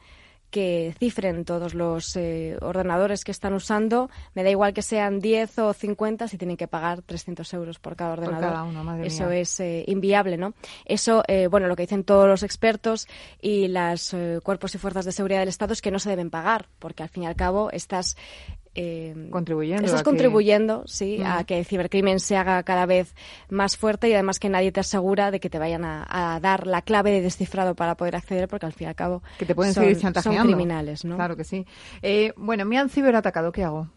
que 0.52 0.94
cifren 1.00 1.46
todos 1.46 1.74
los 1.74 2.16
eh, 2.16 2.58
ordenadores 2.62 3.24
que 3.24 3.32
están 3.32 3.54
usando. 3.54 4.10
Me 4.36 4.44
da 4.44 4.52
igual 4.52 4.74
que 4.74 4.82
sean 4.82 5.20
10 5.20 5.60
o 5.60 5.74
50 5.74 6.28
si 6.28 6.38
tienen 6.38 6.58
que 6.58 6.68
pagar 6.68 7.02
300 7.02 7.52
euros 7.54 7.80
por 7.80 7.96
cada 7.96 8.14
ordenador. 8.14 9.04
Eso 9.04 9.32
es 9.32 9.60
eh, 9.60 9.86
inviable, 9.88 10.38
¿no? 10.38 10.54
Eso, 10.86 11.24
eh, 11.28 11.48
bueno, 11.48 11.68
lo 11.68 11.76
que 11.76 11.84
dicen 11.84 12.04
todos 12.04 12.28
los 12.28 12.44
expertos 12.44 13.08
y 13.42 13.70
los 13.70 14.16
cuerpos 14.44 14.76
y 14.76 14.78
fuerzas 14.78 15.06
de 15.06 15.12
seguridad 15.14 15.40
del 15.40 15.50
Estado 15.50 15.74
es 15.74 15.82
que 15.82 15.90
no 15.90 16.00
se 16.00 16.10
deben 16.10 16.30
pagar, 16.30 16.68
porque 16.78 17.04
al 17.04 17.10
fin 17.10 17.24
y 17.24 17.28
al 17.28 17.36
cabo 17.36 17.72
estás 17.72 18.18
eh, 18.74 19.28
contribuyendo. 19.30 19.86
Estás 19.86 20.04
contribuyendo, 20.04 20.84
sí, 20.86 21.20
a 21.26 21.44
que 21.44 21.60
el 21.60 21.66
cibercrimen 21.66 22.20
se 22.20 22.38
haga 22.38 22.64
cada 22.64 22.86
vez 22.86 23.14
más 23.50 23.76
fuerte 23.78 24.08
y 24.10 24.14
además 24.14 24.40
que 24.40 24.50
nadie 24.50 24.72
te 24.72 24.80
asegura 24.80 25.32
de 25.32 25.40
que 25.40 25.50
te 25.50 25.60
vayan 25.60 25.84
a, 25.84 26.40
dar 26.42 26.68
la 26.68 26.82
clave 26.82 27.12
de 27.12 27.22
descifrado 27.22 27.76
para 27.76 27.96
poder 27.96 28.16
acceder, 28.16 28.48
porque 28.48 28.66
al 28.66 28.74
fin 28.74 28.88
y 28.88 28.90
al 28.90 28.96
cabo 28.96 29.24
que 29.38 29.46
te 29.46 29.56
pueden 29.56 29.74
son, 29.74 29.84
seguir 29.84 30.00
chantajeando. 30.00 30.44
criminales, 30.44 31.04
¿no? 31.04 31.16
Claro 31.16 31.36
que 31.36 31.44
sí. 31.44 31.66
Eh, 32.02 32.34
bueno, 32.38 32.66
me 32.66 32.78
han 32.78 32.90
ciberatacado, 32.90 33.52
¿qué 33.52 33.64
hago? 33.64 33.90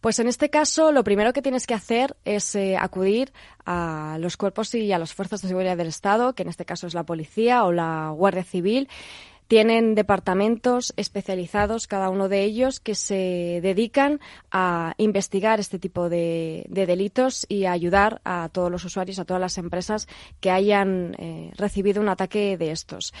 Pues 0.00 0.18
en 0.18 0.28
este 0.28 0.50
caso, 0.50 0.92
lo 0.92 1.02
primero 1.02 1.32
que 1.32 1.40
tienes 1.40 1.66
que 1.66 1.72
hacer 1.72 2.14
es 2.26 2.54
eh, 2.56 2.76
acudir 2.76 3.32
a 3.64 4.18
los 4.20 4.36
cuerpos 4.36 4.74
y 4.74 4.92
a 4.92 4.98
las 4.98 5.14
fuerzas 5.14 5.40
de 5.40 5.48
seguridad 5.48 5.78
del 5.78 5.86
Estado, 5.86 6.34
que 6.34 6.42
en 6.42 6.50
este 6.50 6.66
caso 6.66 6.86
es 6.86 6.92
la 6.92 7.04
policía 7.04 7.64
o 7.64 7.72
la 7.72 8.10
Guardia 8.10 8.44
Civil, 8.44 8.90
tienen 9.48 9.94
departamentos 9.94 10.92
especializados, 10.96 11.86
cada 11.86 12.10
uno 12.10 12.28
de 12.28 12.42
ellos, 12.44 12.80
que 12.80 12.94
se 12.94 13.60
dedican 13.62 14.20
a 14.50 14.94
investigar 14.96 15.60
este 15.60 15.78
tipo 15.78 16.08
de, 16.08 16.66
delitos 16.68 17.46
y 17.48 17.64
a 17.64 17.72
ayudar 17.72 18.20
a 18.24 18.48
todos 18.52 18.70
los 18.70 18.84
usuarios, 18.84 19.18
a 19.18 19.24
todas 19.24 19.40
las 19.40 19.58
empresas 19.58 20.08
que 20.40 20.50
hayan 20.50 21.14
eh, 21.18 21.52
recibido 21.56 22.00
un 22.00 22.08
ataque 22.08 22.56
de 22.56 22.70
estos. 22.70 23.12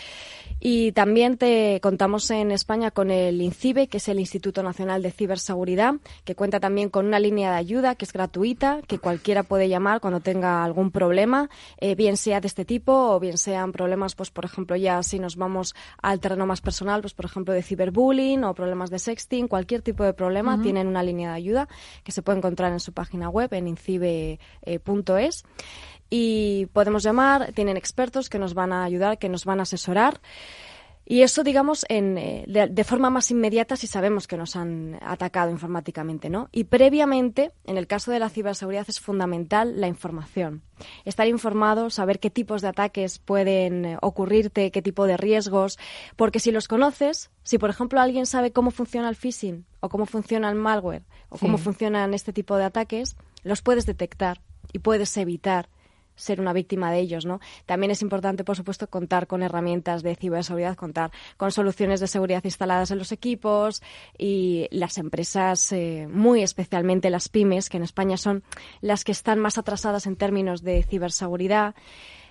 Y 0.60 0.92
también 0.92 1.36
te 1.36 1.80
contamos 1.82 2.30
en 2.30 2.50
España 2.50 2.90
con 2.90 3.10
el 3.10 3.40
INCIBE, 3.40 3.88
que 3.88 3.98
es 3.98 4.08
el 4.08 4.18
Instituto 4.18 4.62
Nacional 4.62 5.02
de 5.02 5.10
Ciberseguridad, 5.10 5.94
que 6.24 6.34
cuenta 6.34 6.60
también 6.60 6.88
con 6.88 7.06
una 7.06 7.18
línea 7.18 7.50
de 7.52 7.58
ayuda 7.58 7.94
que 7.94 8.04
es 8.04 8.12
gratuita, 8.12 8.80
que 8.86 8.98
cualquiera 8.98 9.42
puede 9.42 9.68
llamar 9.68 10.00
cuando 10.00 10.20
tenga 10.20 10.64
algún 10.64 10.90
problema, 10.90 11.50
eh, 11.78 11.94
bien 11.94 12.16
sea 12.16 12.40
de 12.40 12.46
este 12.46 12.64
tipo 12.64 12.92
o 12.92 13.20
bien 13.20 13.36
sean 13.36 13.72
problemas, 13.72 14.14
pues 14.14 14.30
por 14.30 14.44
ejemplo, 14.44 14.76
ya 14.76 15.02
si 15.02 15.18
nos 15.18 15.36
vamos 15.36 15.74
al 16.14 16.20
terreno 16.20 16.46
más 16.46 16.60
personal, 16.60 17.02
pues 17.02 17.12
por 17.12 17.26
ejemplo 17.26 17.52
de 17.52 17.62
ciberbullying 17.62 18.44
o 18.44 18.54
problemas 18.54 18.90
de 18.90 18.98
sexting, 18.98 19.48
cualquier 19.48 19.82
tipo 19.82 20.04
de 20.04 20.14
problema, 20.14 20.60
tienen 20.62 20.86
una 20.86 21.02
línea 21.02 21.30
de 21.30 21.36
ayuda 21.36 21.68
que 22.02 22.12
se 22.12 22.22
puede 22.22 22.38
encontrar 22.38 22.72
en 22.72 22.80
su 22.80 22.92
página 22.92 23.28
web 23.28 23.52
en 23.52 23.68
incibe.es. 23.68 24.38
Eh, 24.64 24.78
y 26.10 26.66
podemos 26.66 27.02
llamar, 27.02 27.52
tienen 27.54 27.76
expertos 27.76 28.28
que 28.28 28.38
nos 28.38 28.54
van 28.54 28.72
a 28.72 28.84
ayudar, 28.84 29.18
que 29.18 29.28
nos 29.28 29.44
van 29.44 29.58
a 29.60 29.64
asesorar. 29.64 30.20
Y 31.06 31.20
eso, 31.20 31.44
digamos, 31.44 31.84
en, 31.90 32.16
eh, 32.16 32.44
de, 32.46 32.84
forma 32.84 33.10
más 33.10 33.30
inmediata 33.30 33.76
si 33.76 33.86
sabemos 33.86 34.26
que 34.26 34.38
nos 34.38 34.56
han 34.56 34.98
atacado 35.02 35.50
informáticamente, 35.50 36.30
¿no? 36.30 36.48
Y 36.50 36.64
previamente, 36.64 37.52
en 37.64 37.76
el 37.76 37.86
caso 37.86 38.10
de 38.10 38.18
la 38.18 38.30
ciberseguridad, 38.30 38.86
es 38.88 39.00
fundamental 39.00 39.80
la 39.80 39.86
información. 39.86 40.62
Estar 41.04 41.28
informado, 41.28 41.90
saber 41.90 42.20
qué 42.20 42.30
tipos 42.30 42.62
de 42.62 42.68
ataques 42.68 43.18
pueden 43.18 43.84
eh, 43.84 43.98
ocurrirte, 44.00 44.70
qué 44.70 44.80
tipo 44.80 45.06
de 45.06 45.18
riesgos, 45.18 45.78
porque 46.16 46.40
si 46.40 46.50
los 46.52 46.68
conoces, 46.68 47.30
si 47.42 47.58
por 47.58 47.68
ejemplo 47.68 48.00
alguien 48.00 48.24
sabe 48.24 48.50
cómo 48.50 48.70
funciona 48.70 49.10
el 49.10 49.16
phishing, 49.16 49.66
o 49.80 49.90
cómo 49.90 50.06
funciona 50.06 50.48
el 50.48 50.56
malware, 50.56 51.02
o 51.28 51.36
cómo 51.36 51.58
funcionan 51.58 52.14
este 52.14 52.32
tipo 52.32 52.56
de 52.56 52.64
ataques, 52.64 53.16
los 53.42 53.60
puedes 53.60 53.84
detectar 53.84 54.40
y 54.72 54.78
puedes 54.78 55.14
evitar 55.18 55.68
ser 56.16 56.40
una 56.40 56.52
víctima 56.52 56.90
de 56.90 57.00
ellos, 57.00 57.24
¿no? 57.26 57.40
También 57.66 57.90
es 57.90 58.02
importante, 58.02 58.44
por 58.44 58.56
supuesto, 58.56 58.88
contar 58.88 59.26
con 59.26 59.42
herramientas 59.42 60.02
de 60.02 60.14
ciberseguridad, 60.16 60.76
contar 60.76 61.10
con 61.36 61.50
soluciones 61.50 62.00
de 62.00 62.06
seguridad 62.06 62.44
instaladas 62.44 62.90
en 62.90 62.98
los 62.98 63.12
equipos 63.12 63.82
y 64.18 64.68
las 64.70 64.98
empresas, 64.98 65.72
eh, 65.72 66.08
muy 66.10 66.42
especialmente 66.42 67.10
las 67.10 67.28
pymes, 67.28 67.68
que 67.68 67.76
en 67.76 67.82
España 67.82 68.16
son 68.16 68.42
las 68.80 69.04
que 69.04 69.12
están 69.12 69.38
más 69.38 69.58
atrasadas 69.58 70.06
en 70.06 70.16
términos 70.16 70.62
de 70.62 70.82
ciberseguridad. 70.82 71.74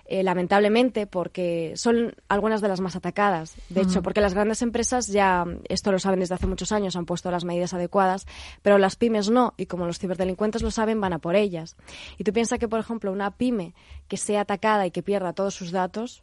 Eh, 0.06 0.22
lamentablemente, 0.22 1.06
porque 1.06 1.72
son 1.76 2.14
algunas 2.28 2.60
de 2.60 2.68
las 2.68 2.80
más 2.80 2.94
atacadas. 2.94 3.56
De 3.70 3.80
hecho, 3.80 4.02
porque 4.02 4.20
las 4.20 4.34
grandes 4.34 4.60
empresas 4.60 5.06
ya, 5.06 5.46
esto 5.70 5.92
lo 5.92 5.98
saben 5.98 6.20
desde 6.20 6.34
hace 6.34 6.46
muchos 6.46 6.72
años, 6.72 6.94
han 6.94 7.06
puesto 7.06 7.30
las 7.30 7.44
medidas 7.44 7.72
adecuadas, 7.72 8.26
pero 8.60 8.76
las 8.76 8.96
pymes 8.96 9.30
no, 9.30 9.54
y 9.56 9.64
como 9.64 9.86
los 9.86 9.98
ciberdelincuentes 9.98 10.60
lo 10.60 10.70
saben, 10.70 11.00
van 11.00 11.14
a 11.14 11.20
por 11.20 11.36
ellas. 11.36 11.76
Y 12.18 12.24
tú 12.24 12.34
piensas 12.34 12.58
que, 12.58 12.68
por 12.68 12.80
ejemplo, 12.80 13.12
una 13.12 13.30
pyme 13.30 13.74
que 14.06 14.18
sea 14.18 14.42
atacada 14.42 14.86
y 14.86 14.90
que 14.90 15.02
pierda 15.02 15.32
todos 15.32 15.54
sus 15.54 15.70
datos, 15.70 16.22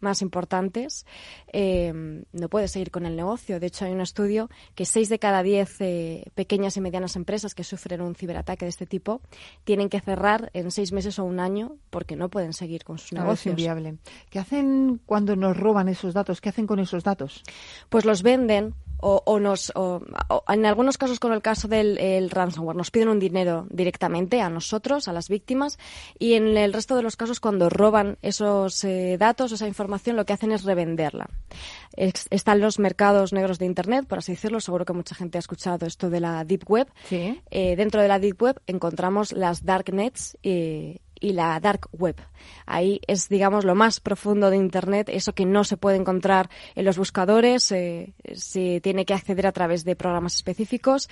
más 0.00 0.22
importantes, 0.22 1.06
eh, 1.52 1.92
no 2.32 2.48
puede 2.48 2.68
seguir 2.68 2.90
con 2.90 3.06
el 3.06 3.16
negocio. 3.16 3.60
De 3.60 3.66
hecho, 3.66 3.84
hay 3.84 3.92
un 3.92 4.00
estudio 4.00 4.50
que 4.74 4.84
seis 4.84 5.08
de 5.08 5.18
cada 5.18 5.42
diez 5.42 5.80
eh, 5.80 6.24
pequeñas 6.34 6.76
y 6.76 6.80
medianas 6.80 7.16
empresas 7.16 7.54
que 7.54 7.64
sufren 7.64 8.00
un 8.00 8.14
ciberataque 8.14 8.64
de 8.64 8.70
este 8.70 8.86
tipo 8.86 9.20
tienen 9.64 9.88
que 9.88 10.00
cerrar 10.00 10.50
en 10.52 10.70
seis 10.70 10.92
meses 10.92 11.18
o 11.18 11.24
un 11.24 11.40
año 11.40 11.76
porque 11.90 12.16
no 12.16 12.28
pueden 12.28 12.52
seguir 12.52 12.84
con 12.84 12.98
sus 12.98 13.12
negocios. 13.12 13.46
Es 13.46 13.46
inviable. 13.46 13.96
¿Qué 14.30 14.38
hacen 14.38 15.00
cuando 15.06 15.36
nos 15.36 15.56
roban 15.56 15.88
esos 15.88 16.14
datos? 16.14 16.40
¿Qué 16.40 16.48
hacen 16.48 16.66
con 16.66 16.78
esos 16.78 17.04
datos? 17.04 17.42
Pues 17.88 18.04
los 18.04 18.22
venden 18.22 18.74
o, 18.98 19.38
nos, 19.40 19.72
en 20.48 20.66
algunos 20.66 20.98
casos 20.98 21.20
con 21.20 21.32
el 21.32 21.42
caso 21.42 21.68
del 21.68 22.30
ransomware, 22.30 22.76
nos 22.76 22.90
piden 22.90 23.08
un 23.08 23.18
dinero 23.18 23.66
directamente 23.70 24.40
a 24.40 24.50
nosotros, 24.50 25.08
a 25.08 25.12
las 25.12 25.28
víctimas, 25.28 25.78
y 26.18 26.34
en 26.34 26.56
el 26.56 26.72
resto 26.72 26.96
de 26.96 27.02
los 27.02 27.16
casos 27.16 27.40
cuando 27.40 27.68
roban 27.68 28.18
esos 28.22 28.82
eh, 28.84 29.16
datos, 29.18 29.52
esa 29.52 29.68
información, 29.68 30.16
lo 30.16 30.24
que 30.24 30.32
hacen 30.32 30.52
es 30.52 30.64
revenderla. 30.64 31.28
están 31.96 32.60
los 32.60 32.78
mercados 32.78 33.32
negros 33.32 33.58
de 33.58 33.66
Internet, 33.66 34.06
por 34.06 34.18
así 34.18 34.32
decirlo, 34.32 34.60
seguro 34.60 34.84
que 34.84 34.92
mucha 34.92 35.14
gente 35.14 35.38
ha 35.38 35.40
escuchado 35.40 35.86
esto 35.86 36.10
de 36.10 36.20
la 36.20 36.44
Deep 36.44 36.68
Web. 36.68 36.88
¿Sí? 37.08 37.40
Eh, 37.50 37.76
dentro 37.76 38.00
de 38.00 38.08
la 38.08 38.18
Deep 38.18 38.40
Web 38.42 38.60
encontramos 38.66 39.32
las 39.32 39.64
Darknets 39.64 40.36
y 40.42 41.00
y 41.20 41.32
la 41.32 41.58
dark 41.60 41.88
web. 41.92 42.16
Ahí 42.66 43.00
es, 43.06 43.28
digamos, 43.28 43.64
lo 43.64 43.74
más 43.74 44.00
profundo 44.00 44.50
de 44.50 44.56
Internet, 44.56 45.08
eso 45.10 45.34
que 45.34 45.46
no 45.46 45.64
se 45.64 45.76
puede 45.76 45.96
encontrar 45.96 46.50
en 46.74 46.84
los 46.84 46.98
buscadores, 46.98 47.70
eh, 47.72 48.14
se 48.34 48.80
tiene 48.80 49.04
que 49.04 49.14
acceder 49.14 49.46
a 49.46 49.52
través 49.52 49.84
de 49.84 49.96
programas 49.96 50.34
específicos 50.36 51.08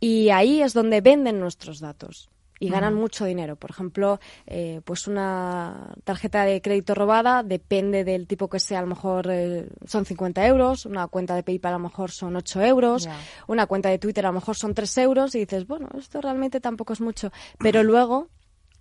y 0.00 0.30
ahí 0.30 0.62
es 0.62 0.72
donde 0.74 1.00
venden 1.00 1.40
nuestros 1.40 1.80
datos. 1.80 2.30
y 2.58 2.70
ganan 2.70 2.94
mucho 2.94 3.26
dinero. 3.26 3.56
Por 3.56 3.70
ejemplo, 3.70 4.18
eh, 4.46 4.80
pues 4.82 5.06
una 5.06 5.94
tarjeta 6.04 6.46
de 6.46 6.62
crédito 6.62 6.94
robada 6.94 7.42
depende 7.42 8.02
del 8.02 8.26
tipo 8.26 8.48
que 8.48 8.60
sea, 8.60 8.78
a 8.78 8.80
lo 8.80 8.88
mejor 8.88 9.26
eh, 9.30 9.68
son 9.84 10.06
50 10.06 10.46
euros, 10.46 10.86
una 10.86 11.06
cuenta 11.08 11.34
de 11.34 11.42
PayPal 11.42 11.74
a 11.74 11.76
lo 11.76 11.82
mejor 11.82 12.10
son 12.10 12.34
8 12.34 12.62
euros, 12.62 13.10
una 13.46 13.66
cuenta 13.66 13.90
de 13.90 13.98
Twitter 13.98 14.24
a 14.24 14.30
lo 14.30 14.34
mejor 14.36 14.56
son 14.56 14.72
3 14.72 14.98
euros 14.98 15.34
y 15.34 15.40
dices, 15.40 15.66
bueno, 15.66 15.90
esto 15.98 16.20
realmente 16.22 16.58
tampoco 16.60 16.94
es 16.94 17.02
mucho. 17.02 17.30
Pero 17.58 17.82
luego 17.82 18.28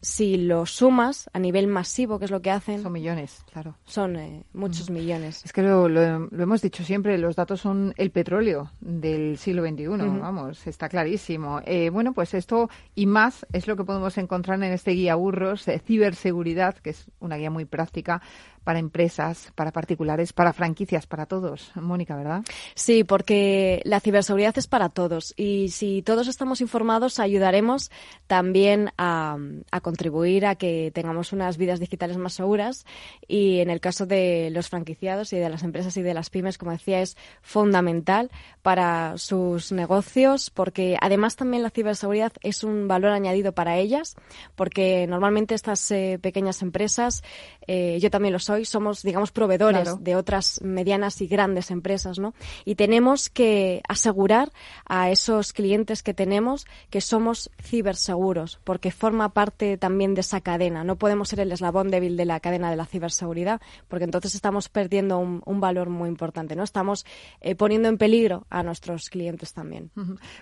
si 0.06 0.38
lo 0.38 0.68
sumas 0.68 1.32
a 1.34 1.40
nivel 1.40 1.66
masivo, 1.66 2.20
que 2.20 2.26
es 2.26 2.32
lo 2.32 2.40
que 2.40 2.52
hacen. 2.52 2.84
Son 2.84 2.92
millones, 2.92 3.44
claro. 3.52 3.76
Son 3.86 4.16
eh, 4.16 4.44
muchos 4.54 4.92
millones. 4.92 5.44
Es 5.44 5.52
que 5.52 5.64
lo, 5.64 5.88
hemos 5.88 6.62
dicho 6.62 6.84
siempre, 6.84 7.18
los 7.18 7.36
datos 7.36 7.62
son 7.62 7.92
el 7.98 8.12
petróleo 8.12 8.72
del 8.82 9.40
siglo 9.40 9.64
XXI, 9.64 9.88
vamos, 9.88 10.68
está 10.68 10.90
clarísimo. 10.90 11.60
Eh, 11.66 11.90
bueno, 11.90 12.14
pues 12.14 12.36
esto 12.36 12.70
y 12.94 13.08
más 13.08 13.48
es 13.52 13.68
lo 13.68 13.76
que 13.76 13.84
podemos 13.84 14.16
encontrar 14.20 14.62
en 14.64 14.74
este 14.74 14.92
guía 14.92 15.16
burros 15.16 15.66
de 15.66 15.80
ciberseguridad, 15.80 16.76
que 16.76 16.92
es 16.92 17.08
una 17.20 17.38
guía 17.38 17.50
muy 17.50 17.66
práctica 17.66 18.22
para 18.66 18.80
empresas, 18.80 19.54
para 19.56 19.72
particulares, 19.72 20.34
para 20.34 20.52
franquicias, 20.52 21.06
para 21.06 21.28
todos. 21.28 21.72
Mónica, 21.76 22.18
¿verdad? 22.18 22.44
Sí, 22.74 23.04
porque 23.06 23.82
la 23.86 24.02
ciberseguridad 24.02 24.58
es 24.58 24.68
para 24.68 24.90
todos 24.90 25.34
y 25.38 25.70
si 25.70 26.02
todos 26.02 26.28
estamos 26.28 26.62
informados 26.62 27.20
ayudaremos 27.20 27.92
también 28.28 28.92
a, 28.98 29.38
contribuir 29.84 30.48
a 30.48 30.56
que 30.56 30.92
tengamos 30.94 31.32
unas 31.32 31.58
vidas 31.58 31.80
digitales 31.80 32.18
más 32.18 32.34
seguras 32.34 32.86
y 33.28 33.60
en 33.60 33.70
el 33.70 33.80
caso 33.80 34.08
de 34.08 34.50
los 34.52 34.70
franquiciados 34.70 35.32
y 35.32 35.38
de 35.38 35.50
las 35.50 35.62
empresas 35.62 35.96
y 35.98 36.02
de 36.02 36.16
las 36.16 36.32
pymes, 36.32 36.58
como 36.58 36.72
decía, 36.72 37.02
es 37.02 37.16
fundamental 37.44 38.32
para 38.64 39.18
sus 39.18 39.72
negocios 39.72 40.50
porque 40.50 40.98
además 41.00 41.36
también 41.36 41.62
la 41.62 41.70
ciberseguridad 41.70 42.34
es 42.42 42.64
un 42.64 42.88
valor 42.88 43.12
añadido 43.12 43.52
para 43.52 43.78
ellas 43.78 44.16
porque 44.56 45.06
normalmente 45.06 45.54
estas 45.54 45.92
eh, 45.92 46.18
pequeñas 46.20 46.64
empresas, 46.64 47.24
eh, 47.68 48.00
yo 48.02 48.10
también 48.10 48.34
lo 48.34 48.40
soy, 48.40 48.55
hoy 48.56 48.66
somos, 48.66 49.04
digamos, 49.04 49.32
proveedores 49.32 50.04
de 50.04 50.16
otras 50.16 50.62
medianas 50.62 51.22
y 51.22 51.28
grandes 51.28 51.72
empresas, 51.72 52.20
¿no? 52.20 52.34
Y 52.66 52.76
tenemos 52.76 53.30
que 53.30 53.82
asegurar 53.88 54.52
a 54.88 55.10
esos 55.10 55.54
clientes 55.54 56.04
que 56.04 56.14
tenemos 56.14 56.66
que 56.90 57.02
somos 57.02 57.52
ciberseguros, 57.62 58.60
porque 58.64 58.92
forma 58.92 59.30
parte 59.30 59.78
también 59.78 60.16
de 60.16 60.22
esa 60.22 60.42
cadena. 60.42 60.84
No 60.84 60.96
podemos 60.96 61.30
ser 61.30 61.42
el 61.42 61.52
eslabón 61.52 61.90
débil 61.90 62.18
de 62.18 62.26
la 62.26 62.40
cadena 62.40 62.70
de 62.70 62.76
la 62.76 62.86
ciberseguridad, 62.86 63.62
porque 63.88 64.06
entonces 64.06 64.36
estamos 64.36 64.70
perdiendo 64.70 65.20
un, 65.20 65.42
valor 65.60 65.90
muy 65.90 66.10
importante, 66.10 66.56
¿no? 66.56 66.64
Estamos 66.64 67.06
eh, 67.42 67.56
poniendo 67.56 67.88
en 67.88 67.98
peligro 67.98 68.46
a 68.50 68.62
nuestros 68.62 69.10
clientes 69.10 69.54
también. 69.54 69.90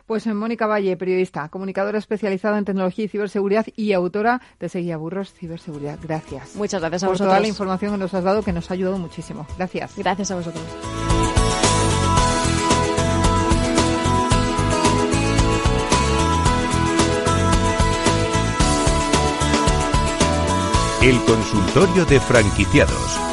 Pues 0.06 0.26
eh, 0.26 0.34
Mónica 0.34 0.68
Valle, 0.68 0.98
periodista, 0.98 1.50
comunicadora 1.50 1.98
especializada 1.98 2.58
en 2.58 2.66
tecnología 2.66 3.06
y 3.06 3.08
ciberseguridad 3.08 3.66
y 3.76 3.94
autora 3.94 4.42
de 4.60 4.70
Seguía 4.70 4.98
Burros 4.98 5.34
Ciberseguridad. 5.34 6.00
Gracias. 6.02 6.56
Muchas 6.56 6.82
gracias 6.82 7.04
a 7.04 7.08
por 7.08 7.14
vosotros. 7.14 7.30
toda 7.30 7.40
la 7.40 7.48
información 7.48 7.92
que 7.92 7.98
nos 8.04 8.14
has 8.14 8.24
dado, 8.24 8.44
que 8.44 8.54
nos 8.54 8.70
ha 8.70 8.74
ayudado 8.76 8.98
muchísimo. 8.98 9.48
Gracias. 9.58 9.96
Gracias 9.98 10.30
a 10.32 10.36
vosotros. 10.36 10.64
El 21.02 21.20
consultorio 21.26 22.06
de 22.06 22.20
franquiciados 22.22 23.33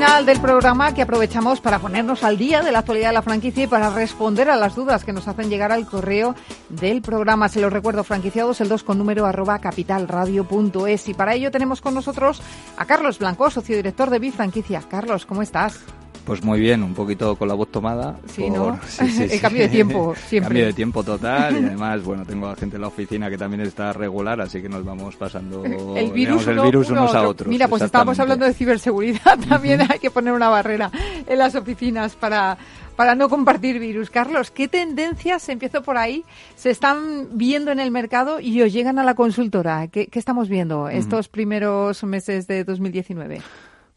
final 0.00 0.24
del 0.24 0.40
programa 0.40 0.94
que 0.94 1.02
aprovechamos 1.02 1.60
para 1.60 1.78
ponernos 1.78 2.24
al 2.24 2.38
día 2.38 2.62
de 2.62 2.72
la 2.72 2.78
actualidad 2.78 3.08
de 3.08 3.14
la 3.16 3.20
franquicia 3.20 3.64
y 3.64 3.66
para 3.66 3.90
responder 3.90 4.48
a 4.48 4.56
las 4.56 4.74
dudas 4.74 5.04
que 5.04 5.12
nos 5.12 5.28
hacen 5.28 5.50
llegar 5.50 5.72
al 5.72 5.84
correo 5.84 6.34
del 6.70 7.02
programa. 7.02 7.50
Se 7.50 7.60
lo 7.60 7.68
recuerdo, 7.68 8.02
franquiciados, 8.02 8.62
el 8.62 8.70
2 8.70 8.82
con 8.82 8.96
número 8.96 9.26
arroba 9.26 9.58
capitalradio.es. 9.58 11.06
Y 11.06 11.12
para 11.12 11.34
ello 11.34 11.50
tenemos 11.50 11.82
con 11.82 11.92
nosotros 11.92 12.40
a 12.78 12.86
Carlos 12.86 13.18
Blanco, 13.18 13.50
socio 13.50 13.76
director 13.76 14.08
de 14.08 14.20
Bifranquicia. 14.20 14.82
Carlos, 14.88 15.26
¿cómo 15.26 15.42
estás? 15.42 15.78
Pues 16.24 16.42
muy 16.44 16.60
bien, 16.60 16.82
un 16.82 16.94
poquito 16.94 17.36
con 17.36 17.48
la 17.48 17.54
voz 17.54 17.70
tomada. 17.70 18.16
Sí, 18.26 18.48
¿no? 18.50 18.78
el 19.00 19.40
cambio 19.40 19.62
de 19.62 19.68
tiempo, 19.68 20.14
siempre. 20.28 20.48
Cambio 20.48 20.66
de 20.66 20.72
tiempo 20.72 21.02
total 21.02 21.60
y 21.60 21.64
además, 21.66 22.02
bueno, 22.02 22.24
tengo 22.24 22.48
a 22.48 22.56
gente 22.56 22.76
en 22.76 22.82
la 22.82 22.88
oficina 22.88 23.30
que 23.30 23.38
también 23.38 23.62
está 23.62 23.92
regular, 23.92 24.40
así 24.40 24.60
que 24.60 24.68
nos 24.68 24.84
vamos 24.84 25.16
pasando 25.16 25.64
el 25.64 26.10
virus, 26.12 26.46
unos 26.90 27.14
a 27.14 27.26
otros. 27.26 27.48
Mira, 27.48 27.68
pues 27.68 27.82
estábamos 27.82 28.18
hablando 28.18 28.44
de 28.44 28.54
ciberseguridad, 28.54 29.38
también 29.48 29.80
hay 29.88 29.98
que 29.98 30.10
poner 30.10 30.32
una 30.32 30.48
barrera 30.48 30.90
en 31.26 31.38
las 31.38 31.54
oficinas 31.54 32.14
para 32.16 32.56
para 33.00 33.14
no 33.14 33.30
compartir 33.30 33.78
virus. 33.78 34.10
Carlos, 34.10 34.50
¿qué 34.50 34.68
tendencias, 34.68 35.48
empiezo 35.48 35.82
por 35.82 35.96
ahí, 35.96 36.22
se 36.54 36.68
están 36.68 37.28
viendo 37.32 37.72
en 37.72 37.80
el 37.80 37.90
mercado 37.90 38.40
y 38.40 38.60
os 38.60 38.74
llegan 38.74 38.98
a 38.98 39.04
la 39.04 39.14
consultora? 39.14 39.88
¿Qué, 39.88 40.10
estamos 40.12 40.50
viendo 40.50 40.86
estos 40.86 41.28
primeros 41.28 42.04
meses 42.04 42.46
de 42.46 42.62
2019? 42.62 43.40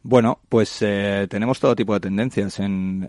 Bueno, 0.06 0.42
pues 0.50 0.80
eh, 0.82 1.28
tenemos 1.30 1.62
todo 1.62 1.78
tipo 1.78 1.94
de 1.94 2.02
tendencias 2.02 2.60
en, 2.60 3.08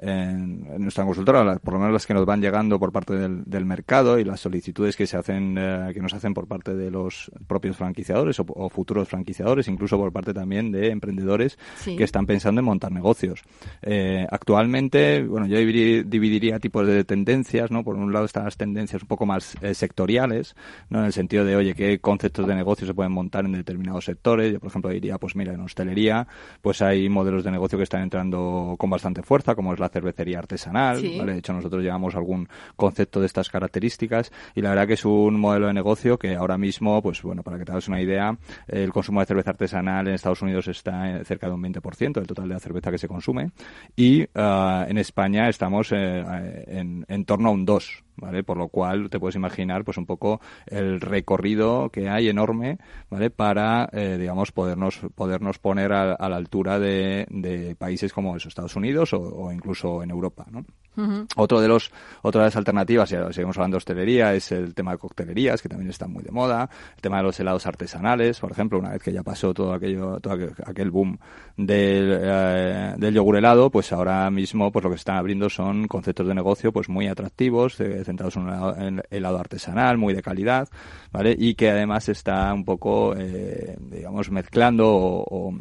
nuestra 0.78 1.04
consultora, 1.04 1.58
por 1.58 1.74
lo 1.74 1.80
menos 1.80 1.92
las 1.92 2.06
que 2.06 2.14
nos 2.14 2.24
van 2.24 2.40
llegando 2.40 2.78
por 2.78 2.92
parte 2.92 3.14
del, 3.14 3.64
mercado 3.64 4.16
y 4.20 4.24
las 4.24 4.38
solicitudes 4.38 4.94
que 4.94 5.08
se 5.08 5.16
hacen, 5.16 5.56
eh, 5.58 5.90
que 5.92 6.00
nos 6.00 6.14
hacen 6.14 6.34
por 6.34 6.46
parte 6.46 6.76
de 6.76 6.92
los 6.92 7.32
propios 7.48 7.76
franquiciadores 7.76 8.38
o, 8.38 8.68
futuros 8.68 9.08
franquiciadores, 9.08 9.66
incluso 9.66 9.98
por 9.98 10.12
parte 10.12 10.32
también 10.32 10.70
de 10.70 10.90
emprendedores 10.90 11.58
que 11.84 12.04
están 12.04 12.26
pensando 12.26 12.60
en 12.60 12.66
montar 12.66 12.92
negocios. 12.92 13.42
Eh, 13.82 14.24
actualmente, 14.30 15.24
bueno, 15.24 15.48
yo 15.48 15.58
dividiría, 15.58 16.60
tipos 16.60 16.86
de 16.86 17.02
tendencias, 17.02 17.72
¿no? 17.72 17.82
Por 17.82 17.96
un 17.96 18.12
lado 18.12 18.26
están 18.26 18.44
las 18.44 18.56
tendencias 18.56 19.02
un 19.02 19.08
poco 19.08 19.26
más 19.26 19.56
sectoriales, 19.72 20.54
¿no? 20.90 21.00
En 21.00 21.06
el 21.06 21.12
sentido 21.12 21.44
de, 21.44 21.56
oye, 21.56 21.74
qué 21.74 21.98
conceptos 21.98 22.46
de 22.46 22.54
negocio 22.54 22.86
se 22.86 22.94
pueden 22.94 23.10
montar 23.10 23.46
en 23.46 23.52
determinados 23.52 24.04
sectores. 24.04 24.52
Yo, 24.52 24.60
por 24.60 24.68
ejemplo, 24.68 24.90
diría, 24.90 25.18
pues 25.18 25.34
mira, 25.34 25.54
en 25.54 25.60
hostelería, 25.60 26.28
pues 26.62 26.83
hay 26.84 27.08
modelos 27.08 27.44
de 27.44 27.50
negocio 27.50 27.78
que 27.78 27.84
están 27.84 28.02
entrando 28.02 28.76
con 28.78 28.90
bastante 28.90 29.22
fuerza, 29.22 29.54
como 29.54 29.72
es 29.72 29.80
la 29.80 29.88
cervecería 29.88 30.38
artesanal. 30.38 31.00
De 31.00 31.38
hecho, 31.38 31.52
nosotros 31.52 31.82
llevamos 31.82 32.14
algún 32.14 32.48
concepto 32.76 33.20
de 33.20 33.26
estas 33.26 33.48
características 33.50 34.32
y 34.54 34.62
la 34.62 34.70
verdad 34.70 34.86
que 34.86 34.94
es 34.94 35.04
un 35.04 35.38
modelo 35.38 35.66
de 35.66 35.74
negocio 35.74 36.18
que 36.18 36.34
ahora 36.34 36.58
mismo, 36.58 37.00
pues 37.02 37.22
bueno, 37.22 37.42
para 37.42 37.58
que 37.58 37.64
te 37.64 37.72
hagas 37.72 37.88
una 37.88 38.00
idea, 38.00 38.36
el 38.68 38.92
consumo 38.92 39.20
de 39.20 39.26
cerveza 39.26 39.50
artesanal 39.50 40.08
en 40.08 40.14
Estados 40.14 40.42
Unidos 40.42 40.68
está 40.68 41.24
cerca 41.24 41.48
de 41.48 41.54
un 41.54 41.62
20% 41.62 42.12
del 42.14 42.26
total 42.26 42.48
de 42.48 42.54
la 42.54 42.60
cerveza 42.60 42.90
que 42.90 42.98
se 42.98 43.08
consume 43.08 43.50
y 43.96 44.26
ah, 44.34 44.86
en 44.88 44.98
España 44.98 45.48
estamos 45.48 45.92
eh, 45.92 46.64
en, 46.66 47.04
en 47.08 47.24
torno 47.24 47.48
a 47.48 47.52
un 47.52 47.64
2 47.64 48.04
¿vale? 48.16 48.42
Por 48.42 48.56
lo 48.56 48.68
cual 48.68 49.10
te 49.10 49.18
puedes 49.18 49.36
imaginar 49.36 49.84
pues 49.84 49.98
un 49.98 50.06
poco 50.06 50.40
el 50.66 51.00
recorrido 51.00 51.90
que 51.90 52.08
hay 52.08 52.28
enorme, 52.28 52.78
¿vale? 53.10 53.30
Para, 53.30 53.88
eh, 53.92 54.16
digamos, 54.18 54.52
podernos, 54.52 55.00
podernos 55.14 55.58
poner 55.58 55.92
a, 55.92 56.28
la 56.28 56.36
altura 56.36 56.78
de, 56.78 57.26
de, 57.30 57.74
países 57.76 58.12
como 58.12 58.36
esos, 58.36 58.48
Estados 58.48 58.76
Unidos 58.76 59.12
o, 59.12 59.20
o 59.20 59.52
incluso 59.52 60.02
en 60.02 60.10
Europa, 60.10 60.46
¿no? 60.50 60.64
Otro 61.36 61.60
de 61.60 61.66
los, 61.66 61.90
otra 62.22 62.42
de 62.42 62.46
las 62.46 62.56
alternativas, 62.56 63.10
ya 63.10 63.32
seguimos 63.32 63.56
hablando 63.56 63.74
de 63.74 63.78
hostelería, 63.78 64.32
es 64.34 64.52
el 64.52 64.74
tema 64.74 64.92
de 64.92 64.98
coctelerías, 64.98 65.60
que 65.60 65.68
también 65.68 65.90
está 65.90 66.06
muy 66.06 66.22
de 66.22 66.30
moda, 66.30 66.70
el 66.94 67.02
tema 67.02 67.16
de 67.16 67.24
los 67.24 67.40
helados 67.40 67.66
artesanales, 67.66 68.38
por 68.38 68.52
ejemplo, 68.52 68.78
una 68.78 68.90
vez 68.90 69.02
que 69.02 69.12
ya 69.12 69.24
pasó 69.24 69.52
todo 69.52 69.72
aquello, 69.72 70.20
todo 70.20 70.34
aquel, 70.64 70.90
boom 70.90 71.18
del, 71.56 72.16
eh, 72.22 72.94
del 72.96 73.14
yogur 73.14 73.36
helado, 73.36 73.70
pues 73.70 73.92
ahora 73.92 74.30
mismo 74.30 74.70
pues 74.70 74.84
lo 74.84 74.90
que 74.90 74.96
se 74.96 75.00
están 75.00 75.16
abriendo 75.16 75.50
son 75.50 75.88
conceptos 75.88 76.28
de 76.28 76.34
negocio 76.34 76.72
pues 76.72 76.88
muy 76.88 77.08
atractivos, 77.08 77.80
eh, 77.80 78.03
centrados 78.04 78.36
en 78.36 78.42
un 78.42 79.02
helado, 79.10 79.38
artesanal, 79.38 79.98
muy 79.98 80.14
de 80.14 80.22
calidad, 80.22 80.68
¿vale? 81.12 81.34
Y 81.36 81.54
que 81.54 81.70
además 81.70 82.08
está 82.08 82.52
un 82.52 82.64
poco, 82.64 83.14
eh, 83.16 83.76
digamos, 83.80 84.30
mezclando 84.30 84.88
o 84.88 85.24
o, 85.34 85.54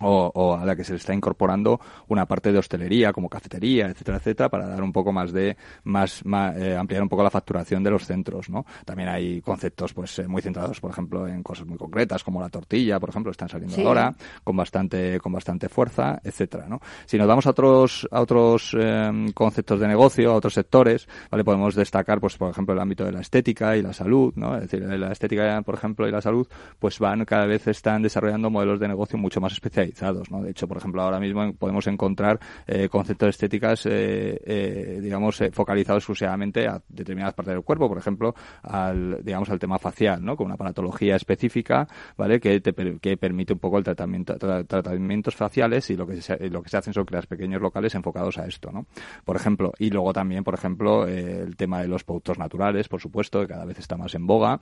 a 0.00 0.64
la 0.64 0.76
que 0.76 0.84
se 0.84 0.92
le 0.92 0.98
está 0.98 1.14
incorporando 1.14 1.80
una 2.08 2.26
parte 2.26 2.52
de 2.52 2.58
hostelería 2.58 3.12
como 3.12 3.28
cafetería, 3.28 3.86
etcétera, 3.86 4.18
etcétera, 4.18 4.48
para 4.48 4.68
dar 4.68 4.82
un 4.82 4.92
poco 4.92 5.12
más 5.12 5.32
de 5.32 5.56
más, 5.84 6.22
eh, 6.56 6.76
ampliar 6.76 7.02
un 7.02 7.08
poco 7.08 7.22
la 7.22 7.30
facturación 7.30 7.82
de 7.82 7.90
los 7.90 8.04
centros, 8.04 8.48
¿no? 8.48 8.64
También 8.84 9.08
hay 9.08 9.40
conceptos 9.40 9.92
pues 9.92 10.18
eh, 10.18 10.28
muy 10.28 10.42
centrados, 10.42 10.80
por 10.80 10.90
ejemplo, 10.90 11.26
en 11.26 11.42
cosas 11.42 11.66
muy 11.66 11.78
concretas 11.78 12.22
como 12.22 12.40
la 12.40 12.48
tortilla, 12.48 13.00
por 13.00 13.10
ejemplo, 13.10 13.30
están 13.32 13.48
saliendo 13.48 13.76
ahora 13.86 14.14
con 14.44 14.56
bastante 14.56 15.18
con 15.20 15.32
bastante 15.32 15.68
fuerza, 15.68 16.20
etcétera, 16.22 16.66
¿no? 16.68 16.80
Si 17.06 17.18
nos 17.18 17.26
vamos 17.26 17.46
a 17.46 17.50
otros 17.50 18.08
a 18.10 18.20
otros 18.20 18.76
em, 18.78 19.32
conceptos 19.32 19.80
de 19.80 19.88
negocio, 19.88 20.32
a 20.32 20.34
otros 20.34 20.54
sectores, 20.54 21.08
vale, 21.30 21.44
podemos 21.44 21.74
destacar 21.74 22.20
pues 22.20 22.36
por 22.36 22.50
ejemplo 22.50 22.74
el 22.74 22.80
ámbito 22.80 23.04
de 23.04 23.12
la 23.12 23.20
estética 23.20 23.76
y 23.76 23.82
la 23.82 23.92
salud, 23.92 24.32
¿no? 24.36 24.56
Es 24.56 24.62
decir, 24.62 24.82
la 24.82 25.12
estética, 25.12 25.62
por 25.62 25.74
ejemplo, 25.74 26.06
y 26.08 26.10
la 26.10 26.20
salud, 26.20 26.46
pues 26.78 26.98
van 26.98 27.24
cada 27.24 27.46
vez 27.46 27.66
están 27.66 28.02
desarrollando 28.02 28.50
modelos 28.50 28.80
de 28.80 28.88
negocio 28.88 29.18
mucho 29.18 29.40
más 29.40 29.52
especializados 29.52 29.87
¿no? 30.30 30.42
De 30.42 30.50
hecho, 30.50 30.66
por 30.66 30.76
ejemplo, 30.76 31.02
ahora 31.02 31.20
mismo 31.20 31.52
podemos 31.54 31.86
encontrar 31.86 32.38
eh, 32.66 32.88
conceptos 32.88 33.26
de 33.26 33.30
estéticas, 33.30 33.86
eh, 33.86 34.40
eh, 34.44 34.98
digamos, 35.02 35.42
focalizados 35.52 36.02
exclusivamente 36.02 36.66
a 36.66 36.82
determinadas 36.88 37.34
partes 37.34 37.54
del 37.54 37.62
cuerpo, 37.62 37.88
por 37.88 37.98
ejemplo, 37.98 38.34
al, 38.62 39.22
digamos, 39.22 39.50
al 39.50 39.58
tema 39.58 39.78
facial, 39.78 40.24
¿no? 40.24 40.36
Con 40.36 40.46
una 40.46 40.56
paratología 40.56 41.16
específica, 41.16 41.86
¿vale? 42.16 42.40
Que, 42.40 42.60
te, 42.60 42.72
que 42.98 43.16
permite 43.16 43.52
un 43.52 43.58
poco 43.58 43.78
el 43.78 43.84
tratamiento, 43.84 44.36
tratamientos 44.36 45.34
faciales 45.34 45.88
y 45.90 45.96
lo 45.96 46.06
que 46.06 46.20
se, 46.20 46.48
lo 46.50 46.62
que 46.62 46.68
se 46.68 46.76
hacen 46.76 46.92
son 46.92 47.04
crear 47.04 47.26
pequeños 47.26 47.60
locales 47.60 47.94
enfocados 47.94 48.38
a 48.38 48.46
esto, 48.46 48.70
¿no? 48.72 48.86
Por 49.24 49.36
ejemplo, 49.36 49.72
y 49.78 49.90
luego 49.90 50.12
también, 50.12 50.44
por 50.44 50.54
ejemplo, 50.54 51.06
el 51.06 51.56
tema 51.56 51.80
de 51.80 51.88
los 51.88 52.04
productos 52.04 52.38
naturales, 52.38 52.88
por 52.88 53.00
supuesto, 53.00 53.40
que 53.40 53.48
cada 53.48 53.64
vez 53.64 53.78
está 53.78 53.96
más 53.96 54.14
en 54.14 54.26
boga. 54.26 54.60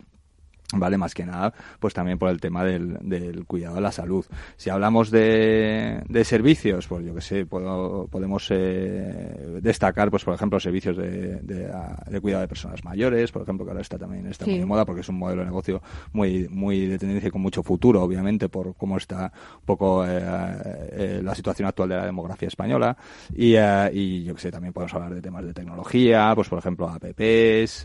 Vale, 0.74 0.98
más 0.98 1.14
que 1.14 1.24
nada, 1.24 1.54
pues 1.78 1.94
también 1.94 2.18
por 2.18 2.28
el 2.28 2.40
tema 2.40 2.64
del, 2.64 2.98
del 3.02 3.44
cuidado 3.44 3.76
de 3.76 3.80
la 3.80 3.92
salud. 3.92 4.24
Si 4.56 4.68
hablamos 4.68 5.12
de, 5.12 6.02
de 6.08 6.24
servicios, 6.24 6.88
pues 6.88 7.06
yo 7.06 7.14
que 7.14 7.20
sé, 7.20 7.46
puedo, 7.46 8.08
podemos 8.08 8.48
eh, 8.50 9.60
destacar, 9.62 10.10
pues 10.10 10.24
por 10.24 10.34
ejemplo, 10.34 10.58
servicios 10.58 10.96
de, 10.96 11.40
de, 11.40 12.20
cuidado 12.20 12.42
de 12.42 12.48
personas 12.48 12.82
mayores, 12.82 13.30
por 13.30 13.42
ejemplo, 13.42 13.64
que 13.64 13.70
ahora 13.70 13.82
está 13.82 13.96
también 13.96 14.26
está 14.26 14.44
muy 14.44 14.58
de 14.58 14.66
moda 14.66 14.84
porque 14.84 15.02
es 15.02 15.08
un 15.08 15.18
modelo 15.18 15.42
de 15.42 15.46
negocio 15.46 15.80
muy, 16.12 16.48
muy 16.48 16.86
de 16.86 16.98
tendencia 16.98 17.28
y 17.28 17.30
con 17.30 17.42
mucho 17.42 17.62
futuro, 17.62 18.02
obviamente, 18.02 18.48
por 18.48 18.74
cómo 18.74 18.96
está 18.96 19.32
un 19.54 19.66
poco 19.66 20.04
eh, 20.04 20.18
eh, 20.18 21.20
la 21.22 21.34
situación 21.36 21.68
actual 21.68 21.90
de 21.90 21.96
la 21.96 22.06
demografía 22.06 22.48
española. 22.48 22.96
Y, 23.32 23.54
y 23.92 24.24
yo 24.24 24.34
que 24.34 24.40
sé, 24.40 24.50
también 24.50 24.72
podemos 24.72 24.92
hablar 24.94 25.14
de 25.14 25.22
temas 25.22 25.44
de 25.44 25.54
tecnología, 25.54 26.32
pues 26.34 26.48
por 26.48 26.58
ejemplo, 26.58 26.88
apps, 26.88 27.84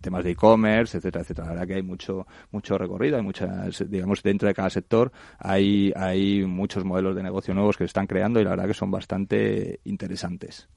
temas 0.00 0.24
de 0.24 0.32
e-commerce, 0.32 0.98
etcétera, 0.98 1.22
etcétera. 1.22 1.46
La 1.46 1.52
verdad 1.54 1.66
que 1.68 1.74
hay 1.74 1.82
mucho 1.82 2.26
mucho 2.50 2.78
recorrido, 2.78 3.16
hay 3.16 3.22
muchas, 3.22 3.90
digamos, 3.90 4.22
dentro 4.22 4.48
de 4.48 4.54
cada 4.54 4.70
sector 4.70 5.12
hay, 5.38 5.92
hay 5.96 6.44
muchos 6.44 6.84
modelos 6.84 7.14
de 7.16 7.22
negocio 7.22 7.54
nuevos 7.54 7.76
que 7.76 7.84
se 7.84 7.88
están 7.88 8.06
creando 8.06 8.40
y 8.40 8.44
la 8.44 8.50
verdad 8.50 8.66
que 8.66 8.74
son 8.74 8.90
bastante 8.90 9.80
interesantes. 9.84 10.68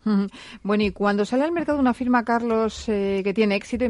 Bueno, 0.63 0.83
y 0.83 0.91
cuando 0.91 1.25
sale 1.25 1.43
al 1.43 1.51
mercado 1.51 1.79
una 1.79 1.93
firma, 1.93 2.23
Carlos, 2.23 2.87
eh, 2.89 3.21
que 3.23 3.33
tiene 3.33 3.55
éxito, 3.55 3.85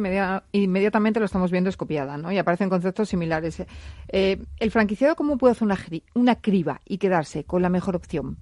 inmediatamente 0.51 1.19
lo 1.19 1.25
estamos 1.25 1.51
viendo 1.51 1.69
escopiada, 1.69 2.17
¿no? 2.17 2.31
Y 2.31 2.37
aparecen 2.37 2.69
conceptos 2.69 3.09
similares. 3.09 3.63
Eh, 4.09 4.41
¿El 4.59 4.71
franquiciado 4.71 5.15
cómo 5.15 5.37
puede 5.37 5.53
hacer 5.53 5.65
una, 5.65 5.77
una 6.13 6.35
criba 6.35 6.81
y 6.85 6.97
quedarse 6.97 7.43
con 7.43 7.61
la 7.61 7.69
mejor 7.69 7.95
opción? 7.95 8.37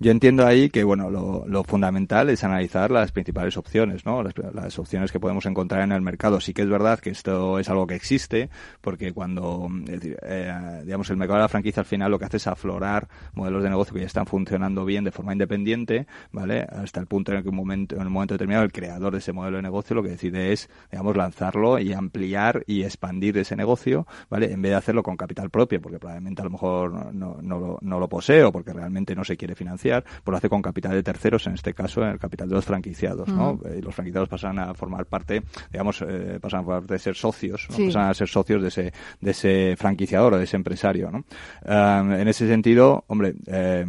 Yo 0.00 0.10
entiendo 0.10 0.46
ahí 0.46 0.70
que, 0.70 0.84
bueno, 0.84 1.10
lo, 1.10 1.64
fundamental 1.64 2.28
es 2.30 2.42
analizar 2.44 2.90
las 2.90 3.12
principales 3.12 3.56
opciones, 3.56 4.04
¿no? 4.04 4.22
Las, 4.22 4.34
las 4.52 4.78
opciones 4.78 5.12
que 5.12 5.20
podemos 5.20 5.46
encontrar 5.46 5.81
en 5.84 5.92
el 5.92 6.02
mercado. 6.02 6.40
Sí 6.40 6.52
que 6.52 6.62
es 6.62 6.68
verdad 6.68 6.98
que 6.98 7.10
esto 7.10 7.58
es 7.58 7.68
algo 7.68 7.86
que 7.86 7.94
existe, 7.94 8.50
porque 8.80 9.12
cuando, 9.12 9.68
eh, 9.88 10.82
digamos, 10.84 11.10
el 11.10 11.16
mercado 11.16 11.38
de 11.38 11.42
la 11.42 11.48
franquicia 11.48 11.80
al 11.80 11.86
final 11.86 12.10
lo 12.10 12.18
que 12.18 12.24
hace 12.24 12.36
es 12.36 12.46
aflorar 12.46 13.08
modelos 13.34 13.62
de 13.62 13.70
negocio 13.70 13.94
que 13.94 14.00
ya 14.00 14.06
están 14.06 14.26
funcionando 14.26 14.84
bien 14.84 15.04
de 15.04 15.12
forma 15.12 15.32
independiente, 15.32 16.06
¿vale? 16.32 16.62
Hasta 16.62 17.00
el 17.00 17.06
punto 17.06 17.32
en 17.32 17.38
el 17.38 17.42
que 17.42 17.48
un 17.48 17.56
momento, 17.56 17.96
en 17.96 18.06
un 18.06 18.12
momento 18.12 18.34
determinado 18.34 18.64
el 18.64 18.72
creador 18.72 19.12
de 19.12 19.18
ese 19.18 19.32
modelo 19.32 19.56
de 19.56 19.62
negocio 19.62 19.94
lo 19.94 20.02
que 20.02 20.10
decide 20.10 20.52
es, 20.52 20.68
digamos, 20.90 21.16
lanzarlo 21.16 21.78
y 21.78 21.92
ampliar 21.92 22.64
y 22.66 22.82
expandir 22.82 23.38
ese 23.38 23.56
negocio, 23.56 24.06
¿vale? 24.30 24.52
En 24.52 24.62
vez 24.62 24.70
de 24.70 24.76
hacerlo 24.76 25.02
con 25.02 25.16
capital 25.16 25.50
propio, 25.50 25.80
porque 25.80 25.98
probablemente 25.98 26.42
a 26.42 26.44
lo 26.44 26.50
mejor 26.50 27.14
no, 27.14 27.38
no, 27.40 27.58
lo, 27.58 27.78
no 27.80 27.98
lo 27.98 28.08
posee 28.08 28.44
o 28.44 28.52
porque 28.52 28.72
realmente 28.72 29.14
no 29.14 29.24
se 29.24 29.36
quiere 29.36 29.54
financiar, 29.54 30.04
pues 30.04 30.32
lo 30.32 30.36
hace 30.36 30.48
con 30.48 30.62
capital 30.62 30.92
de 30.92 31.02
terceros, 31.02 31.46
en 31.46 31.54
este 31.54 31.74
caso 31.74 32.02
en 32.02 32.10
el 32.10 32.18
capital 32.18 32.48
de 32.48 32.54
los 32.54 32.64
franquiciados, 32.64 33.28
¿no? 33.28 33.58
Y 33.76 33.80
los 33.80 33.94
franquiciados 33.94 34.28
pasan 34.28 34.58
a 34.58 34.74
formar 34.74 35.06
parte, 35.06 35.42
digamos, 35.72 36.02
eh, 36.06 36.38
pasan 36.40 36.64
de 36.86 36.98
ser 36.98 37.14
socios 37.14 37.66
sí. 37.74 37.90
a 37.96 38.12
ser 38.14 38.28
socios 38.28 38.62
de 38.62 38.68
ese, 38.68 38.92
de 39.20 39.30
ese 39.30 39.74
franquiciador 39.76 40.34
o 40.34 40.38
de 40.38 40.44
ese 40.44 40.56
empresario. 40.56 41.10
¿no? 41.10 41.24
en 41.64 42.28
ese 42.28 42.46
sentido, 42.46 43.04
hombre, 43.08 43.34
eh, 43.46 43.84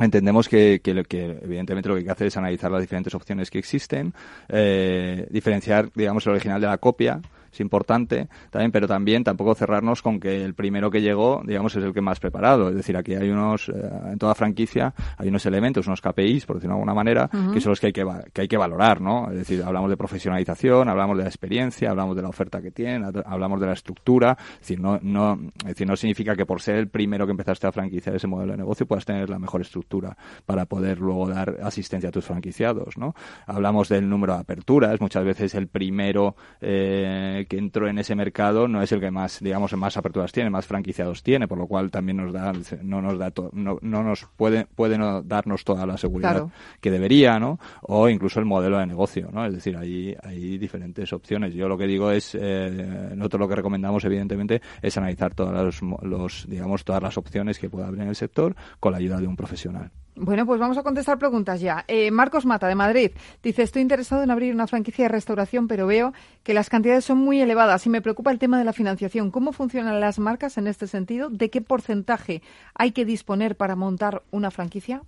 entendemos 0.00 0.48
que, 0.48 0.80
que, 0.82 1.02
que, 1.04 1.38
evidentemente 1.42 1.88
lo 1.88 1.94
que 1.94 2.00
hay 2.00 2.04
que 2.04 2.12
hacer 2.12 2.26
es 2.28 2.36
analizar 2.36 2.70
las 2.70 2.80
diferentes 2.80 3.14
opciones 3.14 3.50
que 3.50 3.58
existen, 3.58 4.14
eh, 4.48 5.26
diferenciar, 5.30 5.90
digamos, 5.94 6.26
el 6.26 6.32
original 6.32 6.60
de 6.60 6.66
la 6.66 6.78
copia, 6.78 7.20
es 7.52 7.60
importante 7.60 8.28
también, 8.50 8.72
pero 8.72 8.86
también 8.86 9.24
tampoco 9.24 9.54
cerrarnos 9.54 10.02
con 10.02 10.20
que 10.20 10.44
el 10.44 10.54
primero 10.54 10.90
que 10.90 11.00
llegó, 11.00 11.42
digamos, 11.44 11.74
es 11.76 11.84
el 11.84 11.92
que 11.92 12.00
más 12.00 12.20
preparado. 12.20 12.68
Es 12.68 12.76
decir, 12.76 12.96
aquí 12.96 13.14
hay 13.14 13.30
unos, 13.30 13.68
eh, 13.68 13.72
en 14.12 14.18
toda 14.18 14.34
franquicia, 14.34 14.94
hay 15.16 15.28
unos 15.28 15.44
elementos, 15.46 15.86
unos 15.86 16.00
KPIs, 16.00 16.46
por 16.46 16.56
decirlo 16.56 16.74
de 16.74 16.80
alguna 16.80 16.94
manera, 16.94 17.28
que 17.52 17.60
son 17.60 17.70
los 17.70 17.80
que 17.80 17.88
hay 17.88 17.92
que, 17.92 18.06
que 18.32 18.42
hay 18.42 18.48
que 18.48 18.56
valorar, 18.56 19.00
¿no? 19.00 19.30
Es 19.30 19.38
decir, 19.38 19.62
hablamos 19.62 19.90
de 19.90 19.96
profesionalización, 19.96 20.88
hablamos 20.88 21.16
de 21.16 21.24
la 21.24 21.28
experiencia, 21.28 21.90
hablamos 21.90 22.16
de 22.16 22.22
la 22.22 22.28
oferta 22.28 22.60
que 22.60 22.70
tienen, 22.70 23.04
hablamos 23.26 23.60
de 23.60 23.66
la 23.66 23.72
estructura. 23.72 24.36
Es 24.54 24.60
decir, 24.60 24.80
no, 24.80 24.98
no, 25.02 25.38
es 25.60 25.68
decir, 25.68 25.86
no 25.86 25.96
significa 25.96 26.36
que 26.36 26.46
por 26.46 26.60
ser 26.60 26.76
el 26.76 26.88
primero 26.88 27.26
que 27.26 27.32
empezaste 27.32 27.66
a 27.66 27.72
franquiciar 27.72 28.16
ese 28.16 28.26
modelo 28.26 28.52
de 28.52 28.58
negocio 28.58 28.86
puedas 28.86 29.04
tener 29.04 29.28
la 29.30 29.38
mejor 29.38 29.60
estructura 29.60 30.16
para 30.46 30.66
poder 30.66 30.98
luego 30.98 31.28
dar 31.28 31.58
asistencia 31.62 32.08
a 32.08 32.12
tus 32.12 32.24
franquiciados, 32.24 32.96
¿no? 32.96 33.14
Hablamos 33.46 33.88
del 33.88 34.08
número 34.08 34.34
de 34.34 34.40
aperturas, 34.40 35.00
muchas 35.00 35.24
veces 35.24 35.54
el 35.54 35.68
primero 35.68 36.36
eh, 36.60 37.37
que 37.46 37.58
entró 37.58 37.88
en 37.88 37.98
ese 37.98 38.14
mercado 38.14 38.68
no 38.68 38.82
es 38.82 38.92
el 38.92 39.00
que 39.00 39.10
más, 39.10 39.40
digamos, 39.40 39.72
más 39.76 39.96
aperturas 39.96 40.32
tiene, 40.32 40.50
más 40.50 40.66
franquiciados 40.66 41.22
tiene, 41.22 41.48
por 41.48 41.58
lo 41.58 41.66
cual 41.66 41.90
también 41.90 42.18
nos 42.18 42.32
da, 42.32 42.52
no 42.82 43.02
nos 43.02 43.18
da, 43.18 43.32
no, 43.52 43.78
no, 43.80 44.02
nos 44.02 44.26
puede, 44.36 44.66
puede 44.66 44.98
no 44.98 45.22
darnos 45.22 45.64
toda 45.64 45.86
la 45.86 45.96
seguridad 45.96 46.46
que 46.80 46.90
debería, 46.90 47.38
¿no? 47.38 47.58
O 47.82 48.08
incluso 48.08 48.40
el 48.40 48.46
modelo 48.46 48.78
de 48.78 48.86
negocio, 48.86 49.30
¿no? 49.32 49.44
Es 49.44 49.52
decir, 49.52 49.76
hay, 49.76 50.16
hay 50.22 50.58
diferentes 50.58 51.12
opciones. 51.12 51.54
Yo 51.54 51.68
lo 51.68 51.78
que 51.78 51.86
digo 51.86 52.10
es, 52.10 52.36
eh, 52.38 53.12
nosotros 53.14 53.40
lo 53.40 53.48
que 53.48 53.56
recomendamos, 53.56 54.04
evidentemente, 54.04 54.60
es 54.82 54.96
analizar 54.96 55.34
todas 55.34 55.80
los, 55.82 56.46
digamos, 56.48 56.84
todas 56.84 57.02
las 57.02 57.16
opciones 57.18 57.58
que 57.58 57.70
pueda 57.70 57.88
haber 57.88 58.00
en 58.00 58.08
el 58.08 58.16
sector 58.16 58.54
con 58.80 58.92
la 58.92 58.98
ayuda 58.98 59.20
de 59.20 59.26
un 59.26 59.36
profesional. 59.36 59.90
Bueno, 60.20 60.46
pues 60.46 60.58
vamos 60.58 60.76
a 60.76 60.82
contestar 60.82 61.16
preguntas 61.16 61.60
ya. 61.60 61.84
Eh, 61.86 62.10
Marcos 62.10 62.44
Mata, 62.44 62.66
de 62.66 62.74
Madrid, 62.74 63.12
dice, 63.40 63.62
estoy 63.62 63.82
interesado 63.82 64.24
en 64.24 64.32
abrir 64.32 64.52
una 64.52 64.66
franquicia 64.66 65.04
de 65.04 65.10
restauración, 65.10 65.68
pero 65.68 65.86
veo 65.86 66.12
que 66.42 66.54
las 66.54 66.68
cantidades 66.68 67.04
son 67.04 67.18
muy 67.18 67.40
elevadas 67.40 67.86
y 67.86 67.88
me 67.88 68.02
preocupa 68.02 68.32
el 68.32 68.40
tema 68.40 68.58
de 68.58 68.64
la 68.64 68.72
financiación. 68.72 69.30
¿Cómo 69.30 69.52
funcionan 69.52 70.00
las 70.00 70.18
marcas 70.18 70.58
en 70.58 70.66
este 70.66 70.88
sentido? 70.88 71.30
¿De 71.30 71.50
qué 71.50 71.60
porcentaje 71.60 72.42
hay 72.74 72.90
que 72.90 73.04
disponer 73.04 73.56
para 73.56 73.76
montar 73.76 74.24
una 74.32 74.50
franquicia? 74.50 75.02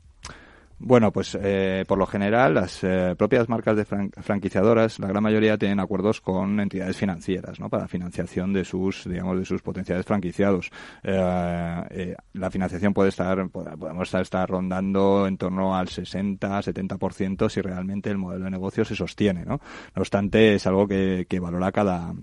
Bueno, 0.83 1.13
pues 1.13 1.37
eh, 1.39 1.85
por 1.87 1.99
lo 1.99 2.07
general 2.07 2.55
las 2.55 2.83
eh, 2.83 3.15
propias 3.17 3.51
marcas 3.51 3.77
de 3.77 3.85
franquiciadoras, 3.85 4.99
la 4.99 5.09
gran 5.09 5.23
mayoría 5.23 5.59
tienen 5.59 5.79
acuerdos 5.79 6.23
con 6.23 6.59
entidades 6.59 6.97
financieras, 6.97 7.61
¿no? 7.61 7.69
Para 7.69 7.87
financiación 7.87 8.55
de 8.55 8.65
sus, 8.65 9.05
digamos, 9.07 9.39
de 9.39 9.45
sus 9.45 9.61
potenciales 9.61 10.07
franquiciados. 10.07 10.71
Eh, 11.03 12.17
la 12.33 12.51
financiación 12.51 12.95
puede 12.95 13.11
estar, 13.11 13.47
podemos 13.51 14.15
estar, 14.15 14.49
rondando 14.49 15.27
en 15.27 15.37
torno 15.37 15.77
al 15.77 15.89
60-70% 15.89 17.51
si 17.51 17.61
realmente 17.61 18.09
el 18.09 18.17
modelo 18.17 18.47
de 18.47 18.51
negocio 18.51 18.83
se 18.87 18.97
sostiene, 18.97 19.45
¿no? 19.45 19.61
No 19.95 20.01
obstante, 20.01 20.55
es 20.55 20.67
algo 20.67 20.89
que, 20.89 21.27
que 21.29 21.41
valora 21.41 21.73
cada, 21.73 22.15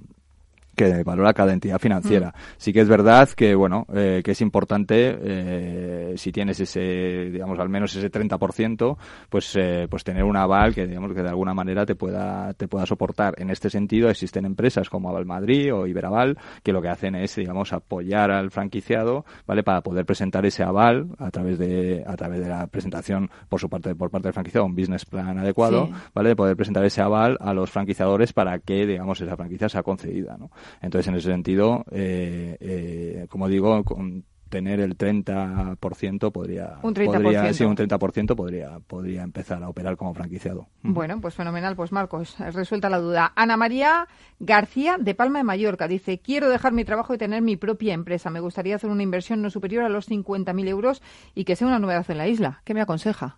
que 0.77 1.03
valora 1.03 1.33
cada 1.33 1.51
entidad 1.53 1.79
financiera. 1.79 2.29
Mm. 2.29 2.39
Sí 2.57 2.71
que 2.71 2.81
es 2.81 2.87
verdad 2.87 3.27
que, 3.29 3.55
bueno, 3.55 3.87
eh, 3.93 4.21
que 4.23 4.31
es 4.31 4.41
importante, 4.41 5.17
eh, 5.19 6.13
si 6.17 6.31
tienes 6.31 6.59
ese, 6.59 7.31
digamos, 7.31 7.59
al 7.59 7.67
menos 7.67 7.95
ese 7.95 8.11
30%, 8.11 8.95
pues, 9.27 9.55
eh, 9.55 9.87
pues 9.89 10.03
tener 10.03 10.23
un 10.23 10.37
aval 10.37 10.75
que, 10.75 10.85
digamos, 10.85 11.13
que 11.13 11.23
de 11.23 11.29
alguna 11.29 11.55
manera 11.55 11.85
te 11.85 11.95
pueda, 11.95 12.53
te 12.53 12.67
pueda 12.67 12.85
soportar. 12.85 13.33
En 13.39 13.49
este 13.49 13.71
sentido, 13.71 14.09
existen 14.09 14.45
empresas 14.45 14.87
como 14.89 15.09
Aval 15.09 15.25
Madrid 15.25 15.73
o 15.73 15.87
Iberaval 15.87 16.37
que 16.61 16.71
lo 16.71 16.81
que 16.81 16.89
hacen 16.89 17.15
es, 17.15 17.35
digamos, 17.35 17.73
apoyar 17.73 18.29
al 18.29 18.51
franquiciado, 18.51 19.25
¿vale? 19.47 19.63
Para 19.63 19.81
poder 19.81 20.05
presentar 20.05 20.45
ese 20.45 20.61
aval 20.61 21.07
a 21.17 21.31
través 21.31 21.57
de, 21.57 22.03
a 22.05 22.15
través 22.15 22.39
de 22.39 22.49
la 22.49 22.67
presentación 22.67 23.31
por 23.49 23.59
su 23.59 23.67
parte, 23.67 23.95
por 23.95 24.11
parte 24.11 24.27
del 24.27 24.33
franquiciado, 24.33 24.65
un 24.67 24.75
business 24.75 25.05
plan 25.05 25.39
adecuado, 25.39 25.89
¿vale? 26.13 26.29
De 26.29 26.35
poder 26.35 26.55
presentar 26.55 26.85
ese 26.85 27.01
aval 27.01 27.35
a 27.41 27.51
los 27.53 27.71
franquiciadores 27.71 28.31
para 28.31 28.59
que, 28.59 28.85
digamos, 28.85 29.19
esa 29.21 29.35
franquicia 29.35 29.69
sea 29.69 29.81
concedida, 29.81 30.37
¿no? 30.37 30.51
Entonces, 30.81 31.07
en 31.07 31.15
ese 31.15 31.29
sentido, 31.29 31.85
eh, 31.91 32.57
eh, 32.59 33.27
como 33.29 33.47
digo, 33.47 33.83
con 33.83 34.23
tener 34.49 34.79
el 34.79 34.97
30% 34.97 36.31
podría, 36.31 36.79
un 36.81 36.93
30%. 36.93 37.21
Podría, 37.21 37.53
sí, 37.53 37.63
un 37.63 37.75
30% 37.75 38.35
podría, 38.35 38.79
podría 38.79 39.23
empezar 39.23 39.61
a 39.63 39.69
operar 39.69 39.97
como 39.97 40.13
franquiciado. 40.13 40.67
Bueno, 40.83 41.19
pues 41.21 41.35
fenomenal. 41.35 41.75
Pues 41.75 41.91
Marcos, 41.91 42.35
resuelta 42.39 42.89
la 42.89 42.99
duda. 42.99 43.33
Ana 43.35 43.57
María 43.57 44.07
García 44.39 44.97
de 44.99 45.15
Palma 45.15 45.39
de 45.39 45.43
Mallorca 45.43 45.87
dice, 45.87 46.19
quiero 46.19 46.49
dejar 46.49 46.73
mi 46.73 46.85
trabajo 46.85 47.13
y 47.13 47.17
tener 47.17 47.41
mi 47.41 47.57
propia 47.57 47.93
empresa. 47.93 48.29
Me 48.29 48.39
gustaría 48.39 48.75
hacer 48.75 48.89
una 48.89 49.03
inversión 49.03 49.41
no 49.41 49.49
superior 49.49 49.83
a 49.83 49.89
los 49.89 50.09
50.000 50.09 50.67
euros 50.67 51.01
y 51.35 51.43
que 51.43 51.55
sea 51.55 51.67
una 51.67 51.79
novedad 51.79 52.05
en 52.09 52.17
la 52.17 52.27
isla. 52.27 52.61
¿Qué 52.63 52.73
me 52.73 52.81
aconseja? 52.81 53.35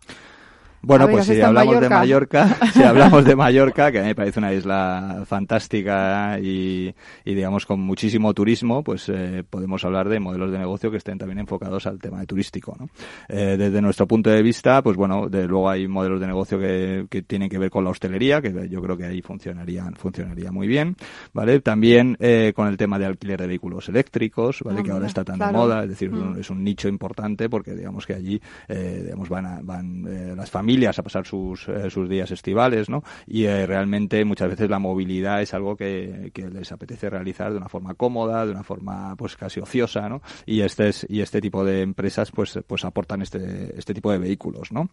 Bueno, 0.82 1.10
pues 1.10 1.26
si 1.26 1.42
hablamos 1.42 1.82
de 1.82 1.90
Mallorca, 1.90 2.58
si 2.74 2.84
hablamos 2.84 3.26
de 3.26 3.36
Mallorca, 3.36 3.92
que 3.92 4.00
a 4.00 4.02
mí 4.02 4.08
me 4.08 4.16
parece 4.16 4.40
una 4.40 4.54
isla 4.54 5.24
fantástica 5.26 6.40
y, 6.40 6.94
digamos 7.26 7.66
con 7.66 7.82
muchísimo 7.82 8.34
turismo, 8.34 8.82
pues 8.82 9.10
eh, 9.10 9.44
podemos 9.50 9.84
hablar 9.84 10.08
de 10.08 10.20
modelos 10.20 10.52
de 10.52 10.58
negocio 10.58 10.90
que 10.90 10.98
estén 10.98 11.18
también 11.18 11.40
enfocados 11.40 11.86
al 11.86 12.00
tema 12.00 12.22
de 12.22 12.26
turístico. 12.26 12.78
¿no? 12.80 12.90
Eh, 13.28 13.58
desde 13.58 13.82
nuestro 13.82 14.08
punto 14.08 14.30
de 14.30 14.42
vista, 14.42 14.82
pues 14.82 14.96
bueno, 14.96 15.28
de, 15.28 15.48
luego 15.48 15.70
hay 15.70 15.88
modelos 15.88 16.22
de 16.22 16.28
negocio 16.28 16.58
que, 16.58 17.08
que, 17.10 17.24
tienen 17.24 17.50
que 17.50 17.58
ver 17.58 17.70
con 17.70 17.84
la 17.84 17.90
hostelería, 17.90 18.42
que 18.42 18.70
yo 18.70 18.82
creo 18.82 18.96
que 18.96 19.06
ahí 19.06 19.22
funcionaría, 19.22 19.86
funcionaría 19.98 20.52
muy 20.52 20.68
bien, 20.68 20.96
¿vale? 21.34 21.60
También 21.60 22.16
eh, 22.20 22.54
con 22.56 22.68
el 22.68 22.78
tema 22.78 22.98
de 22.98 23.06
alquiler 23.06 23.42
de 23.42 23.48
vehículos 23.48 23.90
eléctricos, 23.90 24.62
¿vale? 24.64 24.80
Ah, 24.80 24.84
que 24.84 24.92
ahora 24.92 25.08
está 25.08 25.26
tan 25.26 25.40
de 25.40 25.52
moda, 25.52 25.84
es 25.84 25.90
decir, 25.90 26.10
mm. 26.10 26.40
es 26.40 26.50
un 26.50 26.64
nicho 26.64 26.88
importante 26.88 27.50
porque 27.50 27.76
digamos 27.76 28.06
que 28.06 28.14
allí, 28.14 28.42
digamos, 28.70 29.28
van, 29.28 29.66
van 29.66 30.38
las 30.38 30.50
familias 30.50 30.69
familias 30.70 31.00
a 31.00 31.02
pasar 31.02 31.26
sus, 31.26 31.68
eh, 31.68 31.90
sus 31.90 32.08
días 32.08 32.30
estivales, 32.30 32.90
¿no? 32.90 33.04
Y 33.26 33.46
eh, 33.46 33.66
realmente 33.66 34.24
muchas 34.24 34.50
veces 34.50 34.70
la 34.70 34.78
movilidad 34.78 35.42
es 35.42 35.56
algo 35.56 35.76
que, 35.76 36.32
les 36.36 36.72
apetece 36.72 37.10
realizar 37.10 37.52
de 37.52 37.58
una 37.58 37.68
forma 37.68 37.96
cómoda, 37.96 38.46
de 38.46 38.52
una 38.52 38.62
forma 38.62 39.16
pues 39.16 39.36
casi 39.36 39.60
ociosa, 39.60 40.08
¿no? 40.08 40.22
Y 40.46 40.62
este 40.62 40.90
es, 40.90 41.08
y 41.10 41.22
este 41.22 41.42
tipo 41.42 41.66
de 41.66 41.82
empresas 41.82 42.30
pues 42.30 42.60
pues 42.68 42.86
aportan 42.86 43.24
este 43.24 43.74
este 43.76 43.96
tipo 43.96 44.12
de 44.12 44.20
vehículos, 44.20 44.72
¿no? 44.72 44.90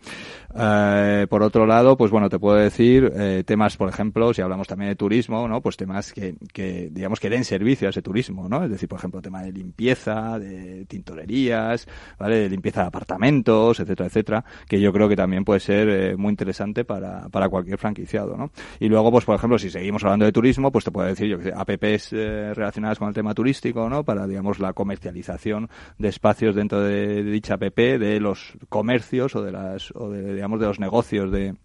Eh, 0.58 1.26
por 1.28 1.42
otro 1.42 1.66
lado, 1.66 1.94
pues 1.98 2.10
bueno, 2.10 2.30
te 2.30 2.38
puedo 2.38 2.56
decir 2.56 3.12
temas, 3.44 3.76
por 3.76 3.90
ejemplo, 3.90 4.32
si 4.32 4.40
hablamos 4.40 4.66
también 4.66 4.88
de 4.88 4.96
turismo, 4.96 5.46
¿no? 5.46 5.60
Pues 5.60 5.76
temas 5.76 6.10
que, 6.10 6.36
que 6.54 6.88
digamos 6.90 7.20
que 7.20 7.28
den 7.28 7.44
servicio 7.44 7.88
a 7.88 7.90
ese 7.90 8.00
turismo, 8.00 8.48
¿no? 8.48 8.64
Es 8.64 8.70
decir, 8.70 8.88
por 8.88 8.98
ejemplo, 8.98 9.20
tema 9.20 9.42
de 9.42 9.52
limpieza, 9.52 10.38
de 10.38 10.86
tintorerías, 10.86 11.86
¿vale? 12.18 12.36
De 12.36 12.48
limpieza 12.48 12.80
de 12.80 12.86
apartamentos, 12.86 13.78
etcétera, 13.78 14.06
etcétera, 14.06 14.44
que 14.66 14.80
yo 14.80 14.90
creo 14.90 15.06
que 15.06 15.16
también 15.16 15.44
puede 15.44 15.60
ser 15.66 15.88
eh, 15.88 16.16
muy 16.16 16.30
interesante 16.30 16.84
para, 16.84 17.28
para 17.28 17.48
cualquier 17.48 17.78
franquiciado, 17.78 18.36
¿no? 18.36 18.50
Y 18.78 18.88
luego, 18.88 19.10
pues 19.10 19.24
por 19.24 19.34
ejemplo, 19.34 19.58
si 19.58 19.70
seguimos 19.70 20.04
hablando 20.04 20.24
de 20.24 20.32
turismo, 20.32 20.70
pues 20.70 20.84
te 20.84 20.90
puedo 20.90 21.08
decir, 21.08 21.26
yo 21.26 21.38
que 21.38 21.44
sé, 21.44 21.52
apps 21.54 22.12
eh, 22.12 22.54
relacionadas 22.54 22.98
con 22.98 23.08
el 23.08 23.14
tema 23.14 23.34
turístico, 23.34 23.88
¿no? 23.88 24.04
Para, 24.04 24.26
digamos, 24.26 24.58
la 24.60 24.72
comercialización 24.72 25.68
de 25.98 26.08
espacios 26.08 26.54
dentro 26.54 26.80
de, 26.80 27.24
dicha 27.24 27.54
app, 27.54 27.76
de 27.76 28.20
los 28.20 28.52
comercios 28.68 29.34
o 29.34 29.42
de 29.42 29.52
las, 29.52 29.92
o 29.94 30.10
de, 30.10 30.34
digamos, 30.34 30.60
de 30.60 30.66
los 30.66 30.78
negocios 30.78 31.30
de, 31.32 31.56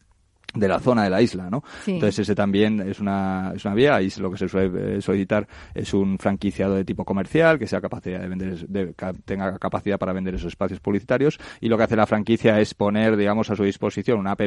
de 0.53 0.67
la 0.67 0.79
zona 0.79 1.03
de 1.03 1.09
la 1.09 1.21
isla, 1.21 1.49
¿no? 1.49 1.63
Entonces 1.87 2.19
ese 2.19 2.35
también 2.35 2.81
es 2.81 2.99
una, 2.99 3.53
es 3.55 3.63
una 3.65 3.73
vía, 3.73 4.01
y 4.01 4.09
lo 4.17 4.31
que 4.31 4.37
se 4.37 4.47
suele 4.47 4.97
eh, 4.97 5.01
solicitar 5.01 5.47
es 5.73 5.93
un 5.93 6.17
franquiciado 6.17 6.75
de 6.75 6.83
tipo 6.83 7.05
comercial 7.05 7.57
que 7.57 7.67
sea 7.67 7.79
capacidad 7.81 8.19
de 8.19 8.27
vender, 8.27 8.67
de, 8.67 8.93
tenga 9.25 9.57
capacidad 9.57 9.97
para 9.97 10.13
vender 10.13 10.35
esos 10.35 10.49
espacios 10.49 10.79
publicitarios 10.79 11.39
y 11.59 11.69
lo 11.69 11.77
que 11.77 11.83
hace 11.83 11.95
la 11.95 12.05
franquicia 12.05 12.59
es 12.59 12.73
poner, 12.73 13.15
digamos, 13.15 13.49
a 13.49 13.55
su 13.55 13.63
disposición 13.63 14.19
una 14.19 14.31
app 14.31 14.41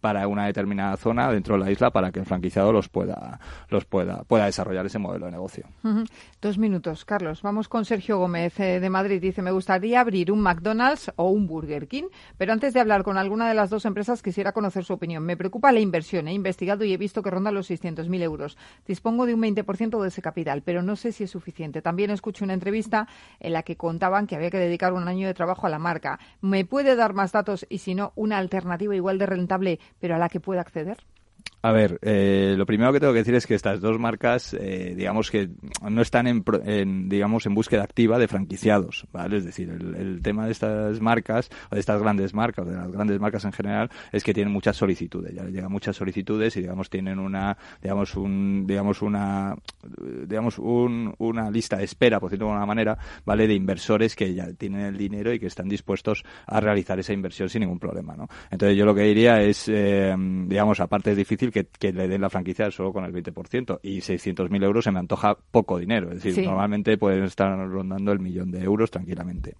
para 0.00 0.28
una 0.28 0.46
determinada 0.46 0.96
zona 0.96 1.30
dentro 1.30 1.56
de 1.56 1.64
la 1.64 1.70
isla 1.70 1.90
para 1.90 2.10
que 2.12 2.20
el 2.20 2.26
franquiciado 2.26 2.72
los 2.72 2.88
pueda, 2.88 3.40
los 3.68 3.84
pueda, 3.84 4.24
pueda 4.24 4.46
desarrollar 4.46 4.86
ese 4.86 4.98
modelo 4.98 5.26
de 5.26 5.32
negocio. 5.32 5.66
Dos 6.40 6.58
minutos, 6.58 7.04
Carlos. 7.04 7.42
Vamos 7.42 7.68
con 7.68 7.84
Sergio 7.84 8.18
Gómez 8.18 8.58
eh, 8.60 8.80
de 8.80 8.90
Madrid. 8.90 9.20
Dice, 9.20 9.40
me 9.40 9.50
gustaría 9.50 10.00
abrir 10.00 10.30
un 10.30 10.40
McDonald's 10.40 11.12
o 11.16 11.30
un 11.30 11.46
Burger 11.46 11.88
King, 11.88 12.04
pero 12.36 12.52
antes 12.52 12.74
de 12.74 12.80
hablar 12.80 13.02
con 13.02 13.16
alguna 13.16 13.48
de 13.48 13.54
las 13.54 13.70
dos 13.70 13.84
empresas 13.86 14.22
quisiera 14.22 14.52
conocer 14.52 14.84
su 14.84 14.92
opinión. 14.92 15.24
Me 15.24 15.35
preocupa 15.36 15.72
la 15.72 15.80
inversión. 15.80 16.28
He 16.28 16.32
investigado 16.32 16.84
y 16.84 16.92
he 16.92 16.96
visto 16.96 17.22
que 17.22 17.30
ronda 17.30 17.50
los 17.50 17.70
600.000 17.70 18.22
euros. 18.22 18.56
Dispongo 18.86 19.26
de 19.26 19.34
un 19.34 19.42
20% 19.42 20.00
de 20.00 20.08
ese 20.08 20.22
capital, 20.22 20.62
pero 20.62 20.82
no 20.82 20.96
sé 20.96 21.12
si 21.12 21.24
es 21.24 21.30
suficiente. 21.30 21.82
También 21.82 22.10
escuché 22.10 22.44
una 22.44 22.54
entrevista 22.54 23.08
en 23.40 23.52
la 23.52 23.62
que 23.62 23.76
contaban 23.76 24.26
que 24.26 24.36
había 24.36 24.50
que 24.50 24.58
dedicar 24.58 24.92
un 24.92 25.08
año 25.08 25.26
de 25.26 25.34
trabajo 25.34 25.66
a 25.66 25.70
la 25.70 25.78
marca. 25.78 26.18
¿Me 26.40 26.64
puede 26.64 26.96
dar 26.96 27.14
más 27.14 27.32
datos 27.32 27.66
y, 27.68 27.78
si 27.78 27.94
no, 27.94 28.12
una 28.16 28.38
alternativa 28.38 28.94
igual 28.94 29.18
de 29.18 29.26
rentable, 29.26 29.80
pero 30.00 30.14
a 30.14 30.18
la 30.18 30.28
que 30.28 30.40
pueda 30.40 30.60
acceder? 30.60 30.98
A 31.62 31.72
ver, 31.72 31.98
eh, 32.02 32.54
lo 32.56 32.64
primero 32.64 32.92
que 32.92 33.00
tengo 33.00 33.12
que 33.12 33.20
decir 33.20 33.34
es 33.34 33.46
que 33.46 33.54
estas 33.54 33.80
dos 33.80 33.98
marcas, 33.98 34.54
eh, 34.54 34.94
digamos 34.96 35.30
que 35.30 35.50
no 35.90 36.00
están 36.00 36.26
en, 36.28 37.08
digamos, 37.08 37.46
en 37.46 37.54
búsqueda 37.54 37.82
activa 37.82 38.18
de 38.18 38.28
franquiciados, 38.28 39.06
¿vale? 39.10 39.38
Es 39.38 39.44
decir, 39.44 39.70
el, 39.70 40.20
tema 40.22 40.46
de 40.46 40.52
estas 40.52 41.00
marcas, 41.00 41.50
o 41.70 41.74
de 41.74 41.80
estas 41.80 42.00
grandes 42.00 42.34
marcas, 42.34 42.66
de 42.66 42.74
las 42.74 42.92
grandes 42.92 43.18
marcas 43.18 43.44
en 43.44 43.52
general, 43.52 43.90
es 44.12 44.22
que 44.22 44.32
tienen 44.32 44.52
muchas 44.52 44.76
solicitudes, 44.76 45.34
ya 45.34 45.44
llegan 45.44 45.72
muchas 45.72 45.96
solicitudes 45.96 46.56
y, 46.56 46.60
digamos, 46.60 46.88
tienen 46.88 47.18
una, 47.18 47.56
digamos, 47.82 48.14
un, 48.14 48.64
digamos, 48.66 49.02
una, 49.02 49.56
digamos, 50.26 50.58
un, 50.58 51.14
una 51.18 51.50
lista 51.50 51.78
de 51.78 51.84
espera, 51.84 52.20
por 52.20 52.30
decirlo 52.30 52.46
de 52.46 52.52
alguna 52.52 52.66
manera, 52.66 52.98
¿vale? 53.24 53.48
De 53.48 53.54
inversores 53.54 54.14
que 54.14 54.34
ya 54.34 54.52
tienen 54.52 54.82
el 54.82 54.96
dinero 54.96 55.32
y 55.32 55.40
que 55.40 55.46
están 55.46 55.68
dispuestos 55.68 56.22
a 56.46 56.60
realizar 56.60 56.98
esa 57.00 57.12
inversión 57.12 57.48
sin 57.48 57.62
ningún 57.62 57.80
problema, 57.80 58.14
¿no? 58.14 58.28
Entonces 58.50 58.76
yo 58.76 58.84
lo 58.84 58.94
que 58.94 59.02
diría 59.02 59.42
es, 59.42 59.68
eh, 59.68 60.14
digamos, 60.46 60.78
aparte 60.80 61.10
es 61.10 61.16
difícil 61.16 61.50
que, 61.64 61.92
le 61.92 62.08
den 62.08 62.20
la 62.20 62.30
franquicia 62.30 62.70
solo 62.70 62.92
con 62.92 63.04
el 63.04 63.12
20%. 63.12 63.80
Y 63.82 63.98
600.000 63.98 64.64
euros 64.64 64.84
se 64.84 64.92
me 64.92 64.98
antoja 64.98 65.36
poco 65.50 65.78
dinero. 65.78 66.12
Es 66.12 66.22
decir, 66.22 66.44
normalmente 66.44 66.98
pueden 66.98 67.24
estar 67.24 67.56
rondando 67.68 68.12
el 68.12 68.18
millón 68.18 68.50
de 68.50 68.62
euros 68.62 68.90
tranquilamente. 68.90 69.54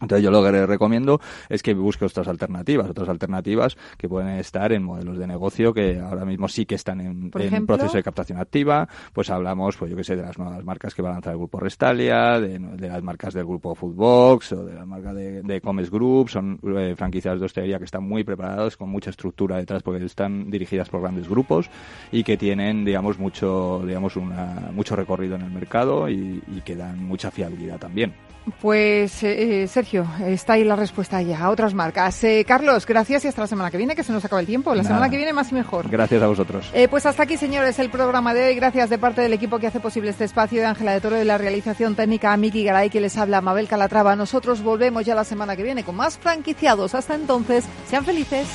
Entonces 0.00 0.24
yo 0.24 0.30
lo 0.32 0.42
que 0.42 0.50
le 0.50 0.66
recomiendo 0.66 1.20
es 1.48 1.62
que 1.62 1.72
busque 1.72 2.04
otras 2.04 2.26
alternativas, 2.26 2.90
otras 2.90 3.08
alternativas 3.08 3.76
que 3.96 4.08
pueden 4.08 4.38
estar 4.38 4.72
en 4.72 4.82
modelos 4.82 5.18
de 5.18 5.26
negocio 5.26 5.72
que 5.72 6.00
ahora 6.00 6.24
mismo 6.24 6.48
sí 6.48 6.66
que 6.66 6.74
están 6.74 7.00
en, 7.00 7.30
proceso 7.30 7.96
de 7.96 8.02
captación 8.02 8.38
activa. 8.38 8.88
Pues 9.12 9.30
hablamos, 9.30 9.76
pues 9.76 9.90
yo 9.92 9.96
que 9.96 10.02
sé, 10.02 10.16
de 10.16 10.22
las 10.22 10.36
nuevas 10.36 10.64
marcas 10.64 10.94
que 10.94 11.02
va 11.02 11.10
a 11.10 11.12
lanzar 11.12 11.32
el 11.32 11.38
grupo 11.38 11.60
Restalia, 11.60 12.40
de, 12.40 12.58
las 12.58 13.02
marcas 13.02 13.34
del 13.34 13.44
grupo 13.44 13.74
Foodbox 13.74 14.52
o 14.52 14.64
de 14.64 14.74
la 14.74 14.84
marca 14.84 15.14
de, 15.14 15.42
de 15.42 15.60
Comes 15.60 15.90
Group. 15.90 16.28
Son 16.28 16.58
eh, 16.76 16.94
franquicias 16.96 17.38
de 17.38 17.46
hostelería 17.46 17.78
que 17.78 17.84
están 17.84 18.02
muy 18.02 18.24
preparados, 18.24 18.76
con 18.76 18.88
mucha 18.88 19.10
estructura 19.10 19.58
detrás 19.58 19.84
porque 19.84 20.04
están 20.04 20.50
dirigidas 20.50 20.88
por 20.88 21.02
grandes 21.02 21.28
grupos 21.28 21.70
y 22.10 22.24
que 22.24 22.36
tienen, 22.36 22.84
digamos, 22.84 23.18
mucho, 23.18 23.82
digamos, 23.86 24.16
una, 24.16 24.70
mucho 24.72 24.96
recorrido 24.96 25.36
en 25.36 25.42
el 25.42 25.50
mercado 25.50 26.08
y, 26.08 26.42
y 26.48 26.62
que 26.64 26.74
dan 26.74 27.02
mucha 27.04 27.30
fiabilidad 27.30 27.78
también. 27.78 28.12
Pues 28.60 29.22
eh, 29.22 29.62
eh, 29.62 29.68
Sergio, 29.68 30.06
está 30.26 30.54
ahí 30.54 30.64
la 30.64 30.76
respuesta 30.76 31.20
ya 31.22 31.40
a 31.40 31.50
otras 31.50 31.72
marcas. 31.72 32.22
Eh, 32.24 32.44
Carlos, 32.46 32.84
gracias 32.84 33.24
y 33.24 33.28
hasta 33.28 33.40
la 33.40 33.46
semana 33.46 33.70
que 33.70 33.78
viene, 33.78 33.96
que 33.96 34.02
se 34.02 34.12
nos 34.12 34.24
acaba 34.24 34.40
el 34.40 34.46
tiempo. 34.46 34.74
La 34.74 34.84
semana 34.84 35.08
que 35.08 35.16
viene 35.16 35.32
más 35.32 35.50
y 35.50 35.54
mejor. 35.54 35.88
Gracias 35.88 36.22
a 36.22 36.26
vosotros. 36.26 36.70
pues 36.90 37.06
hasta 37.06 37.22
aquí, 37.22 37.36
señores, 37.36 37.78
el 37.78 37.90
programa 37.90 38.34
de 38.34 38.48
hoy. 38.48 38.54
Gracias 38.54 38.90
de 38.90 38.98
parte 38.98 39.22
del 39.22 39.32
equipo 39.32 39.58
que 39.58 39.66
hace 39.66 39.80
posible 39.80 40.10
este 40.10 40.24
espacio, 40.24 40.60
de 40.60 40.66
Ángela 40.66 40.92
de 40.92 41.00
Toro 41.00 41.16
de 41.16 41.24
la 41.24 41.38
realización 41.38 41.94
técnica, 41.94 42.32
a 42.32 42.36
Miki 42.36 42.64
Garay, 42.64 42.90
que 42.90 43.00
les 43.00 43.16
habla, 43.16 43.40
Mabel 43.40 43.68
Calatrava. 43.68 44.14
Nosotros 44.14 44.62
volvemos 44.62 45.04
ya 45.06 45.14
la 45.14 45.24
semana 45.24 45.56
que 45.56 45.62
viene 45.62 45.82
con 45.82 45.96
más 45.96 46.18
franquiciados. 46.18 46.94
Hasta 46.94 47.14
entonces, 47.14 47.64
sean 47.88 48.04
felices. 48.04 48.46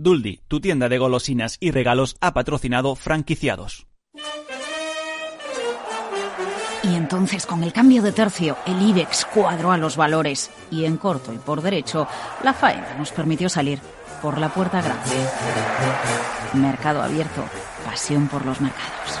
Duldi, 0.00 0.40
tu 0.48 0.60
tienda 0.60 0.88
de 0.88 0.96
golosinas 0.96 1.58
y 1.60 1.72
regalos, 1.72 2.16
ha 2.22 2.32
patrocinado 2.32 2.96
franquiciados. 2.96 3.86
Y 6.82 6.94
entonces, 6.94 7.44
con 7.44 7.62
el 7.62 7.74
cambio 7.74 8.00
de 8.00 8.10
tercio, 8.10 8.56
el 8.64 8.80
IBEX 8.80 9.26
cuadró 9.26 9.72
a 9.72 9.76
los 9.76 9.98
valores. 9.98 10.50
Y 10.70 10.86
en 10.86 10.96
corto 10.96 11.34
y 11.34 11.36
por 11.36 11.60
derecho, 11.60 12.08
la 12.42 12.54
faena 12.54 12.94
nos 12.96 13.12
permitió 13.12 13.50
salir 13.50 13.78
por 14.22 14.38
la 14.38 14.48
puerta 14.48 14.80
grande. 14.80 15.10
Mercado 16.54 17.02
abierto, 17.02 17.44
pasión 17.84 18.26
por 18.28 18.46
los 18.46 18.58
mercados. 18.62 19.20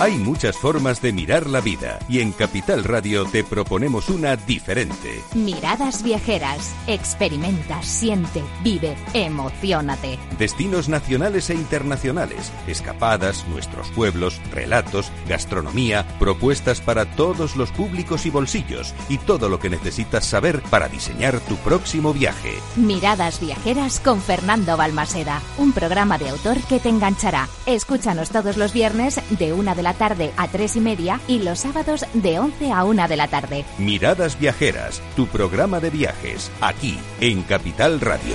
Hay 0.00 0.16
muchas 0.16 0.56
formas 0.56 1.02
de 1.02 1.12
mirar 1.12 1.46
la 1.46 1.60
vida 1.60 1.98
y 2.08 2.20
en 2.20 2.32
Capital 2.32 2.84
Radio 2.84 3.26
te 3.26 3.44
proponemos 3.44 4.08
una 4.08 4.34
diferente. 4.34 5.22
Miradas 5.34 6.02
viajeras. 6.02 6.74
Experimenta, 6.86 7.82
siente, 7.82 8.42
vive, 8.64 8.96
emocionate. 9.12 10.18
Destinos 10.38 10.88
nacionales 10.88 11.50
e 11.50 11.54
internacionales, 11.54 12.50
escapadas, 12.66 13.46
nuestros 13.48 13.90
pueblos, 13.90 14.40
relatos, 14.50 15.12
gastronomía, 15.28 16.06
propuestas 16.18 16.80
para 16.80 17.04
todos 17.04 17.54
los 17.56 17.70
públicos 17.70 18.24
y 18.24 18.30
bolsillos 18.30 18.94
y 19.10 19.18
todo 19.18 19.50
lo 19.50 19.60
que 19.60 19.68
necesitas 19.68 20.24
saber 20.24 20.62
para 20.70 20.88
diseñar 20.88 21.40
tu 21.40 21.56
próximo 21.56 22.14
viaje. 22.14 22.54
Miradas 22.76 23.38
viajeras 23.38 24.00
con 24.00 24.22
Fernando 24.22 24.78
Balmaseda, 24.78 25.42
un 25.58 25.72
programa 25.72 26.16
de 26.16 26.30
autor 26.30 26.56
que 26.70 26.80
te 26.80 26.88
enganchará. 26.88 27.50
Escúchanos 27.66 28.30
todos 28.30 28.56
los 28.56 28.72
viernes 28.72 29.20
de 29.38 29.52
una 29.52 29.74
de 29.74 29.82
la 29.82 29.89
tarde 29.94 30.32
a 30.36 30.48
tres 30.48 30.76
y 30.76 30.80
media 30.80 31.20
y 31.26 31.40
los 31.40 31.60
sábados 31.60 32.04
de 32.14 32.38
11 32.38 32.72
a 32.72 32.84
una 32.84 33.08
de 33.08 33.16
la 33.16 33.28
tarde. 33.28 33.64
Miradas 33.78 34.38
Viajeras, 34.38 35.02
tu 35.16 35.26
programa 35.26 35.80
de 35.80 35.90
viajes, 35.90 36.50
aquí 36.60 36.98
en 37.20 37.42
Capital 37.42 38.00
Radio. 38.00 38.34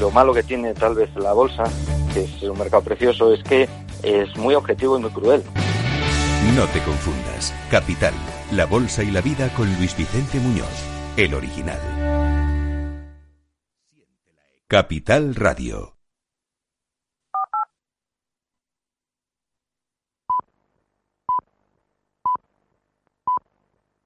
Lo 0.00 0.10
malo 0.10 0.32
que 0.32 0.42
tiene 0.42 0.72
tal 0.72 0.94
vez 0.94 1.14
la 1.14 1.34
bolsa, 1.34 1.64
que 2.14 2.24
es 2.24 2.42
un 2.42 2.58
mercado 2.58 2.82
precioso, 2.82 3.34
es 3.34 3.44
que 3.44 3.68
es 4.02 4.34
muy 4.38 4.54
objetivo 4.54 4.98
y 4.98 5.02
muy 5.02 5.10
cruel. 5.10 5.42
No 6.56 6.66
te 6.68 6.80
confundas. 6.80 7.54
Capital, 7.70 8.14
la 8.52 8.64
bolsa 8.64 9.02
y 9.02 9.10
la 9.10 9.20
vida 9.20 9.50
con 9.50 9.72
Luis 9.76 9.94
Vicente 9.96 10.40
Muñoz, 10.40 10.66
el 11.18 11.34
original. 11.34 11.78
Capital 14.66 15.34
Radio. 15.34 15.99